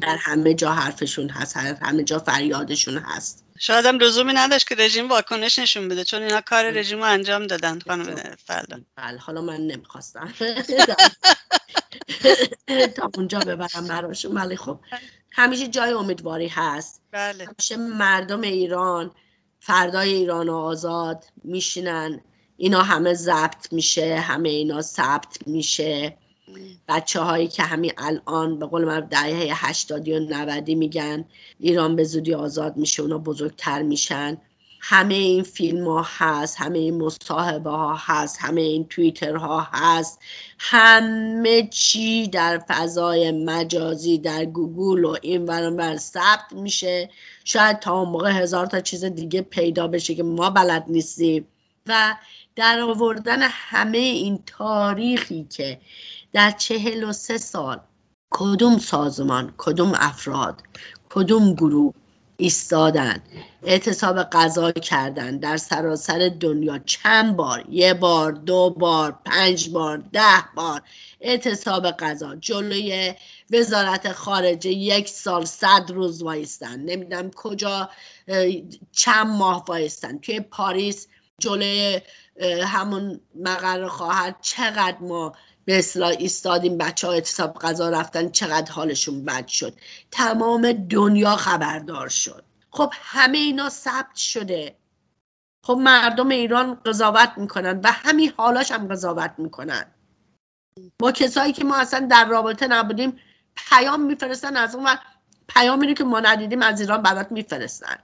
در 0.00 0.16
همه 0.20 0.54
جا 0.54 0.72
حرفشون 0.72 1.28
هست 1.28 1.56
همه 1.56 2.04
جا 2.04 2.18
فریادشون 2.18 2.98
هست. 2.98 3.44
شاید 3.58 3.86
هم 3.86 3.98
لزومی 3.98 4.32
نداشت 4.32 4.68
که 4.68 4.74
رژیم 4.74 5.08
واکنش 5.08 5.58
نشون 5.58 5.88
بده 5.88 6.04
چون 6.04 6.22
اینا 6.22 6.40
کار 6.40 6.70
رژیم 6.70 6.98
رو 6.98 7.04
انجام 7.04 7.46
دادن 7.46 7.78
خانم 7.78 8.14
فردا. 8.44 8.80
بله 8.96 9.18
حالا 9.18 9.40
من 9.40 9.60
نمی‌خواستم. 9.60 10.34
تا 12.96 13.10
اونجا 13.16 13.38
ببرم 13.38 13.88
براشون. 13.88 14.32
ولی 14.32 14.56
خب 14.56 14.80
همیشه 15.32 15.68
جای 15.68 15.92
امیدواری 15.92 16.48
هست. 16.48 17.02
بله. 17.10 17.44
همیشه 17.44 17.76
مردم 17.76 18.40
ایران 18.40 19.10
فردای 19.60 20.14
ایران 20.14 20.48
آزاد 20.48 21.24
میشینن. 21.44 22.20
اینا 22.60 22.82
همه 22.82 23.14
ضبط 23.14 23.72
میشه 23.72 24.16
همه 24.16 24.48
اینا 24.48 24.82
ثبت 24.82 25.38
میشه. 25.46 26.16
بچه 26.88 27.20
هایی 27.20 27.48
که 27.48 27.62
همین 27.62 27.92
الان 27.98 28.58
به 28.58 28.66
قول 28.66 28.84
من 28.84 29.00
دهه 29.00 29.66
هشتادی 29.66 30.12
و 30.12 30.18
نودی 30.18 30.74
میگن 30.74 31.24
ایران 31.60 31.96
به 31.96 32.04
زودی 32.04 32.34
آزاد 32.34 32.76
میشه 32.76 33.02
اونا 33.02 33.18
بزرگتر 33.18 33.82
میشن. 33.82 34.38
همه 34.80 35.14
این 35.14 35.42
فیلم 35.42 35.88
ها 35.88 36.06
هست 36.18 36.56
همه 36.60 36.78
این 36.78 37.02
مصاحبه 37.02 37.70
ها 37.70 37.94
هست 37.94 38.36
همه 38.40 38.60
این 38.60 38.84
توییتر 38.84 39.36
ها 39.36 39.68
هست. 39.72 40.20
همه 40.58 41.68
چی 41.70 42.28
در 42.28 42.58
فضای 42.68 43.30
مجازی 43.30 44.18
در 44.18 44.44
گوگل 44.44 45.04
و 45.04 45.16
این 45.22 45.46
بر 45.46 45.96
ثبت 45.96 46.52
میشه. 46.52 47.10
شاید 47.44 47.78
تا 47.78 48.00
اون 48.00 48.08
موقع 48.08 48.30
هزار 48.30 48.66
تا 48.66 48.80
چیز 48.80 49.04
دیگه 49.04 49.42
پیدا 49.42 49.88
بشه 49.88 50.14
که 50.14 50.22
ما 50.22 50.50
بلد 50.50 50.84
نیستیم. 50.88 51.46
و 51.88 52.16
در 52.58 52.80
آوردن 52.80 53.42
همه 53.42 53.98
این 53.98 54.42
تاریخی 54.46 55.44
که 55.44 55.80
در 56.32 56.50
چهل 56.50 57.04
و 57.04 57.12
سه 57.12 57.38
سال 57.38 57.80
کدوم 58.30 58.78
سازمان 58.78 59.54
کدوم 59.58 59.92
افراد 59.94 60.62
کدوم 61.10 61.54
گروه 61.54 61.94
ایستادن 62.36 63.22
اعتصاب 63.62 64.22
غذا 64.22 64.72
کردن 64.72 65.36
در 65.36 65.56
سراسر 65.56 66.30
دنیا 66.40 66.78
چند 66.78 67.36
بار 67.36 67.64
یه 67.68 67.94
بار 67.94 68.32
دو 68.32 68.70
بار 68.70 69.18
پنج 69.24 69.70
بار 69.70 69.98
ده 70.12 70.44
بار 70.54 70.82
اعتصاب 71.20 71.90
غذا 71.90 72.36
جلوی 72.36 73.14
وزارت 73.50 74.12
خارجه 74.12 74.70
یک 74.70 75.08
سال 75.08 75.44
صد 75.44 75.90
روز 75.90 76.22
وایستن. 76.22 76.80
نمی‌دونم 76.80 77.30
کجا 77.30 77.90
چند 78.92 79.26
ماه 79.26 79.64
وایستن. 79.68 80.18
توی 80.18 80.40
پاریس 80.40 81.06
جلوی 81.40 82.00
همون 82.42 83.20
مقر 83.34 83.88
خواهر 83.88 84.34
چقدر 84.40 84.98
ما 85.00 85.32
به 85.64 85.78
اصلاح 85.78 86.10
ایستادیم 86.18 86.78
بچه 86.78 87.06
ها 87.06 87.12
اعتصاب 87.12 87.58
غذا 87.58 87.90
رفتن 87.90 88.30
چقدر 88.30 88.72
حالشون 88.72 89.24
بد 89.24 89.46
شد. 89.46 89.74
تمام 90.10 90.72
دنیا 90.72 91.36
خبردار 91.36 92.08
شد. 92.08 92.44
خب 92.70 92.92
همه 92.94 93.38
اینا 93.38 93.68
ثبت 93.68 94.16
شده. 94.16 94.76
خب 95.64 95.74
مردم 95.80 96.28
ایران 96.28 96.74
قضاوت 96.74 97.32
می‌کنن 97.36 97.80
و 97.84 97.92
همین 97.92 98.32
حالاش 98.36 98.72
هم 98.72 98.88
قضاوت 98.88 99.34
می‌کنن. 99.38 99.84
با 100.98 101.12
کسایی 101.12 101.52
که 101.52 101.64
ما 101.64 101.76
اصلا 101.76 102.06
در 102.10 102.24
رابطه 102.24 102.66
نبودیم 102.66 103.18
پیام 103.56 104.02
میفرستن 104.02 104.56
از 104.56 104.74
اون 104.74 104.88
پیامی 105.48 105.94
که 105.94 106.04
ما 106.04 106.20
ندیدیم 106.20 106.62
از 106.62 106.80
ایران 106.80 107.02
برات 107.02 107.32
میفرستن. 107.32 107.96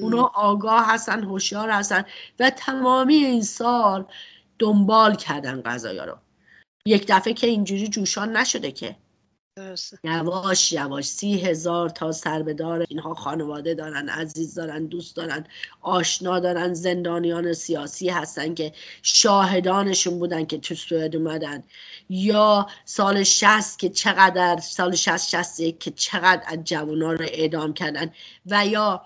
اونا 0.00 0.30
آگاه 0.34 0.86
هستن 0.86 1.24
هوشیار 1.24 1.70
هستن 1.70 2.04
و 2.40 2.50
تمامی 2.50 3.14
این 3.14 3.42
سال 3.42 4.04
دنبال 4.58 5.14
کردن 5.14 5.62
غذایا 5.62 6.04
رو. 6.04 6.18
یک 6.86 7.04
دفعه 7.08 7.32
که 7.34 7.46
اینجوری 7.46 7.88
جوشان 7.88 8.36
نشده 8.36 8.72
که. 8.72 8.96
یواش 10.04 10.72
یواش 10.72 11.04
سی 11.04 11.40
هزار 11.40 11.88
تا 11.88 12.12
سربدار 12.12 12.86
اینها 12.88 13.14
خانواده 13.14 13.74
دارن 13.74 14.08
عزیز 14.08 14.54
دارن 14.54 14.86
دوست 14.86 15.16
دارن 15.16 15.46
آشنا 15.80 16.40
دارن 16.40 16.74
زندانیان 16.74 17.52
سیاسی 17.52 18.08
هستن 18.08 18.54
که 18.54 18.72
شاهدانشون 19.02 20.18
بودن 20.18 20.44
که 20.44 20.58
تو 20.58 20.74
سوئد 20.74 21.16
اومدن. 21.16 21.62
یا 22.08 22.66
سال 22.84 23.22
60 23.22 23.78
که 23.78 23.88
چقدر 23.88 24.60
سال 24.60 24.94
60 24.94 25.28
61 25.28 25.80
که 25.80 25.90
چقدر 25.90 26.42
از 26.46 26.64
جوانا 26.64 27.12
رو 27.12 27.24
اعدام 27.28 27.72
کردن 27.72 28.10
و 28.46 28.66
یا 28.66 29.02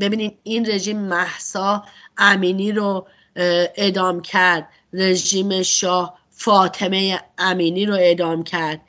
ببینید 0.00 0.38
این 0.42 0.66
رژیم 0.70 0.98
محسا 0.98 1.84
امینی 2.18 2.72
رو 2.72 3.06
اعدام 3.36 4.22
کرد. 4.22 4.68
رژیم 4.92 5.62
شاه 5.62 6.18
فاطمه 6.30 7.20
امینی 7.38 7.86
رو 7.86 7.94
اعدام 7.94 8.44
کرد. 8.44 8.80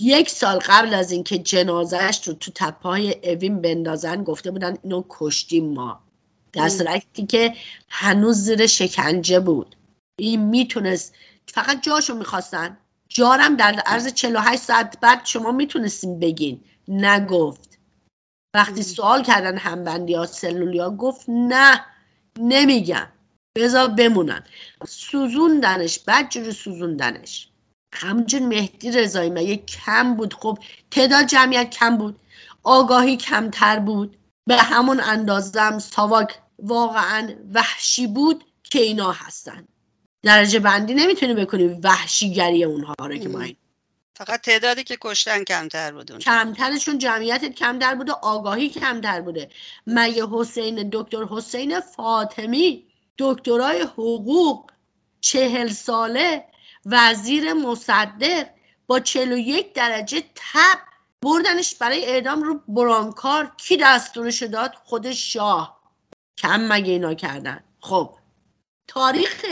یک 0.00 0.30
سال 0.30 0.58
قبل 0.58 0.94
از 0.94 1.12
اینکه 1.12 1.38
جنازهش 1.38 2.28
رو 2.28 2.34
تو 2.34 2.50
تپای 2.54 3.30
اوین 3.32 3.60
بندازن 3.60 4.24
گفته 4.24 4.50
بودن 4.50 4.76
اینو 4.82 5.04
کشتیم 5.08 5.74
ما. 5.74 6.00
در 6.52 6.68
صورتی 6.68 7.26
که 7.26 7.54
هنوز 7.88 8.36
زیر 8.36 8.66
شکنجه 8.66 9.40
بود. 9.40 9.76
این 10.18 10.40
می‌تونست 10.40 11.14
فقط 11.46 11.82
جاشو 11.82 12.14
می‌خواستن. 12.14 12.78
جارم 13.08 13.56
در 13.56 13.72
عرض 13.86 14.14
48 14.14 14.62
ساعت 14.62 15.00
بعد 15.00 15.20
شما 15.24 15.52
می‌تونستیم 15.52 16.20
بگین. 16.20 16.60
نگفت. 16.88 17.69
وقتی 18.54 18.82
سوال 18.82 19.22
کردن 19.22 19.58
همبندی 19.58 20.14
ها 20.14 20.26
سلولی 20.26 20.78
ها 20.78 20.90
گفت 20.90 21.24
نه 21.28 21.84
نمیگم. 22.38 23.08
بذار 23.56 23.88
بمونن. 23.88 24.44
سوزوندنش 24.86 25.98
بعد 25.98 26.30
جوری 26.30 26.52
سوزوندنش. 26.52 27.48
همجور 27.94 28.40
مهدی 28.40 28.90
رضایی 28.90 29.30
مگه 29.30 29.56
کم 29.56 30.14
بود؟ 30.14 30.34
خب 30.34 30.58
تعداد 30.90 31.26
جمعیت 31.26 31.70
کم 31.70 31.96
بود. 31.96 32.20
آگاهی 32.62 33.16
کمتر 33.16 33.78
بود. 33.78 34.16
به 34.48 34.56
همون 34.56 35.00
اندازم 35.00 35.78
ساواک 35.78 36.38
واقعا 36.58 37.34
وحشی 37.54 38.06
بود 38.06 38.44
که 38.62 38.78
اینا 38.78 39.12
هستن. 39.12 39.68
درجه 40.22 40.58
بندی 40.58 40.94
نمی‌تونی 40.94 41.34
بکنی 41.34 41.64
وحشیگری 41.64 42.64
اونها 42.64 42.94
رو 43.00 43.16
که 43.16 43.28
ما 43.28 43.40
این 43.40 43.56
فقط 44.20 44.40
تعدادی 44.40 44.84
که 44.84 44.98
کشتن 45.00 45.44
کمتر 45.44 45.92
بود. 45.92 46.18
کمترشون 46.18 46.98
جمعیت 46.98 47.44
کمتر 47.44 47.94
بوده 47.94 48.12
آگاهی 48.12 48.68
کمتر 48.68 49.20
بوده. 49.20 49.50
مگه 49.86 50.26
حسین 50.32 50.88
دکتر 50.92 51.24
حسین 51.24 51.80
فاطمی 51.80 52.86
دکترای 53.18 53.80
حقوق 53.80 54.70
چهل 55.20 55.68
ساله 55.68 56.44
وزیر 56.86 57.52
مصدق 57.52 58.46
با 58.86 59.00
چهل 59.00 59.32
و 59.32 59.38
یک 59.38 59.74
درجه 59.74 60.20
تب 60.20 60.78
بردنش 61.22 61.74
برای 61.74 62.04
اعدام 62.04 62.42
رو 62.42 62.60
برانکار؟ 62.68 63.52
کی 63.56 63.76
دستورش 63.76 64.42
داد؟ 64.42 64.74
خود 64.84 65.12
شاه. 65.12 65.80
کم 66.38 66.60
مگه 66.68 66.92
اینا 66.92 67.14
کردن؟ 67.14 67.64
خب 67.80 68.19
تاریخ 68.90 69.44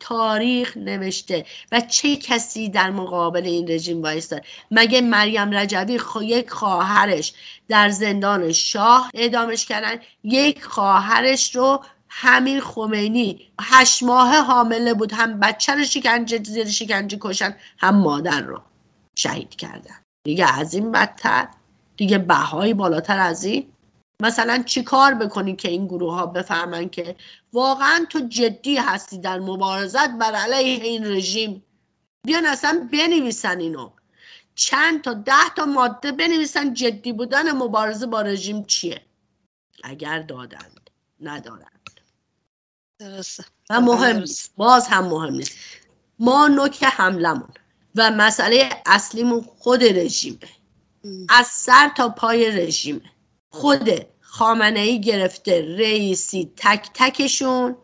تاریخ 0.00 0.76
نوشته. 0.76 1.46
و 1.72 1.80
چه 1.80 2.16
کسی 2.16 2.68
در 2.68 2.90
مقابل 2.90 3.44
این 3.44 3.70
رژیم 3.70 4.02
وایستاد 4.02 4.42
مگه 4.70 5.00
مریم 5.00 5.50
رجوی 5.50 5.98
خو 5.98 6.22
یک 6.22 6.50
خواهرش 6.50 7.32
در 7.68 7.88
زندان 7.88 8.52
شاه 8.52 9.10
اعدامش 9.14 9.66
کردن؟ 9.66 9.96
یک 10.24 10.64
خواهرش 10.64 11.56
رو 11.56 11.84
همین 12.08 12.60
خمینی 12.60 13.52
هشت 13.60 14.02
ماه 14.02 14.36
حامله 14.36 14.94
بود. 14.94 15.12
هم 15.12 15.40
بچه 15.40 15.74
رو 15.74 15.84
شکنجه 15.84 16.42
زیر 16.42 16.68
شکنجه 16.68 17.18
کشن 17.20 17.56
هم 17.78 17.96
مادر 17.96 18.40
رو 18.40 18.62
شهید 19.14 19.56
کردن. 19.56 20.00
دیگه 20.24 20.58
از 20.58 20.74
این 20.74 20.92
بدتر 20.92 21.48
دیگه 21.96 22.18
بهای 22.18 22.74
بالاتر 22.74 23.18
از 23.18 23.44
این 23.44 23.71
مثلا 24.22 24.62
چی 24.66 24.82
کار 24.82 25.14
بکنی 25.14 25.56
که 25.56 25.68
این 25.68 25.86
گروه 25.86 26.14
ها 26.14 26.26
بفهمن 26.26 26.88
که 26.88 27.16
واقعا 27.52 28.06
تو 28.10 28.20
جدی 28.20 28.76
هستی 28.76 29.18
در 29.18 29.38
مبارزت 29.38 30.10
بر 30.10 30.34
علیه 30.34 30.84
این 30.84 31.04
رژیم؟ 31.06 31.64
بیان 32.26 32.46
اصلا 32.46 32.88
بنویسن 32.92 33.60
اینو. 33.60 33.90
چند 34.54 35.02
تا 35.02 35.14
ده 35.14 35.48
تا 35.56 35.64
ماده 35.64 36.12
بنویسن 36.12 36.74
جدی 36.74 37.12
بودن 37.12 37.52
مبارزه 37.52 38.06
با 38.06 38.22
رژیم 38.22 38.64
چیه؟ 38.64 39.00
اگر 39.84 40.18
دادند 40.18 40.90
ندارند. 41.20 42.00
درسته. 42.98 43.44
و 43.70 43.80
مهم 43.80 44.16
نیست. 44.16 44.52
باز 44.56 44.86
هم 44.86 45.04
مهم 45.04 45.34
نیست. 45.34 45.52
ما 46.18 46.48
نوک 46.48 46.84
حملمون 46.84 47.50
و 47.94 48.10
مسئله 48.10 48.82
اصلیمون 48.86 49.40
خود 49.40 49.84
رژیمه. 49.84 50.48
از 51.28 51.46
سر 51.46 51.90
تا 51.96 52.08
پای 52.08 52.50
رژیمه. 52.50 53.12
خود 53.50 54.11
خامنه 54.34 54.80
ای 54.80 55.00
گرفته 55.00 55.76
رئیسی 55.78 56.52
تک 56.56 56.90
تکشون 56.94 57.76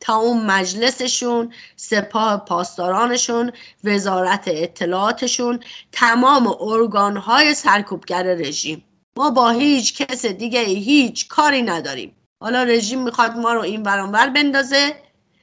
تا 0.00 0.14
اون 0.14 0.46
مجلسشون 0.46 1.52
سپاه 1.76 2.44
پاسدارانشون 2.44 3.52
وزارت 3.84 4.42
اطلاعاتشون 4.46 5.60
تمام 5.92 6.56
ارگانهای 6.60 7.54
سرکوبگر 7.54 8.22
رژیم. 8.22 8.84
ما 9.16 9.30
با 9.30 9.50
هیچ 9.50 9.96
کس 9.96 10.26
دیگه 10.26 10.60
هیچ 10.60 11.28
کاری 11.28 11.62
نداریم. 11.62 12.16
حالا 12.40 12.62
رژیم 12.62 13.02
می‌خواد 13.02 13.36
ما 13.36 13.52
رو 13.52 13.60
این 13.60 13.82
برانور 13.82 14.28
بندازه. 14.28 14.96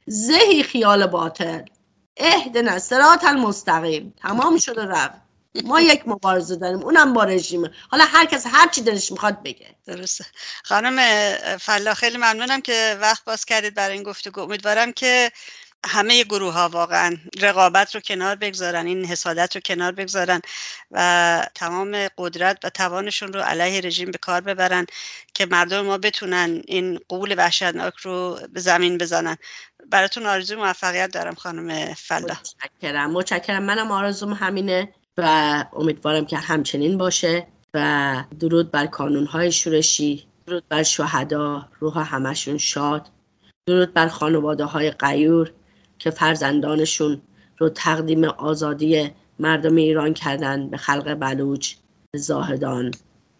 زهی 0.06 0.62
خیال 0.62 1.06
باطل. 1.06 1.62
اهدنا 2.16 2.78
صراط 2.78 3.24
المستقیم. 3.24 4.14
تمام 4.16 4.58
شده 4.58 4.84
رفت. 4.84 5.21
ما 5.64 5.80
یک 5.80 6.02
مبارزه 6.06 6.56
داریم 6.56 6.82
اونم 6.82 7.12
با 7.12 7.24
رژیمه. 7.24 7.70
حالا 7.90 8.04
هر 8.04 8.26
کس 8.26 8.46
هر 8.46 8.68
چی 8.68 8.82
دلش 8.82 9.12
می‌خواد 9.12 9.42
بگه. 9.42 9.74
درسته. 9.86 10.24
خانم 10.64 10.98
فلا 11.56 11.94
خیلی 11.94 12.16
ممنونم 12.16 12.60
که 12.60 12.98
وقت 13.00 13.24
باز 13.24 13.44
کردید 13.44 13.74
برای 13.74 13.94
این 13.94 14.02
گفتگو. 14.02 14.40
امیدوارم 14.40 14.92
که 14.92 15.32
همه 15.86 16.24
گروه 16.24 16.52
ها 16.54 16.68
واقعا 16.68 17.16
رقابت 17.40 17.94
رو 17.94 18.00
کنار 18.00 18.36
بگذارن 18.36 18.86
این 18.86 19.04
حسادت 19.04 19.54
رو 19.56 19.60
کنار 19.64 19.92
بگذارن 19.92 20.40
و 20.90 21.46
تمام 21.54 22.08
قدرت 22.18 22.58
و 22.64 22.70
توانشون 22.70 23.32
رو 23.32 23.40
علیه 23.40 23.80
رژیم 23.80 24.10
به 24.10 24.18
کار 24.18 24.40
ببرن 24.40 24.86
که 25.34 25.46
مردم 25.46 25.80
ما 25.80 25.98
بتونن 25.98 26.62
این 26.66 27.00
قول 27.08 27.34
وحشتناک 27.38 27.94
رو 27.96 28.40
به 28.52 28.60
زمین 28.60 28.98
بزنن. 28.98 29.36
براتون 29.86 30.26
آرزو 30.26 30.56
موفقیت 30.56 31.12
دارم 31.12 31.34
خانم 31.34 31.94
فلا 31.94 32.34
متشکرم 32.34 33.10
متشکرم. 33.10 33.62
منم 33.62 33.90
آرزوم 33.90 34.32
همینه. 34.32 34.94
و 35.18 35.64
امیدوارم 35.72 36.24
که 36.24 36.36
همچنین 36.36 36.98
باشه 36.98 37.46
و 37.74 38.24
درود 38.40 38.70
بر 38.70 38.86
کانونهای 38.86 39.52
شورشی 39.52 40.24
درود 40.46 40.64
بر 40.68 40.82
شهدا 40.82 41.68
روح 41.80 42.14
همشون 42.14 42.58
شاد 42.58 43.10
درود 43.66 43.94
بر 43.94 44.08
خانواده 44.08 44.64
های 44.64 44.90
قیور 44.90 45.52
که 45.98 46.10
فرزندانشون 46.10 47.20
رو 47.58 47.68
تقدیم 47.68 48.24
آزادی 48.24 49.10
مردم 49.38 49.76
ایران 49.76 50.14
کردن 50.14 50.70
به 50.70 50.76
خلق 50.76 51.14
بلوچ 51.14 51.74
زاهدان 52.16 52.90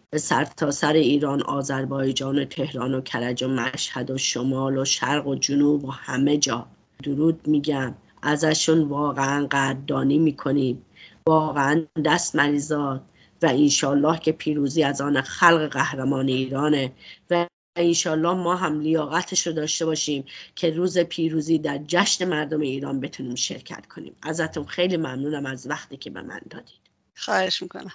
به 0.09 0.19
سرتاسر 0.19 0.71
سر 0.71 0.93
ایران 0.93 1.41
آذربایجان 1.41 2.39
و 2.39 2.45
تهران 2.45 2.93
و 2.93 3.01
کرج 3.01 3.43
و 3.43 3.47
مشهد 3.47 4.11
و 4.11 4.17
شمال 4.17 4.77
و 4.77 4.85
شرق 4.85 5.27
و 5.27 5.35
جنوب 5.35 5.85
و 5.85 5.91
همه 5.91 6.37
جا. 6.37 6.67
درود 7.03 7.47
میگم. 7.47 7.95
ازشون 8.21 8.81
واقعا 8.81 9.47
قدردانی 9.51 10.17
می‌کنیم. 10.17 10.85
واقعا 11.27 11.85
دست 12.05 12.35
مریزاد 12.35 13.01
و 13.41 13.45
انشالله 13.45 14.19
که 14.19 14.31
پیروزی 14.31 14.83
از 14.83 15.01
آن 15.01 15.21
خلق 15.21 15.69
قهرمان 15.69 16.27
ایرانه 16.27 16.91
و 17.29 17.47
انشالله 17.75 18.33
ما 18.33 18.55
هم 18.55 18.79
لیاقتش 18.79 19.47
رو 19.47 19.53
داشته 19.53 19.85
باشیم 19.85 20.25
که 20.55 20.69
روز 20.69 20.99
پیروزی 20.99 21.57
در 21.57 21.77
جشن 21.87 22.25
مردم 22.25 22.59
ایران 22.59 22.99
بتونیم 22.99 23.35
شرکت 23.35 23.85
کنیم. 23.85 24.15
ازتون 24.21 24.65
خیلی 24.65 24.97
ممنونم 24.97 25.45
از 25.45 25.67
وقتی 25.69 25.97
که 25.97 26.09
به 26.09 26.21
من 26.21 26.41
دادید. 26.49 26.79
خواهش 27.15 27.61
می‌کنم. 27.61 27.93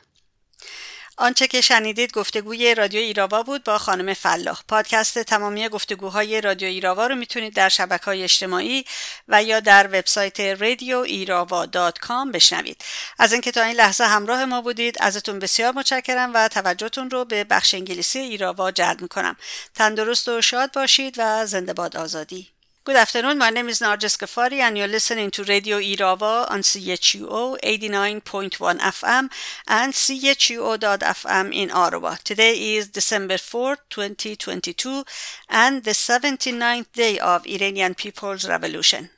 آنچه 1.21 1.47
که 1.47 1.61
شنیدید 1.61 2.13
گفتگوی 2.13 2.75
رادیو 2.75 3.01
ایراوا 3.01 3.43
بود 3.43 3.65
با 3.65 3.79
خانم 3.79 4.15
فلاح. 4.15 4.61
پادکست 4.69 5.19
تمامی 5.19 5.69
گفتگوهای 5.69 6.41
رادیو 6.41 6.69
ایراوا 6.69 7.07
رو 7.07 7.15
می‌تونید 7.15 7.55
در 7.55 7.69
شبکه 7.69 8.05
های 8.05 8.23
اجتماعی 8.23 8.85
و 9.29 9.43
یا 9.43 9.61
در 9.61 9.87
وبسایت 9.87 10.41
رادیو 10.41 10.99
ایراوا 10.99 11.67
دات 11.67 11.99
کام 11.99 12.33
بشنوید. 12.33 12.85
از 13.19 13.33
اینکه 13.33 13.53
تا 13.53 13.63
این 13.63 13.77
لحظه 13.77 14.05
همراه 14.05 14.45
ما 14.45 14.61
بودید 14.61 14.97
ازتون 15.01 15.39
بسیار 15.39 15.73
متشکرم 15.73 16.35
و 16.35 16.49
توجهتون 16.49 17.11
رو 17.11 17.25
به 17.25 17.45
بخش 17.45 17.75
انگلیسی 17.75 18.19
ایراوا 18.19 18.71
جلب 18.71 19.03
می‌کنم. 19.03 19.37
تندرست 19.75 20.29
و 20.29 20.41
شاد 20.43 20.73
باشید 20.73 21.15
و 21.19 21.47
زنده 21.47 21.73
باد 21.73 21.97
آزادی. 21.97 22.58
Good 22.89 22.97
afternoon. 22.97 23.37
My 23.37 23.51
name 23.51 23.69
is 23.69 23.81
Narges 23.81 24.17
Ghaffari, 24.17 24.61
and 24.61 24.79
you're 24.79 24.89
listening 24.89 25.31
to 25.33 25.45
Radio 25.45 25.77
Irava 25.77 26.51
on 26.51 26.63
CHUO 26.63 27.59
89.1 27.63 28.79
FM 28.79 29.29
and 29.67 29.93
CHUO.FM 29.93 31.55
in 31.55 31.71
Ottawa. 31.71 32.17
Today 32.25 32.77
is 32.77 32.89
December 32.89 33.35
4th, 33.35 33.81
2022, 33.91 35.05
and 35.51 35.85
the 35.85 35.91
79th 35.91 36.91
day 36.95 37.19
of 37.19 37.47
Iranian 37.47 37.95
People's 37.95 38.49
Revolution. 38.49 39.11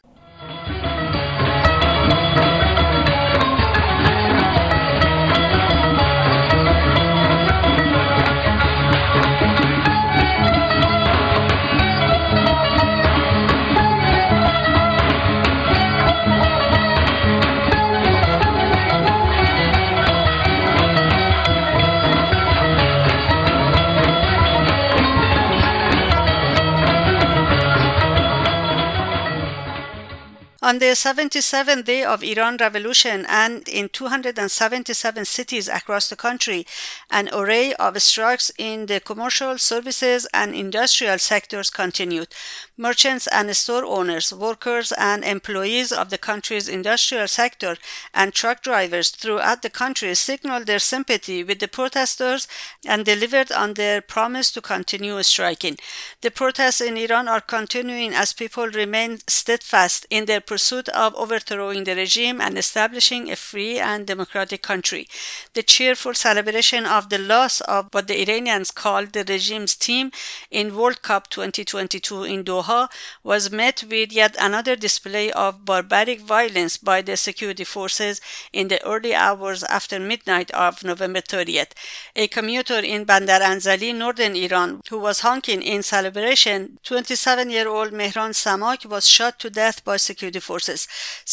On 30.71 30.79
the 30.79 30.95
77th 30.95 31.85
day 31.85 32.05
of 32.05 32.23
Iran 32.23 32.57
revolution 32.59 33.27
and 33.29 33.69
in 33.69 33.89
277 33.89 35.25
cities 35.25 35.67
across 35.67 36.09
the 36.09 36.15
country, 36.15 36.65
an 37.11 37.29
array 37.33 37.75
of 37.75 38.01
strikes 38.01 38.53
in 38.57 38.87
the 38.87 39.01
commercial, 39.01 39.59
services, 39.59 40.29
and 40.33 40.55
industrial 40.55 41.19
sectors 41.19 41.71
continued. 41.71 42.29
Merchants 42.77 43.27
and 43.27 43.55
store 43.57 43.85
owners, 43.85 44.33
workers 44.33 44.93
and 44.93 45.25
employees 45.25 45.91
of 45.91 46.09
the 46.09 46.19
country's 46.19 46.69
industrial 46.69 47.27
sector, 47.27 47.77
and 48.15 48.33
truck 48.33 48.63
drivers 48.63 49.11
throughout 49.11 49.63
the 49.63 49.71
country 49.71 50.15
signaled 50.15 50.67
their 50.67 50.79
sympathy 50.79 51.43
with 51.43 51.59
the 51.59 51.67
protesters 51.67 52.47
and 52.87 53.05
delivered 53.05 53.51
on 53.51 53.75
their 53.75 54.01
promise 54.01 54.53
to 54.53 54.61
continue 54.61 55.21
striking. 55.25 55.77
The 56.21 56.31
protests 56.31 56.81
in 56.81 56.97
Iran 56.97 57.27
are 57.27 57.41
continuing 57.41 58.15
as 58.15 58.33
people 58.33 58.69
remain 58.69 59.19
steadfast 59.27 60.07
in 60.11 60.27
their 60.27 60.41
pursuit 60.41 60.60
of 60.61 61.15
overthrowing 61.15 61.85
the 61.85 61.95
regime 61.97 62.41
and 62.41 62.57
establishing 62.59 63.31
a 63.31 63.37
free 63.37 63.79
and 63.79 64.07
democratic 64.07 64.63
country. 64.63 65.07
The 65.55 65.63
cheerful 65.63 66.15
celebration 66.15 66.87
of 66.87 67.09
the 67.09 67.19
loss 67.19 67.61
of 67.63 67.89
what 67.93 68.09
the 68.09 68.21
Iranians 68.23 68.71
called 68.71 69.13
the 69.13 69.25
regime's 69.25 69.75
team 69.75 70.11
in 70.51 70.77
World 70.77 71.03
Cup 71.03 71.29
2022 71.31 72.25
in 72.25 72.45
Doha 72.45 72.89
was 73.23 73.51
met 73.51 73.85
with 73.89 74.13
yet 74.13 74.37
another 74.39 74.77
display 74.77 75.31
of 75.33 75.65
barbaric 75.65 76.21
violence 76.21 76.77
by 76.77 77.01
the 77.03 77.17
security 77.17 77.65
forces 77.65 78.21
in 78.53 78.69
the 78.69 78.83
early 78.85 79.15
hours 79.15 79.63
after 79.65 79.99
midnight 79.99 80.51
of 80.53 80.85
November 80.85 81.21
30th. 81.21 81.73
A 82.17 82.29
commuter 82.29 82.79
in 82.79 83.05
Bandar 83.05 83.41
Anzali, 83.41 83.95
northern 83.95 84.37
Iran, 84.37 84.81
who 84.91 84.99
was 84.99 85.21
honking 85.21 85.63
in 85.63 85.83
celebration, 85.83 86.79
27 86.85 87.51
year 87.51 87.69
old 87.69 87.93
Mehran 87.93 88.33
Samak 88.33 88.85
was 88.87 89.09
shot 89.09 89.39
to 89.41 89.51
death 89.51 89.85
by 89.85 89.97
security 89.97 90.41
forces. 90.51 90.81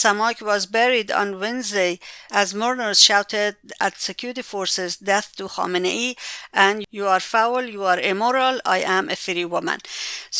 Samak 0.02 0.38
was 0.52 0.66
buried 0.80 1.10
on 1.22 1.40
Wednesday 1.44 1.94
as 2.42 2.54
mourners 2.62 3.00
shouted 3.10 3.56
at 3.86 3.94
security 4.10 4.44
forces, 4.54 4.92
Death 5.12 5.28
to 5.38 5.46
Khamenei, 5.56 6.16
and 6.54 6.78
You 6.98 7.06
are 7.14 7.24
foul, 7.34 7.64
you 7.76 7.84
are 7.92 8.00
immoral, 8.12 8.56
I 8.78 8.80
am 8.98 9.06
a 9.10 9.16
free 9.26 9.46
woman. 9.56 9.80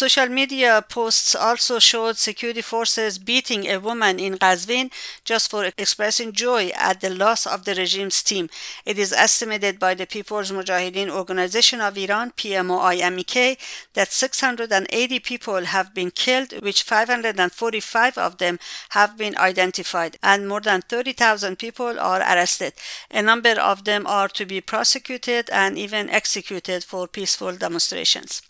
Social 0.04 0.30
media 0.40 0.72
posts 0.98 1.32
also 1.48 1.76
showed 1.92 2.18
security 2.18 2.62
forces 2.74 3.12
beating 3.32 3.62
a 3.68 3.78
woman 3.88 4.16
in 4.20 4.34
Qazvin 4.44 4.86
just 5.32 5.46
for 5.52 5.64
expressing 5.84 6.32
joy 6.46 6.64
at 6.90 7.02
the 7.02 7.10
loss 7.24 7.42
of 7.54 7.60
the 7.66 7.76
regime's 7.84 8.20
team. 8.30 8.46
It 8.86 8.98
is 9.06 9.12
estimated 9.28 9.80
by 9.86 9.94
the 9.96 10.06
People's 10.16 10.52
Mujahideen 10.52 11.10
Organization 11.22 11.80
of 11.88 11.98
Iran, 11.98 12.32
PMOI-MEK, 12.32 13.60
that 13.98 14.12
680 14.12 15.20
people 15.32 15.62
have 15.76 15.94
been 15.94 16.12
killed, 16.12 16.52
which 16.62 16.84
545 16.84 18.18
of 18.18 18.38
them 18.38 18.60
have 18.90 19.18
been 19.18 19.38
identified, 19.38 20.18
and 20.22 20.48
more 20.48 20.62
than 20.62 20.82
30,000 20.82 21.58
people 21.58 22.00
are 22.00 22.20
arrested. 22.20 22.74
A 23.12 23.22
number 23.22 23.60
of 23.60 23.84
them 23.84 24.06
are 24.08 24.28
to 24.30 24.46
be 24.46 24.62
prosecuted 24.62 25.50
and 25.52 25.78
even 25.78 26.10
executed 26.10 26.84
for 26.84 27.08
peaceful 27.08 27.56
demonstrations. 27.56 28.42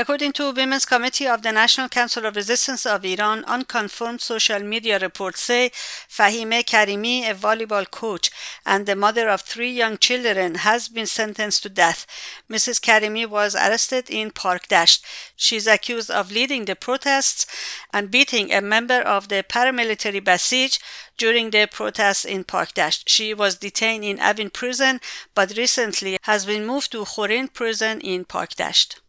According 0.00 0.34
to 0.34 0.52
Women's 0.52 0.84
Committee 0.84 1.26
of 1.26 1.42
the 1.42 1.50
National 1.50 1.88
Council 1.88 2.24
of 2.24 2.36
Resistance 2.36 2.86
of 2.86 3.04
Iran, 3.04 3.44
unconfirmed 3.46 4.20
social 4.20 4.60
media 4.60 4.96
reports 5.00 5.40
say 5.40 5.70
Fahime 6.08 6.62
Karimi, 6.64 7.28
a 7.28 7.34
volleyball 7.34 7.90
coach 7.90 8.30
and 8.64 8.86
the 8.86 8.94
mother 8.94 9.28
of 9.28 9.40
three 9.40 9.72
young 9.72 9.98
children, 9.98 10.54
has 10.54 10.88
been 10.88 11.06
sentenced 11.06 11.64
to 11.64 11.68
death. 11.68 12.06
Mrs. 12.48 12.80
Karimi 12.80 13.26
was 13.26 13.56
arrested 13.56 14.08
in 14.08 14.30
Park 14.30 14.68
Dasht. 14.68 15.02
She 15.34 15.56
is 15.56 15.66
accused 15.66 16.12
of 16.12 16.30
leading 16.30 16.66
the 16.66 16.76
protests 16.76 17.44
and 17.92 18.08
beating 18.08 18.52
a 18.52 18.60
member 18.60 19.00
of 19.00 19.28
the 19.28 19.42
paramilitary 19.42 20.20
Basij 20.20 20.78
during 21.16 21.50
the 21.50 21.66
protests 21.66 22.24
in 22.24 22.44
Park 22.44 22.74
Dasht. 22.74 23.08
She 23.08 23.34
was 23.34 23.56
detained 23.56 24.04
in 24.04 24.20
Avin 24.20 24.50
prison 24.50 25.00
but 25.34 25.56
recently 25.56 26.18
has 26.22 26.46
been 26.46 26.64
moved 26.64 26.92
to 26.92 27.04
Khorin 27.04 27.52
prison 27.52 28.00
in 28.00 28.24
Park 28.24 28.50
Dasht. 28.54 29.00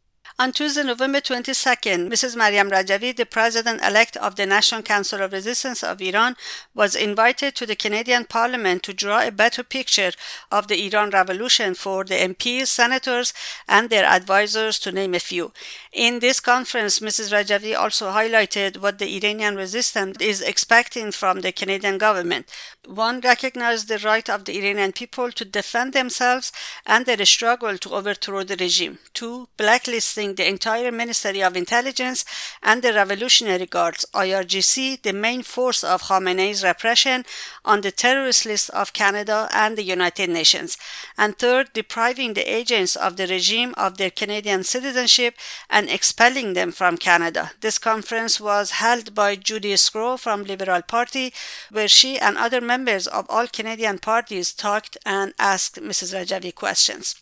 On 0.41 0.53
Tuesday, 0.53 0.83
November 0.83 1.19
22nd, 1.19 2.07
Mrs. 2.07 2.37
Mariam 2.37 2.71
Rajavi, 2.71 3.13
the 3.13 3.25
president 3.25 3.83
elect 3.83 4.15
of 4.15 4.37
the 4.37 4.45
National 4.45 4.81
Council 4.81 5.21
of 5.21 5.33
Resistance 5.33 5.83
of 5.83 6.01
Iran, 6.01 6.37
was 6.73 6.95
invited 6.95 7.55
to 7.55 7.65
the 7.65 7.75
Canadian 7.75 8.23
Parliament 8.23 8.81
to 8.83 8.93
draw 8.93 9.19
a 9.19 9.31
better 9.31 9.63
picture 9.63 10.13
of 10.49 10.69
the 10.69 10.87
Iran 10.87 11.09
Revolution 11.09 11.73
for 11.73 12.05
the 12.05 12.15
MPs, 12.15 12.67
senators, 12.67 13.33
and 13.67 13.89
their 13.89 14.05
advisors, 14.05 14.79
to 14.79 14.93
name 14.93 15.13
a 15.13 15.19
few. 15.19 15.51
In 15.91 16.19
this 16.19 16.39
conference, 16.39 16.99
Mrs. 16.99 17.33
Rajavi 17.33 17.75
also 17.75 18.11
highlighted 18.11 18.77
what 18.77 18.99
the 18.99 19.17
Iranian 19.17 19.55
resistance 19.55 20.17
is 20.21 20.39
expecting 20.39 21.11
from 21.11 21.41
the 21.41 21.51
Canadian 21.51 21.97
government. 21.97 22.47
One, 22.85 23.21
recognize 23.21 23.85
the 23.85 23.97
right 23.97 24.29
of 24.29 24.45
the 24.45 24.55
Iranian 24.59 24.91
people 24.91 25.31
to 25.31 25.43
defend 25.43 25.93
themselves 25.93 26.51
and 26.85 27.07
their 27.07 27.25
struggle 27.25 27.79
to 27.79 27.95
overthrow 27.95 28.43
the 28.43 28.55
regime. 28.57 28.99
Two, 29.15 29.49
blacklisting 29.57 30.35
the 30.35 30.47
entire 30.47 30.91
Ministry 30.91 31.41
of 31.41 31.57
Intelligence 31.57 32.23
and 32.61 32.83
the 32.83 32.93
Revolutionary 32.93 33.65
Guards, 33.65 34.05
IRGC, 34.13 35.01
the 35.01 35.13
main 35.13 35.41
force 35.41 35.83
of 35.83 36.03
Khamenei's 36.03 36.63
repression, 36.63 37.25
on 37.65 37.81
the 37.81 37.91
terrorist 37.91 38.45
list 38.45 38.69
of 38.71 38.93
Canada 38.93 39.49
and 39.53 39.75
the 39.75 39.83
United 39.83 40.29
Nations. 40.29 40.77
And 41.17 41.37
third, 41.37 41.73
depriving 41.73 42.33
the 42.33 42.51
agents 42.51 42.95
of 42.95 43.17
the 43.17 43.25
regime 43.25 43.73
of 43.75 43.97
their 43.97 44.11
Canadian 44.11 44.63
citizenship 44.63 45.35
and 45.69 45.78
expelling 45.88 46.53
them 46.53 46.71
from 46.71 46.97
Canada. 46.97 47.51
This 47.61 47.77
conference 47.77 48.41
was 48.41 48.71
held 48.71 49.13
by 49.13 49.36
Judy 49.36 49.77
Scrow 49.77 50.17
from 50.17 50.43
Liberal 50.43 50.82
Party, 50.82 51.32
where 51.69 51.88
she 51.88 52.17
and 52.17 52.38
other 52.38 52.59
members 52.59 53.05
of 53.05 53.27
all 53.30 53.47
Canadian 53.47 53.99
parties 53.99 54.51
talked 54.51 54.97
and 55.05 55.34
asked 55.38 55.75
Mrs. 55.75 56.13
Rajavi 56.13 56.53
questions. 56.55 57.15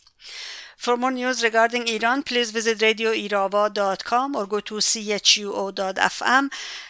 For 0.78 0.96
more 0.96 1.12
news 1.12 1.44
regarding 1.44 1.88
Iran, 1.88 2.22
please 2.24 2.52
visit 2.52 2.78
radioirava.com 2.78 4.36
or 4.36 4.46
go 4.46 4.60
to 4.60 4.76
chuo.fm 4.76 6.50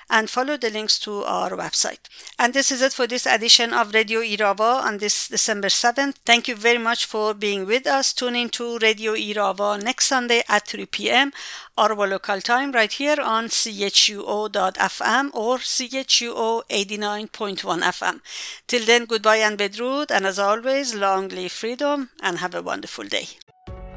and 0.09 0.29
follow 0.29 0.57
the 0.57 0.69
links 0.69 0.99
to 0.99 1.23
our 1.23 1.51
website. 1.51 1.99
And 2.37 2.53
this 2.53 2.71
is 2.71 2.81
it 2.81 2.93
for 2.93 3.07
this 3.07 3.25
edition 3.25 3.73
of 3.73 3.93
Radio 3.93 4.19
Irava 4.19 4.83
on 4.83 4.97
this 4.97 5.29
December 5.29 5.69
7th. 5.69 6.15
Thank 6.25 6.47
you 6.47 6.55
very 6.55 6.77
much 6.77 7.05
for 7.05 7.33
being 7.33 7.65
with 7.65 7.87
us. 7.87 8.13
Tune 8.13 8.35
in 8.35 8.49
to 8.49 8.77
Radio 8.79 9.13
Irava 9.13 9.81
next 9.81 10.07
Sunday 10.07 10.43
at 10.49 10.67
3 10.67 10.85
p.m. 10.87 11.31
our 11.77 11.95
local 12.07 12.41
time 12.41 12.73
right 12.73 12.91
here 12.91 13.19
on 13.21 13.47
chuo.fm 13.47 15.29
or 15.33 15.57
chuo 15.57 16.61
89.1 16.69 17.81
FM. 17.81 18.21
Till 18.67 18.85
then, 18.85 19.05
goodbye 19.05 19.37
and 19.37 19.57
bedrood. 19.57 20.11
And 20.11 20.25
as 20.25 20.39
always, 20.39 20.93
long 20.93 21.29
live 21.29 21.53
freedom 21.53 22.09
and 22.21 22.39
have 22.39 22.53
a 22.53 22.61
wonderful 22.61 23.05
day. 23.05 23.27